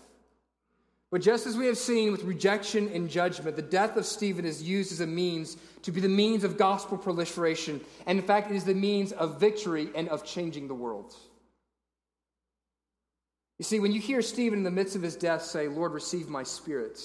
But 1.11 1.21
just 1.21 1.47
as 1.47 1.59
we 1.59 1.67
have 1.67 1.77
seen 1.77 2.11
with 2.11 2.25
rejection 2.25 2.89
and 2.89 3.11
judgment, 3.11 3.55
the 3.55 3.63
death 3.63 3.99
of 3.99 4.07
Stephen 4.07 4.47
is 4.47 4.63
used 4.63 4.93
as 4.93 5.01
a 5.01 5.07
means 5.07 5.59
to 5.83 5.93
be 5.93 6.01
the 6.01 6.09
means 6.09 6.43
of 6.43 6.57
gospel 6.57 6.97
proliferation. 6.97 7.83
And 8.07 8.19
in 8.19 8.25
fact, 8.25 8.51
it 8.51 8.57
is 8.57 8.65
the 8.65 8.73
means 8.73 9.13
of 9.13 9.39
victory 9.39 9.91
and 9.95 10.09
of 10.09 10.25
changing 10.25 10.69
the 10.69 10.75
world. 10.75 11.15
You 13.59 13.65
see, 13.65 13.79
when 13.79 13.93
you 13.93 14.01
hear 14.01 14.23
Stephen 14.23 14.61
in 14.61 14.65
the 14.65 14.71
midst 14.71 14.97
of 14.97 15.03
his 15.03 15.15
death 15.15 15.43
say, 15.43 15.69
Lord, 15.69 15.93
receive 15.93 16.31
my 16.31 16.43
spirit, 16.43 16.99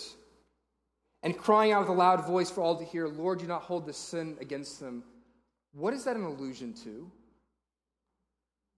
and 1.22 1.38
crying 1.38 1.74
out 1.74 1.82
with 1.82 1.90
a 1.90 1.94
loud 1.94 2.26
voice 2.26 2.50
for 2.50 2.62
all 2.62 2.78
to 2.78 2.86
hear, 2.86 3.10
Lord, 3.10 3.40
do 3.40 3.48
not 3.48 3.64
hold 3.64 3.86
this 3.86 3.98
sin 3.98 4.38
against 4.40 4.80
them, 4.80 5.04
what 5.74 5.94
is 5.94 6.06
that 6.06 6.16
an 6.16 6.24
allusion 6.24 6.74
to? 6.86 7.12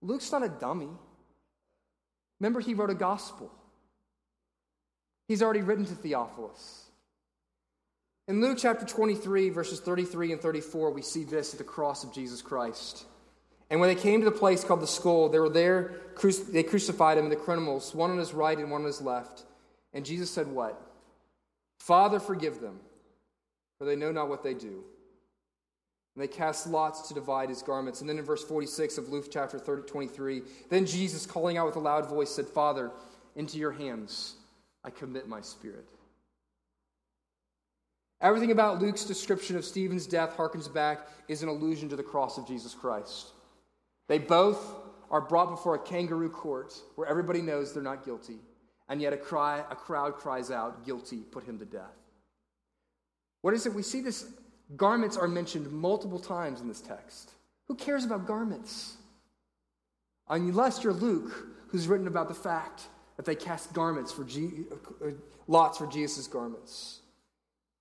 Luke's 0.01 0.31
not 0.31 0.43
a 0.43 0.49
dummy. 0.49 0.89
Remember, 2.39 2.59
he 2.59 2.73
wrote 2.73 2.89
a 2.89 2.95
gospel. 2.95 3.51
He's 5.27 5.41
already 5.41 5.61
written 5.61 5.85
to 5.85 5.93
Theophilus. 5.93 6.85
In 8.27 8.41
Luke 8.41 8.57
chapter 8.59 8.85
23, 8.85 9.49
verses 9.49 9.79
33 9.79 10.33
and 10.33 10.41
34, 10.41 10.91
we 10.91 11.01
see 11.01 11.23
this 11.23 11.53
at 11.53 11.57
the 11.57 11.63
cross 11.63 12.03
of 12.03 12.13
Jesus 12.13 12.41
Christ. 12.41 13.05
And 13.69 13.79
when 13.79 13.89
they 13.89 13.99
came 13.99 14.21
to 14.21 14.25
the 14.25 14.31
place 14.31 14.63
called 14.63 14.81
the 14.81 14.87
skull, 14.87 15.29
they 15.29 15.39
were 15.39 15.49
there, 15.49 15.95
they 16.51 16.63
crucified 16.63 17.17
him 17.17 17.25
and 17.25 17.31
the 17.31 17.35
criminals, 17.37 17.93
one 17.93 18.11
on 18.11 18.17
his 18.17 18.33
right 18.33 18.57
and 18.57 18.71
one 18.71 18.81
on 18.81 18.87
his 18.87 19.01
left. 19.01 19.43
And 19.93 20.05
Jesus 20.05 20.29
said, 20.29 20.47
What? 20.47 20.79
Father, 21.79 22.19
forgive 22.19 22.61
them, 22.61 22.79
for 23.77 23.85
they 23.85 23.95
know 23.95 24.11
not 24.11 24.29
what 24.29 24.43
they 24.43 24.53
do. 24.53 24.83
And 26.19 26.27
they 26.27 26.35
cast 26.35 26.67
lots 26.67 27.07
to 27.07 27.13
divide 27.13 27.47
his 27.47 27.61
garments. 27.61 28.01
And 28.01 28.09
then 28.09 28.17
in 28.17 28.25
verse 28.25 28.43
46 28.43 28.97
of 28.97 29.07
Luke 29.07 29.27
chapter 29.31 29.57
30, 29.57 29.83
23, 29.83 30.41
then 30.69 30.85
Jesus, 30.85 31.25
calling 31.25 31.57
out 31.57 31.65
with 31.65 31.77
a 31.77 31.79
loud 31.79 32.09
voice, 32.09 32.29
said, 32.29 32.45
Father, 32.45 32.91
into 33.37 33.57
your 33.57 33.71
hands 33.71 34.35
I 34.83 34.89
commit 34.89 35.29
my 35.29 35.39
spirit. 35.39 35.87
Everything 38.19 38.51
about 38.51 38.81
Luke's 38.81 39.05
description 39.05 39.55
of 39.55 39.63
Stephen's 39.63 40.05
death 40.05 40.35
harkens 40.35 40.67
back 40.67 41.07
is 41.29 41.41
an 41.41 41.47
allusion 41.47 41.87
to 41.87 41.95
the 41.95 42.03
cross 42.03 42.37
of 42.37 42.45
Jesus 42.45 42.73
Christ. 42.73 43.27
They 44.09 44.19
both 44.19 44.75
are 45.09 45.21
brought 45.21 45.49
before 45.49 45.75
a 45.75 45.79
kangaroo 45.79 46.29
court 46.29 46.73
where 46.95 47.07
everybody 47.07 47.41
knows 47.41 47.71
they're 47.71 47.81
not 47.81 48.03
guilty, 48.03 48.39
and 48.89 49.01
yet 49.01 49.13
a, 49.13 49.17
cry, 49.17 49.63
a 49.71 49.75
crowd 49.75 50.15
cries 50.15 50.51
out, 50.51 50.85
Guilty, 50.85 51.19
put 51.31 51.45
him 51.45 51.57
to 51.59 51.65
death. 51.65 51.95
What 53.41 53.53
is 53.53 53.65
it? 53.65 53.73
We 53.73 53.83
see 53.83 54.01
this 54.01 54.25
Garments 54.75 55.17
are 55.17 55.27
mentioned 55.27 55.71
multiple 55.71 56.19
times 56.19 56.61
in 56.61 56.67
this 56.67 56.81
text. 56.81 57.31
Who 57.67 57.75
cares 57.75 58.05
about 58.05 58.27
garments? 58.27 58.97
Unless 60.27 60.83
you're 60.83 60.93
Luke, 60.93 61.47
who's 61.69 61.87
written 61.87 62.07
about 62.07 62.27
the 62.27 62.35
fact 62.35 62.83
that 63.17 63.25
they 63.25 63.35
cast 63.35 63.73
garments 63.73 64.11
for 64.11 64.23
uh, 64.23 65.11
lots 65.47 65.77
for 65.77 65.87
Jesus' 65.87 66.27
garments. 66.27 66.99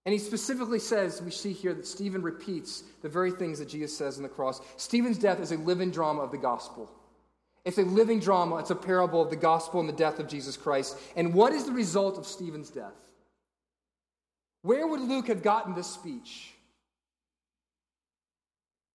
And 0.07 0.12
he 0.14 0.18
specifically 0.18 0.78
says, 0.78 1.20
we 1.20 1.30
see 1.30 1.53
here 1.53 1.74
that 1.74 1.86
Stephen 1.86 2.22
repeats 2.22 2.82
the 3.03 3.09
very 3.09 3.30
things 3.30 3.59
that 3.59 3.68
Jesus 3.68 3.97
says 3.97 4.16
on 4.16 4.22
the 4.22 4.28
cross. 4.28 4.61
Stephen's 4.78 5.18
death 5.18 5.39
is 5.41 5.53
a 5.53 5.57
living 5.59 5.91
drama 5.91 6.22
of 6.22 6.30
the 6.30 6.39
gospel. 6.39 6.91
It's 7.64 7.76
a 7.76 7.82
living 7.82 8.18
drama, 8.18 8.57
it's 8.57 8.70
a 8.70 8.74
parable 8.74 9.20
of 9.20 9.28
the 9.28 9.36
gospel 9.36 9.80
and 9.80 9.89
the 9.89 9.93
death 9.93 10.18
of 10.18 10.26
Jesus 10.26 10.57
Christ. 10.57 10.99
And 11.16 11.34
what 11.34 11.53
is 11.53 11.66
the 11.66 11.72
result 11.72 12.16
of 12.16 12.26
Stephen's 12.26 12.70
death? 12.70 12.97
Where 14.62 14.86
would 14.86 15.01
Luke 15.01 15.28
have 15.28 15.43
gotten 15.43 15.74
this 15.74 15.86
speech? 15.86 16.55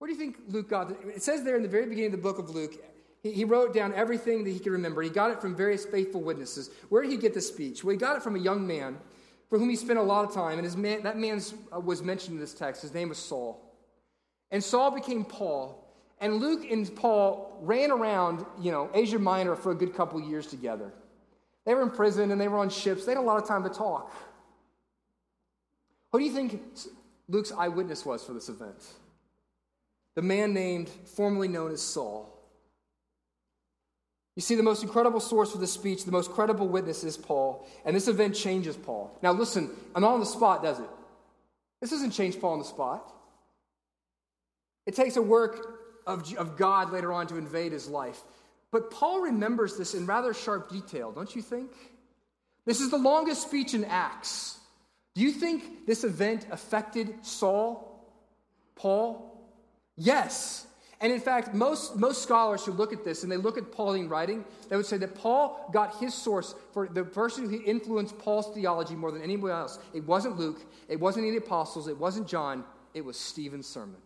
Where 0.03 0.11
do 0.11 0.15
you 0.15 0.19
think 0.19 0.39
Luke 0.49 0.69
got 0.69 0.91
it? 0.91 0.97
It 1.15 1.23
says 1.23 1.45
there 1.45 1.55
in 1.55 1.63
the 1.63 1.69
very 1.69 1.85
beginning 1.85 2.07
of 2.07 2.11
the 2.11 2.17
book 2.17 2.37
of 2.37 2.49
Luke, 2.49 2.73
he, 3.21 3.45
wrote 3.45 3.73
down 3.73 3.93
everything 3.93 4.43
that 4.43 4.49
he 4.49 4.59
could 4.59 4.73
remember. 4.73 5.01
He 5.01 5.09
got 5.09 5.31
it 5.31 5.39
from 5.39 5.55
various 5.55 5.85
faithful 5.85 6.21
witnesses. 6.21 6.71
Where 6.89 7.01
did 7.01 7.09
he 7.09 7.15
get 7.15 7.33
the 7.33 7.39
speech? 7.39 7.85
Well, 7.85 7.91
he 7.91 7.97
got 7.97 8.17
it 8.17 8.21
from 8.21 8.35
a 8.35 8.39
young 8.39 8.67
man 8.67 8.97
for 9.49 9.57
whom 9.57 9.69
he 9.69 9.77
spent 9.77 9.97
a 9.97 10.01
lot 10.01 10.25
of 10.25 10.33
time. 10.33 10.57
And 10.57 10.65
his 10.65 10.75
man, 10.75 11.03
that 11.03 11.17
man 11.17 11.41
uh, 11.73 11.79
was 11.79 12.03
mentioned 12.03 12.33
in 12.33 12.41
this 12.41 12.53
text. 12.53 12.81
His 12.81 12.93
name 12.93 13.07
was 13.07 13.17
Saul. 13.17 13.73
And 14.51 14.61
Saul 14.61 14.91
became 14.91 15.23
Paul. 15.23 15.89
And 16.19 16.35
Luke 16.35 16.69
and 16.69 16.93
Paul 16.97 17.57
ran 17.61 17.89
around, 17.89 18.45
you 18.59 18.73
know, 18.73 18.89
Asia 18.93 19.19
Minor 19.19 19.55
for 19.55 19.71
a 19.71 19.75
good 19.75 19.95
couple 19.95 20.19
years 20.19 20.47
together. 20.47 20.91
They 21.65 21.73
were 21.75 21.81
in 21.81 21.91
prison 21.91 22.31
and 22.31 22.41
they 22.41 22.49
were 22.49 22.57
on 22.57 22.69
ships. 22.69 23.05
They 23.05 23.13
had 23.13 23.19
a 23.19 23.21
lot 23.21 23.41
of 23.41 23.47
time 23.47 23.63
to 23.63 23.69
talk. 23.69 24.13
Who 26.11 26.19
do 26.19 26.25
you 26.25 26.33
think 26.33 26.61
Luke's 27.29 27.53
eyewitness 27.53 28.05
was 28.05 28.21
for 28.25 28.33
this 28.33 28.49
event? 28.49 28.83
The 30.15 30.21
man 30.21 30.53
named, 30.53 30.89
formerly 30.89 31.47
known 31.47 31.71
as 31.71 31.81
Saul. 31.81 32.29
You 34.35 34.41
see, 34.41 34.55
the 34.55 34.63
most 34.63 34.83
incredible 34.83 35.19
source 35.19 35.51
for 35.51 35.59
this 35.59 35.71
speech, 35.71 36.05
the 36.05 36.11
most 36.11 36.31
credible 36.31 36.67
witness 36.67 37.03
is 37.03 37.17
Paul, 37.17 37.67
and 37.85 37.95
this 37.95 38.07
event 38.07 38.35
changes 38.35 38.75
Paul. 38.75 39.15
Now, 39.21 39.31
listen, 39.31 39.69
I'm 39.93 40.01
not 40.01 40.13
on 40.13 40.19
the 40.19 40.25
spot, 40.25 40.63
does 40.63 40.79
it? 40.79 40.89
This 41.81 41.91
doesn't 41.91 42.11
change 42.11 42.39
Paul 42.39 42.53
on 42.53 42.59
the 42.59 42.65
spot. 42.65 43.13
It 44.85 44.95
takes 44.95 45.17
a 45.17 45.21
work 45.21 45.79
of, 46.07 46.33
of 46.35 46.57
God 46.57 46.91
later 46.91 47.13
on 47.13 47.27
to 47.27 47.37
invade 47.37 47.71
his 47.71 47.87
life. 47.87 48.21
But 48.71 48.89
Paul 48.89 49.21
remembers 49.21 49.77
this 49.77 49.93
in 49.93 50.05
rather 50.05 50.33
sharp 50.33 50.69
detail, 50.69 51.11
don't 51.11 51.35
you 51.35 51.41
think? 51.41 51.71
This 52.65 52.81
is 52.81 52.89
the 52.89 52.97
longest 52.97 53.43
speech 53.43 53.73
in 53.73 53.85
Acts. 53.85 54.57
Do 55.13 55.21
you 55.21 55.31
think 55.31 55.85
this 55.85 56.03
event 56.03 56.47
affected 56.49 57.13
Saul, 57.21 58.09
Paul? 58.75 59.32
Yes. 59.95 60.67
And 61.03 61.11
in 61.11 61.19
fact, 61.19 61.53
most, 61.53 61.97
most 61.97 62.23
scholars 62.23 62.65
who 62.65 62.71
look 62.71 62.93
at 62.93 63.03
this 63.03 63.23
and 63.23 63.31
they 63.31 63.35
look 63.37 63.57
at 63.57 63.71
Pauline 63.73 64.07
writing, 64.07 64.45
they 64.69 64.77
would 64.77 64.85
say 64.85 64.97
that 64.97 65.15
Paul 65.15 65.69
got 65.73 65.97
his 65.97 66.13
source 66.13 66.55
for 66.71 66.87
the 66.87 67.03
person 67.03 67.49
who 67.49 67.61
influenced 67.65 68.17
Paul's 68.17 68.53
theology 68.55 68.95
more 68.95 69.11
than 69.11 69.21
anyone 69.21 69.51
else. 69.51 69.79
It 69.93 70.05
wasn't 70.05 70.37
Luke, 70.37 70.61
it 70.87 70.97
wasn't 70.99 71.27
any 71.27 71.35
apostles, 71.35 71.89
it 71.89 71.97
wasn't 71.97 72.27
John, 72.27 72.63
it 72.93 73.03
was 73.03 73.19
Stephen's 73.19 73.67
sermon. 73.67 73.97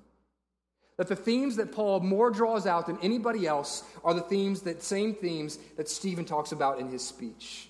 That 0.98 1.08
the 1.08 1.16
themes 1.16 1.56
that 1.58 1.72
Paul 1.72 2.00
more 2.00 2.32
draws 2.32 2.66
out 2.66 2.88
than 2.88 2.98
anybody 3.04 3.46
else 3.46 3.84
are 4.04 4.16
the 4.16 4.22
themes 4.22 4.62
that 4.62 4.82
same 4.82 5.14
themes 5.14 5.60
that 5.78 5.88
Stephen 5.88 6.26
talks 6.26 6.52
about 6.52 6.80
in 6.80 6.90
his 6.90 7.06
speech. 7.06 7.70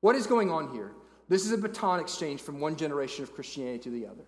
What 0.00 0.16
is 0.16 0.26
going 0.26 0.50
on 0.50 0.72
here? 0.72 0.92
This 1.28 1.44
is 1.44 1.52
a 1.52 1.58
baton 1.58 2.00
exchange 2.00 2.40
from 2.40 2.58
one 2.58 2.76
generation 2.76 3.22
of 3.22 3.34
Christianity 3.34 3.78
to 3.80 3.90
the 3.90 4.06
other. 4.06 4.24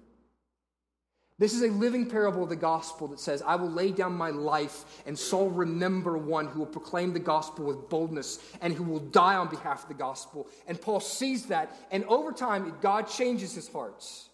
This 1.38 1.52
is 1.52 1.62
a 1.62 1.68
living 1.68 2.08
parable 2.08 2.44
of 2.44 2.48
the 2.48 2.56
gospel 2.56 3.08
that 3.08 3.18
says, 3.18 3.42
I 3.42 3.56
will 3.56 3.70
lay 3.70 3.90
down 3.90 4.12
my 4.12 4.30
life, 4.30 4.84
and 5.04 5.18
so 5.18 5.48
remember 5.48 6.16
one 6.16 6.46
who 6.46 6.60
will 6.60 6.66
proclaim 6.66 7.12
the 7.12 7.18
gospel 7.18 7.64
with 7.64 7.88
boldness 7.88 8.38
and 8.60 8.72
who 8.72 8.84
will 8.84 9.00
die 9.00 9.34
on 9.34 9.48
behalf 9.48 9.82
of 9.82 9.88
the 9.88 9.94
gospel. 9.94 10.46
And 10.68 10.80
Paul 10.80 11.00
sees 11.00 11.46
that, 11.46 11.76
and 11.90 12.04
over 12.04 12.30
time, 12.30 12.72
God 12.80 13.08
changes 13.08 13.52
his 13.52 13.68
hearts. 13.68 14.28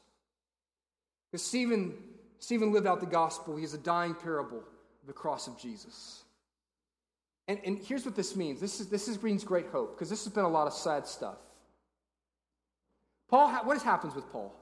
Because 1.31 1.43
Stephen, 1.43 1.95
Stephen 2.39 2.71
lived 2.71 2.87
out 2.87 3.01
the 3.01 3.07
gospel. 3.07 3.57
He 3.57 3.65
is 3.65 3.73
a 3.73 3.79
dying 3.79 4.15
parable 4.15 4.59
of 4.59 5.07
the 5.07 5.13
cross 5.15 5.47
of 5.47 5.59
Jesus. 5.59 6.25
And, 7.49 7.61
and 7.65 7.79
here's 7.79 8.05
what 8.05 8.15
this 8.15 8.37
means 8.37 8.61
this, 8.61 8.79
is, 8.79 8.89
this 8.89 9.09
is, 9.09 9.17
brings 9.17 9.43
great 9.43 9.69
hope, 9.69 9.97
because 9.97 10.11
this 10.11 10.25
has 10.25 10.33
been 10.35 10.45
a 10.45 10.49
lot 10.49 10.67
of 10.67 10.75
sad 10.75 11.07
stuff. 11.07 11.39
Paul, 13.31 13.49
what 13.65 13.81
happens 13.81 14.15
with 14.15 14.31
Paul? 14.31 14.55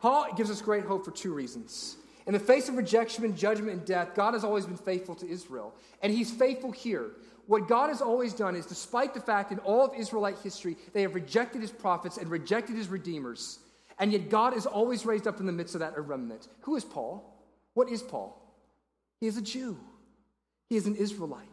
Paul 0.00 0.32
gives 0.36 0.50
us 0.50 0.62
great 0.62 0.84
hope 0.84 1.04
for 1.04 1.10
two 1.10 1.34
reasons. 1.34 1.96
In 2.26 2.32
the 2.32 2.38
face 2.38 2.68
of 2.68 2.76
rejection, 2.76 3.24
and 3.24 3.36
judgment, 3.36 3.72
and 3.72 3.84
death, 3.84 4.14
God 4.14 4.34
has 4.34 4.44
always 4.44 4.66
been 4.66 4.76
faithful 4.76 5.14
to 5.16 5.28
Israel. 5.28 5.74
And 6.02 6.12
he's 6.12 6.30
faithful 6.30 6.70
here. 6.70 7.12
What 7.46 7.66
God 7.66 7.88
has 7.88 8.00
always 8.00 8.32
done 8.32 8.54
is, 8.54 8.66
despite 8.66 9.14
the 9.14 9.20
fact 9.20 9.50
in 9.50 9.58
all 9.60 9.84
of 9.84 9.94
Israelite 9.98 10.38
history, 10.38 10.76
they 10.92 11.02
have 11.02 11.14
rejected 11.14 11.60
his 11.60 11.72
prophets 11.72 12.16
and 12.16 12.30
rejected 12.30 12.76
his 12.76 12.88
redeemers, 12.88 13.58
and 13.98 14.12
yet 14.12 14.30
God 14.30 14.56
is 14.56 14.66
always 14.66 15.04
raised 15.04 15.26
up 15.26 15.40
in 15.40 15.46
the 15.46 15.52
midst 15.52 15.74
of 15.74 15.80
that 15.80 15.94
a 15.96 16.00
remnant. 16.00 16.46
Who 16.60 16.76
is 16.76 16.84
Paul? 16.84 17.36
What 17.74 17.90
is 17.90 18.02
Paul? 18.02 18.40
He 19.20 19.26
is 19.26 19.36
a 19.36 19.42
Jew, 19.42 19.78
he 20.68 20.76
is 20.76 20.86
an 20.86 20.94
Israelite. 20.94 21.48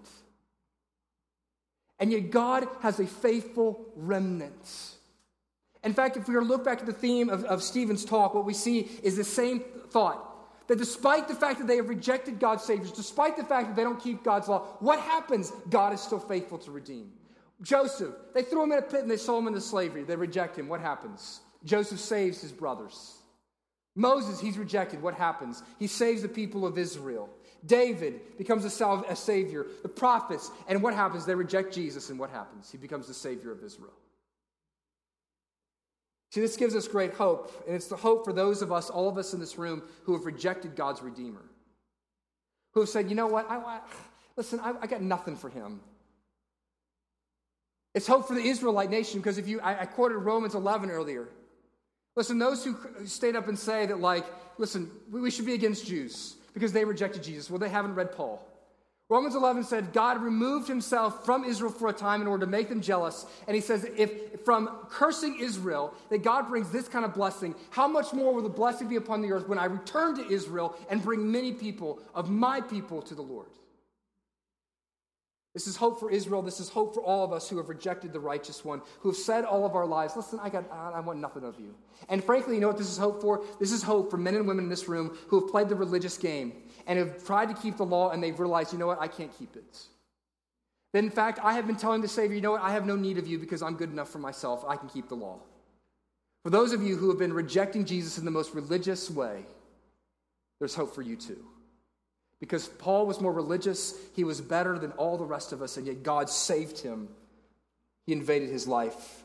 And 1.99 2.11
yet 2.11 2.29
God 2.29 2.67
has 2.81 2.99
a 2.99 3.07
faithful 3.07 3.91
remnant. 3.95 4.96
In 5.88 5.93
fact, 5.93 6.17
if 6.17 6.27
we 6.27 6.33
were 6.33 6.41
to 6.41 6.45
look 6.45 6.65
back 6.65 6.81
at 6.81 6.85
the 6.85 6.91
theme 6.91 7.29
of, 7.29 7.45
of 7.45 7.63
Stephen's 7.63 8.03
talk, 8.03 8.33
what 8.33 8.43
we 8.43 8.53
see 8.53 8.89
is 9.03 9.15
the 9.15 9.23
same 9.23 9.63
thought. 9.89 10.21
That 10.67 10.77
despite 10.77 11.29
the 11.29 11.33
fact 11.33 11.59
that 11.59 11.67
they 11.67 11.77
have 11.77 11.88
rejected 11.88 12.41
God's 12.41 12.65
saviors, 12.65 12.91
despite 12.91 13.38
the 13.38 13.45
fact 13.45 13.67
that 13.67 13.77
they 13.77 13.83
don't 13.83 13.97
keep 13.97 14.21
God's 14.21 14.49
law, 14.49 14.65
what 14.79 14.99
happens? 14.99 15.53
God 15.69 15.93
is 15.93 16.01
still 16.01 16.19
faithful 16.19 16.57
to 16.57 16.71
redeem. 16.71 17.13
Joseph, 17.61 18.13
they 18.33 18.43
threw 18.43 18.63
him 18.63 18.73
in 18.73 18.79
a 18.79 18.81
pit 18.81 18.99
and 18.99 19.09
they 19.09 19.15
sold 19.15 19.43
him 19.43 19.47
into 19.47 19.61
slavery. 19.61 20.03
They 20.03 20.17
reject 20.17 20.59
him. 20.59 20.67
What 20.67 20.81
happens? 20.81 21.39
Joseph 21.63 22.01
saves 22.01 22.41
his 22.41 22.51
brothers. 22.51 23.13
Moses, 23.95 24.41
he's 24.41 24.57
rejected. 24.57 25.01
What 25.01 25.13
happens? 25.13 25.63
He 25.79 25.88
saves 25.88 26.21
the 26.21 26.27
people 26.27 26.67
of 26.67 26.77
Israel. 26.77 27.29
David 27.65 28.38
becomes 28.38 28.65
a, 28.65 28.69
salve, 28.69 29.05
a 29.07 29.15
savior. 29.15 29.67
The 29.83 29.88
prophets, 29.88 30.51
and 30.67 30.83
what 30.83 30.93
happens? 30.93 31.25
They 31.25 31.33
reject 31.33 31.73
Jesus, 31.73 32.09
and 32.09 32.19
what 32.19 32.29
happens? 32.29 32.69
He 32.69 32.77
becomes 32.77 33.07
the 33.07 33.13
savior 33.13 33.53
of 33.53 33.63
Israel. 33.63 33.93
See, 36.38 36.41
this 36.41 36.55
gives 36.55 36.75
us 36.75 36.88
great 36.88 37.15
hope, 37.15 37.51
and 37.65 37.75
it's 37.75 37.88
the 37.88 37.95
hope 37.95 38.23
for 38.23 38.31
those 38.31 38.61
of 38.61 38.71
us, 38.71 38.91
all 38.91 39.09
of 39.09 39.17
us 39.17 39.33
in 39.33 39.39
this 39.39 39.57
room, 39.57 39.81
who 40.03 40.13
have 40.13 40.23
rejected 40.23 40.75
God's 40.75 41.01
Redeemer, 41.01 41.41
who 42.75 42.81
have 42.81 42.89
said, 42.89 43.09
you 43.09 43.15
know 43.15 43.25
what, 43.25 43.49
I, 43.49 43.55
I 43.55 43.79
listen, 44.35 44.59
I, 44.59 44.75
I, 44.79 44.85
got 44.85 45.01
nothing 45.01 45.35
for 45.35 45.49
him. 45.49 45.79
It's 47.95 48.05
hope 48.05 48.27
for 48.27 48.35
the 48.35 48.43
Israelite 48.43 48.91
nation, 48.91 49.19
because 49.19 49.39
if 49.39 49.47
you, 49.47 49.59
I, 49.61 49.81
I 49.81 49.85
quoted 49.85 50.19
Romans 50.19 50.53
11 50.53 50.91
earlier. 50.91 51.27
Listen, 52.15 52.38
those 52.38 52.63
who 52.63 52.77
stayed 53.07 53.35
up 53.35 53.47
and 53.47 53.57
say 53.57 53.88
that, 53.88 53.99
like, 53.99 54.25
listen, 54.59 54.91
we, 55.09 55.21
we 55.21 55.31
should 55.31 55.47
be 55.47 55.55
against 55.55 55.88
Jews 55.88 56.35
because 56.53 56.71
they 56.71 56.85
rejected 56.85 57.23
Jesus, 57.23 57.49
well, 57.49 57.57
they 57.57 57.67
haven't 57.67 57.95
read 57.95 58.11
Paul. 58.11 58.47
Romans 59.10 59.36
11 59.36 59.64
said 59.64 59.93
God 59.93 60.22
removed 60.22 60.68
himself 60.68 61.24
from 61.24 61.45
Israel 61.45 61.72
for 61.72 61.88
a 61.88 61.93
time 61.93 62.22
in 62.22 62.28
order 62.28 62.45
to 62.45 62.51
make 62.51 62.68
them 62.68 62.82
jealous. 62.82 63.26
And 63.47 63.55
he 63.55 63.62
says, 63.62 63.88
if 63.95 64.43
from 64.43 64.68
cursing 64.89 65.39
Israel 65.39 65.93
that 66.10 66.24
God 66.24 66.49
brings 66.49 66.70
this 66.72 66.89
kind 66.89 67.05
of 67.05 67.14
blessing, 67.14 67.55
how 67.70 67.88
much 67.88 68.12
more 68.12 68.34
will 68.34 68.43
the 68.43 68.49
blessing 68.49 68.89
be 68.89 68.97
upon 68.97 69.22
the 69.22 69.32
earth 69.32 69.47
when 69.47 69.60
I 69.60 69.66
return 69.66 70.16
to 70.18 70.30
Israel 70.30 70.76
and 70.89 71.01
bring 71.01 71.32
many 71.32 71.53
people 71.53 72.01
of 72.14 72.30
my 72.30 72.60
people 72.60 73.01
to 73.03 73.16
the 73.16 73.22
Lord? 73.22 73.47
This 75.53 75.66
is 75.66 75.78
hope 75.78 75.99
for 75.99 76.12
Israel. 76.12 76.43
This 76.43 76.60
is 76.60 76.70
hope 76.70 76.93
for 76.93 77.01
all 77.01 77.24
of 77.24 77.34
us 77.34 77.49
who 77.49 77.58
have 77.58 77.68
rejected 77.68 78.14
the 78.14 78.20
righteous 78.20 78.64
one, 78.64 78.80
who 78.99 79.10
have 79.10 79.18
said 79.18 79.43
all 79.43 79.66
of 79.66 79.74
our 79.74 79.88
lives, 79.88 80.16
listen, 80.16 80.39
I, 80.39 80.49
got, 80.49 80.70
I 80.72 80.99
want 80.99 81.20
nothing 81.20 81.43
of 81.43 81.60
you. 81.60 81.74
And 82.10 82.24
frankly, 82.24 82.53
you 82.55 82.62
know 82.62 82.68
what 82.68 82.78
this 82.78 82.91
is 82.91 82.97
hope 82.99 83.22
for? 83.22 83.43
This 83.60 83.72
is 83.72 83.82
hope 83.82 84.12
for 84.12 84.18
men 84.18 84.36
and 84.36 84.47
women 84.47 84.66
in 84.66 84.70
this 84.70 84.88
room 84.88 85.18
who 85.30 85.39
have 85.39 85.49
played 85.49 85.70
the 85.70 85.76
religious 85.76 86.16
game 86.16 86.53
and 86.88 86.97
have 86.97 87.23
tried 87.25 87.49
to 87.49 87.53
keep 87.53 87.77
the 87.77 87.85
law 87.85 88.09
and 88.09 88.23
they've 88.23 88.39
realized, 88.39 88.73
you 88.73 88.79
know 88.79 88.88
what, 88.88 88.99
I 88.99 89.07
can't 89.07 89.38
keep 89.38 89.55
it. 89.55 89.79
Then, 90.93 91.03
in 91.03 91.11
fact, 91.11 91.39
I 91.43 91.53
have 91.53 91.67
been 91.67 91.75
telling 91.75 92.01
the 92.01 92.07
Savior, 92.07 92.35
you 92.35 92.41
know 92.41 92.53
what, 92.53 92.61
I 92.61 92.71
have 92.71 92.85
no 92.85 92.95
need 92.95 93.17
of 93.17 93.27
you 93.27 93.38
because 93.38 93.61
I'm 93.61 93.75
good 93.75 93.91
enough 93.91 94.09
for 94.09 94.19
myself. 94.19 94.63
I 94.67 94.77
can 94.77 94.88
keep 94.88 95.09
the 95.09 95.15
law. 95.15 95.39
For 96.43 96.49
those 96.49 96.71
of 96.71 96.81
you 96.81 96.95
who 96.95 97.09
have 97.09 97.19
been 97.19 97.33
rejecting 97.33 97.85
Jesus 97.85 98.17
in 98.17 98.25
the 98.25 98.31
most 98.31 98.55
religious 98.55 99.11
way, 99.11 99.45
there's 100.59 100.73
hope 100.73 100.95
for 100.95 101.01
you 101.01 101.17
too. 101.17 101.45
Because 102.39 102.67
Paul 102.67 103.05
was 103.05 103.19
more 103.19 103.33
religious, 103.33 103.95
he 104.15 104.23
was 104.23 104.39
better 104.39 104.79
than 104.79 104.91
all 104.93 105.17
the 105.17 105.25
rest 105.25 105.51
of 105.51 105.61
us, 105.61 105.75
and 105.77 105.85
yet 105.85 106.03
God 106.03 106.29
saved 106.29 106.79
him. 106.79 107.09
He 108.05 108.13
invaded 108.13 108.49
his 108.49 108.67
life. 108.67 109.23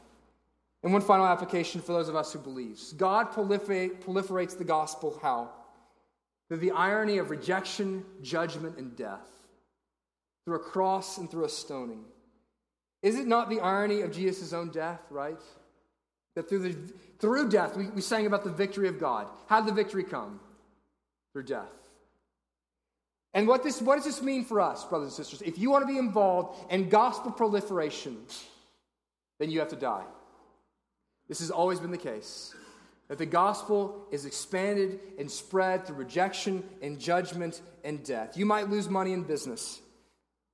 And 0.82 0.92
one 0.92 1.02
final 1.02 1.26
application 1.26 1.80
for 1.80 1.92
those 1.92 2.08
of 2.08 2.16
us 2.16 2.32
who 2.32 2.40
believes 2.40 2.92
God 2.92 3.30
proliferates 3.30 4.58
the 4.58 4.64
gospel 4.64 5.18
how? 5.22 5.50
Through 6.52 6.58
the 6.58 6.72
irony 6.72 7.16
of 7.16 7.30
rejection, 7.30 8.04
judgment, 8.20 8.76
and 8.76 8.94
death, 8.94 9.26
through 10.44 10.56
a 10.56 10.58
cross 10.58 11.16
and 11.16 11.30
through 11.30 11.46
a 11.46 11.48
stoning. 11.48 12.04
Is 13.02 13.18
it 13.18 13.26
not 13.26 13.48
the 13.48 13.60
irony 13.60 14.02
of 14.02 14.12
Jesus' 14.12 14.52
own 14.52 14.68
death, 14.68 15.00
right? 15.08 15.40
That 16.34 16.50
through, 16.50 16.58
the, 16.58 16.92
through 17.18 17.48
death, 17.48 17.74
we, 17.74 17.88
we 17.88 18.02
sang 18.02 18.26
about 18.26 18.44
the 18.44 18.50
victory 18.50 18.86
of 18.86 19.00
God. 19.00 19.28
How 19.46 19.62
did 19.62 19.70
the 19.70 19.82
victory 19.82 20.04
come? 20.04 20.40
Through 21.32 21.44
death. 21.44 21.72
And 23.32 23.48
what, 23.48 23.62
this, 23.62 23.80
what 23.80 23.96
does 23.96 24.04
this 24.04 24.20
mean 24.20 24.44
for 24.44 24.60
us, 24.60 24.84
brothers 24.84 25.16
and 25.16 25.24
sisters? 25.24 25.40
If 25.40 25.58
you 25.58 25.70
want 25.70 25.88
to 25.88 25.90
be 25.90 25.98
involved 25.98 26.70
in 26.70 26.90
gospel 26.90 27.32
proliferation, 27.32 28.18
then 29.40 29.50
you 29.50 29.58
have 29.60 29.68
to 29.68 29.76
die. 29.76 30.04
This 31.30 31.38
has 31.38 31.50
always 31.50 31.80
been 31.80 31.92
the 31.92 31.96
case. 31.96 32.54
That 33.12 33.18
the 33.18 33.26
gospel 33.26 34.06
is 34.10 34.24
expanded 34.24 34.98
and 35.18 35.30
spread 35.30 35.86
through 35.86 35.96
rejection 35.96 36.64
and 36.80 36.98
judgment 36.98 37.60
and 37.84 38.02
death. 38.02 38.38
You 38.38 38.46
might 38.46 38.70
lose 38.70 38.88
money 38.88 39.12
in 39.12 39.22
business. 39.22 39.82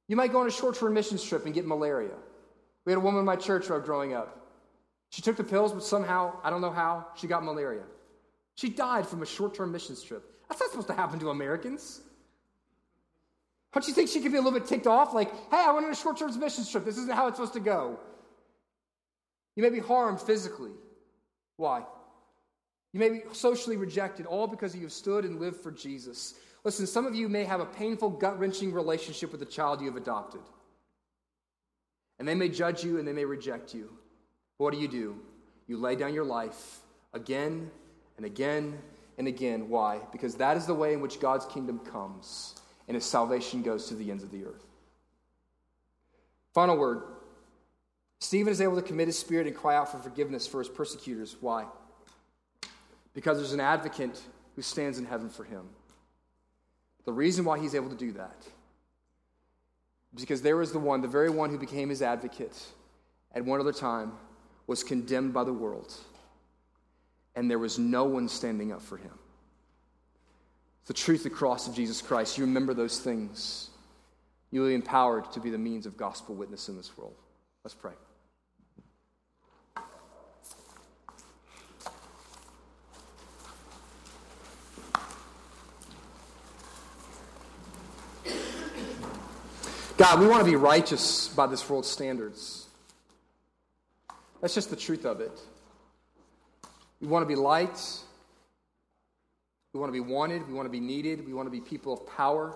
You 0.08 0.16
might 0.16 0.32
go 0.32 0.40
on 0.40 0.48
a 0.48 0.50
short 0.50 0.74
term 0.74 0.92
mission 0.92 1.18
trip 1.18 1.44
and 1.46 1.54
get 1.54 1.64
malaria. 1.68 2.16
We 2.84 2.90
had 2.90 2.96
a 2.96 3.00
woman 3.00 3.20
in 3.20 3.26
my 3.26 3.36
church 3.36 3.68
growing 3.68 4.12
up. 4.12 4.44
She 5.10 5.22
took 5.22 5.36
the 5.36 5.44
pills, 5.44 5.72
but 5.72 5.84
somehow, 5.84 6.32
I 6.42 6.50
don't 6.50 6.60
know 6.60 6.72
how, 6.72 7.06
she 7.14 7.28
got 7.28 7.44
malaria. 7.44 7.84
She 8.56 8.68
died 8.70 9.06
from 9.06 9.22
a 9.22 9.26
short 9.26 9.54
term 9.54 9.70
missions 9.70 10.02
trip. 10.02 10.24
That's 10.48 10.60
not 10.60 10.70
supposed 10.70 10.88
to 10.88 10.94
happen 10.94 11.20
to 11.20 11.30
Americans. 11.30 12.00
Don't 13.72 13.86
you 13.86 13.94
think 13.94 14.10
she 14.10 14.20
could 14.20 14.32
be 14.32 14.38
a 14.38 14.42
little 14.42 14.58
bit 14.58 14.68
ticked 14.68 14.88
off? 14.88 15.14
Like, 15.14 15.30
hey, 15.30 15.62
I 15.64 15.70
went 15.70 15.86
on 15.86 15.92
a 15.92 15.94
short 15.94 16.18
term 16.18 16.36
missions 16.40 16.68
trip. 16.68 16.84
This 16.84 16.98
isn't 16.98 17.14
how 17.14 17.28
it's 17.28 17.36
supposed 17.36 17.52
to 17.52 17.60
go. 17.60 18.00
You 19.54 19.62
may 19.62 19.70
be 19.70 19.78
harmed 19.78 20.20
physically. 20.20 20.72
Why? 21.56 21.84
You 22.92 23.00
may 23.00 23.10
be 23.10 23.22
socially 23.32 23.76
rejected, 23.76 24.26
all 24.26 24.46
because 24.46 24.74
you 24.74 24.82
have 24.82 24.92
stood 24.92 25.24
and 25.24 25.40
lived 25.40 25.56
for 25.56 25.70
Jesus. 25.70 26.34
Listen, 26.64 26.86
some 26.86 27.06
of 27.06 27.14
you 27.14 27.28
may 27.28 27.44
have 27.44 27.60
a 27.60 27.66
painful, 27.66 28.10
gut 28.10 28.38
wrenching 28.38 28.72
relationship 28.72 29.30
with 29.30 29.40
the 29.40 29.46
child 29.46 29.80
you 29.80 29.86
have 29.86 29.96
adopted. 29.96 30.40
And 32.18 32.26
they 32.26 32.34
may 32.34 32.48
judge 32.48 32.82
you 32.82 32.98
and 32.98 33.06
they 33.06 33.12
may 33.12 33.24
reject 33.24 33.74
you. 33.74 33.90
But 34.58 34.64
What 34.64 34.74
do 34.74 34.80
you 34.80 34.88
do? 34.88 35.16
You 35.66 35.76
lay 35.76 35.96
down 35.96 36.14
your 36.14 36.24
life 36.24 36.80
again 37.12 37.70
and 38.16 38.26
again 38.26 38.78
and 39.18 39.28
again. 39.28 39.68
Why? 39.68 40.00
Because 40.10 40.34
that 40.36 40.56
is 40.56 40.66
the 40.66 40.74
way 40.74 40.94
in 40.94 41.00
which 41.00 41.20
God's 41.20 41.46
kingdom 41.46 41.78
comes 41.78 42.60
and 42.88 42.94
his 42.94 43.04
salvation 43.04 43.62
goes 43.62 43.86
to 43.88 43.94
the 43.94 44.10
ends 44.10 44.24
of 44.24 44.30
the 44.30 44.44
earth. 44.44 44.64
Final 46.54 46.76
word 46.76 47.02
Stephen 48.20 48.50
is 48.50 48.60
able 48.60 48.74
to 48.74 48.82
commit 48.82 49.06
his 49.06 49.18
spirit 49.18 49.46
and 49.46 49.54
cry 49.54 49.76
out 49.76 49.92
for 49.92 49.98
forgiveness 49.98 50.46
for 50.46 50.58
his 50.58 50.68
persecutors. 50.68 51.36
Why? 51.40 51.66
Because 53.14 53.38
there's 53.38 53.52
an 53.52 53.60
advocate 53.60 54.20
who 54.56 54.62
stands 54.62 54.98
in 54.98 55.04
heaven 55.04 55.28
for 55.30 55.44
him. 55.44 55.68
The 57.04 57.12
reason 57.12 57.44
why 57.44 57.58
he's 57.58 57.74
able 57.74 57.88
to 57.90 57.96
do 57.96 58.12
that 58.12 58.46
is 60.14 60.20
because 60.20 60.42
there 60.42 60.56
was 60.56 60.72
the 60.72 60.78
one, 60.78 61.00
the 61.00 61.08
very 61.08 61.30
one 61.30 61.50
who 61.50 61.58
became 61.58 61.88
his 61.88 62.02
advocate 62.02 62.56
at 63.34 63.44
one 63.44 63.60
other 63.60 63.72
time, 63.72 64.12
was 64.66 64.82
condemned 64.82 65.32
by 65.32 65.44
the 65.44 65.52
world, 65.52 65.94
and 67.34 67.50
there 67.50 67.58
was 67.58 67.78
no 67.78 68.04
one 68.04 68.28
standing 68.28 68.72
up 68.72 68.82
for 68.82 68.96
him. 68.96 69.18
The 70.86 70.94
truth, 70.94 71.20
of 71.20 71.24
the 71.24 71.30
cross 71.30 71.68
of 71.68 71.74
Jesus 71.74 72.00
Christ. 72.00 72.38
You 72.38 72.44
remember 72.44 72.72
those 72.72 72.98
things. 72.98 73.70
You 74.50 74.62
will 74.62 74.68
be 74.68 74.74
empowered 74.74 75.30
to 75.32 75.40
be 75.40 75.50
the 75.50 75.58
means 75.58 75.84
of 75.84 75.96
gospel 75.96 76.34
witness 76.34 76.68
in 76.68 76.76
this 76.76 76.96
world. 76.96 77.14
Let's 77.62 77.74
pray. 77.74 77.92
God, 89.98 90.20
we 90.20 90.28
want 90.28 90.44
to 90.44 90.48
be 90.48 90.54
righteous 90.54 91.26
by 91.26 91.48
this 91.48 91.68
world's 91.68 91.88
standards. 91.88 92.68
That's 94.40 94.54
just 94.54 94.70
the 94.70 94.76
truth 94.76 95.04
of 95.04 95.20
it. 95.20 95.36
We 97.00 97.08
want 97.08 97.24
to 97.24 97.26
be 97.26 97.34
light. 97.34 97.80
We 99.72 99.80
want 99.80 99.92
to 99.92 99.92
be 99.92 99.98
wanted. 99.98 100.46
We 100.46 100.54
want 100.54 100.66
to 100.66 100.70
be 100.70 100.78
needed. 100.78 101.26
We 101.26 101.32
want 101.34 101.48
to 101.48 101.50
be 101.50 101.60
people 101.60 101.92
of 101.92 102.06
power. 102.06 102.54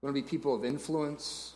We 0.00 0.06
want 0.06 0.16
to 0.16 0.22
be 0.22 0.28
people 0.28 0.54
of 0.54 0.64
influence. 0.64 1.54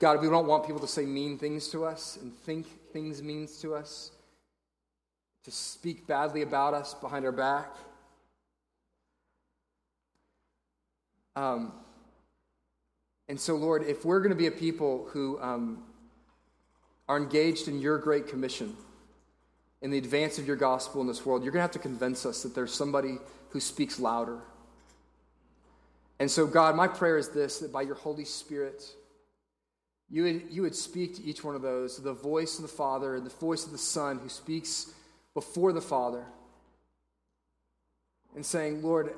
God, 0.00 0.20
we 0.20 0.28
don't 0.28 0.48
want 0.48 0.66
people 0.66 0.80
to 0.80 0.88
say 0.88 1.04
mean 1.04 1.38
things 1.38 1.68
to 1.68 1.84
us 1.84 2.18
and 2.20 2.34
think 2.34 2.66
things 2.92 3.22
mean 3.22 3.46
to 3.60 3.76
us, 3.76 4.10
to 5.44 5.52
speak 5.52 6.08
badly 6.08 6.42
about 6.42 6.74
us 6.74 6.92
behind 6.94 7.24
our 7.24 7.30
back. 7.30 7.76
Um, 11.40 11.72
and 13.26 13.40
so, 13.40 13.56
Lord, 13.56 13.82
if 13.84 14.04
we're 14.04 14.20
going 14.20 14.28
to 14.30 14.36
be 14.36 14.46
a 14.46 14.50
people 14.50 15.08
who 15.12 15.40
um, 15.40 15.82
are 17.08 17.16
engaged 17.16 17.66
in 17.66 17.80
your 17.80 17.96
great 17.96 18.28
commission, 18.28 18.76
in 19.80 19.90
the 19.90 19.96
advance 19.96 20.38
of 20.38 20.46
your 20.46 20.56
gospel 20.56 21.00
in 21.00 21.06
this 21.06 21.24
world, 21.24 21.42
you're 21.42 21.50
going 21.50 21.60
to 21.60 21.62
have 21.62 21.70
to 21.70 21.78
convince 21.78 22.26
us 22.26 22.42
that 22.42 22.54
there's 22.54 22.74
somebody 22.74 23.16
who 23.50 23.60
speaks 23.60 23.98
louder. 23.98 24.40
And 26.18 26.30
so, 26.30 26.46
God, 26.46 26.76
my 26.76 26.86
prayer 26.86 27.16
is 27.16 27.30
this 27.30 27.60
that 27.60 27.72
by 27.72 27.82
your 27.82 27.94
Holy 27.94 28.26
Spirit, 28.26 28.84
you 30.10 30.24
would, 30.24 30.42
you 30.50 30.60
would 30.60 30.76
speak 30.76 31.16
to 31.16 31.24
each 31.24 31.42
one 31.42 31.54
of 31.54 31.62
those, 31.62 31.96
the 31.96 32.12
voice 32.12 32.56
of 32.58 32.62
the 32.62 32.68
Father 32.68 33.14
and 33.14 33.24
the 33.24 33.30
voice 33.30 33.64
of 33.64 33.72
the 33.72 33.78
Son 33.78 34.18
who 34.18 34.28
speaks 34.28 34.92
before 35.32 35.72
the 35.72 35.80
Father, 35.80 36.26
and 38.36 38.44
saying, 38.44 38.82
Lord, 38.82 39.14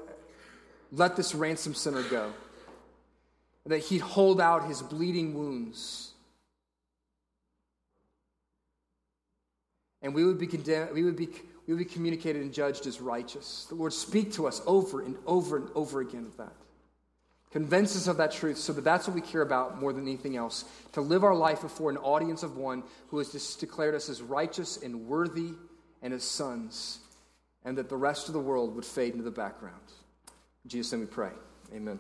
let 0.93 1.17
this 1.17 1.35
ransom 1.35 1.75
sinner 1.75 2.03
go. 2.03 2.33
That 3.67 3.79
he'd 3.79 4.01
hold 4.01 4.41
out 4.41 4.67
his 4.67 4.83
bleeding 4.83 5.35
wounds. 5.35 6.11
And 10.03 10.15
we 10.15 10.25
would 10.25 10.39
be 10.39 10.49
condemned, 10.49 10.93
we 10.93 11.05
would 11.05 11.17
be, 11.17 11.29
we 11.67 11.75
would 11.75 11.79
be 11.79 11.85
communicated 11.85 12.43
and 12.43 12.53
judged 12.53 12.87
as 12.87 13.01
righteous. 13.01 13.67
The 13.69 13.77
Lord 13.77 13.93
speak 13.93 14.33
to 14.33 14.47
us 14.47 14.61
over 14.67 15.01
and 15.01 15.17
over 15.27 15.57
and 15.57 15.69
over 15.75 16.01
again 16.01 16.27
of 16.27 16.37
that. 16.37 16.53
Convince 17.53 17.95
us 17.97 18.09
of 18.09 18.17
that 18.17 18.33
truth 18.33 18.57
so 18.57 18.73
that 18.73 18.83
that's 18.83 19.07
what 19.07 19.15
we 19.15 19.21
care 19.21 19.43
about 19.43 19.79
more 19.79 19.93
than 19.93 20.03
anything 20.03 20.37
else. 20.37 20.65
To 20.93 21.01
live 21.01 21.23
our 21.23 21.35
life 21.35 21.61
before 21.61 21.91
an 21.91 21.99
audience 21.99 22.43
of 22.43 22.57
one 22.57 22.83
who 23.09 23.19
has 23.19 23.31
just 23.31 23.61
declared 23.61 23.95
us 23.95 24.09
as 24.09 24.23
righteous 24.23 24.79
and 24.83 25.07
worthy 25.07 25.51
and 26.01 26.13
as 26.13 26.25
sons, 26.25 26.99
and 27.65 27.79
that 27.79 27.89
the 27.89 27.97
rest 27.97 28.27
of 28.27 28.33
the 28.33 28.41
world 28.41 28.75
would 28.75 28.85
fade 28.85 29.13
into 29.13 29.23
the 29.23 29.31
background. 29.31 29.77
In 30.65 30.71
Jesus' 30.71 30.93
name 30.93 31.01
we 31.01 31.07
pray. 31.07 31.33
Amen. 31.75 31.99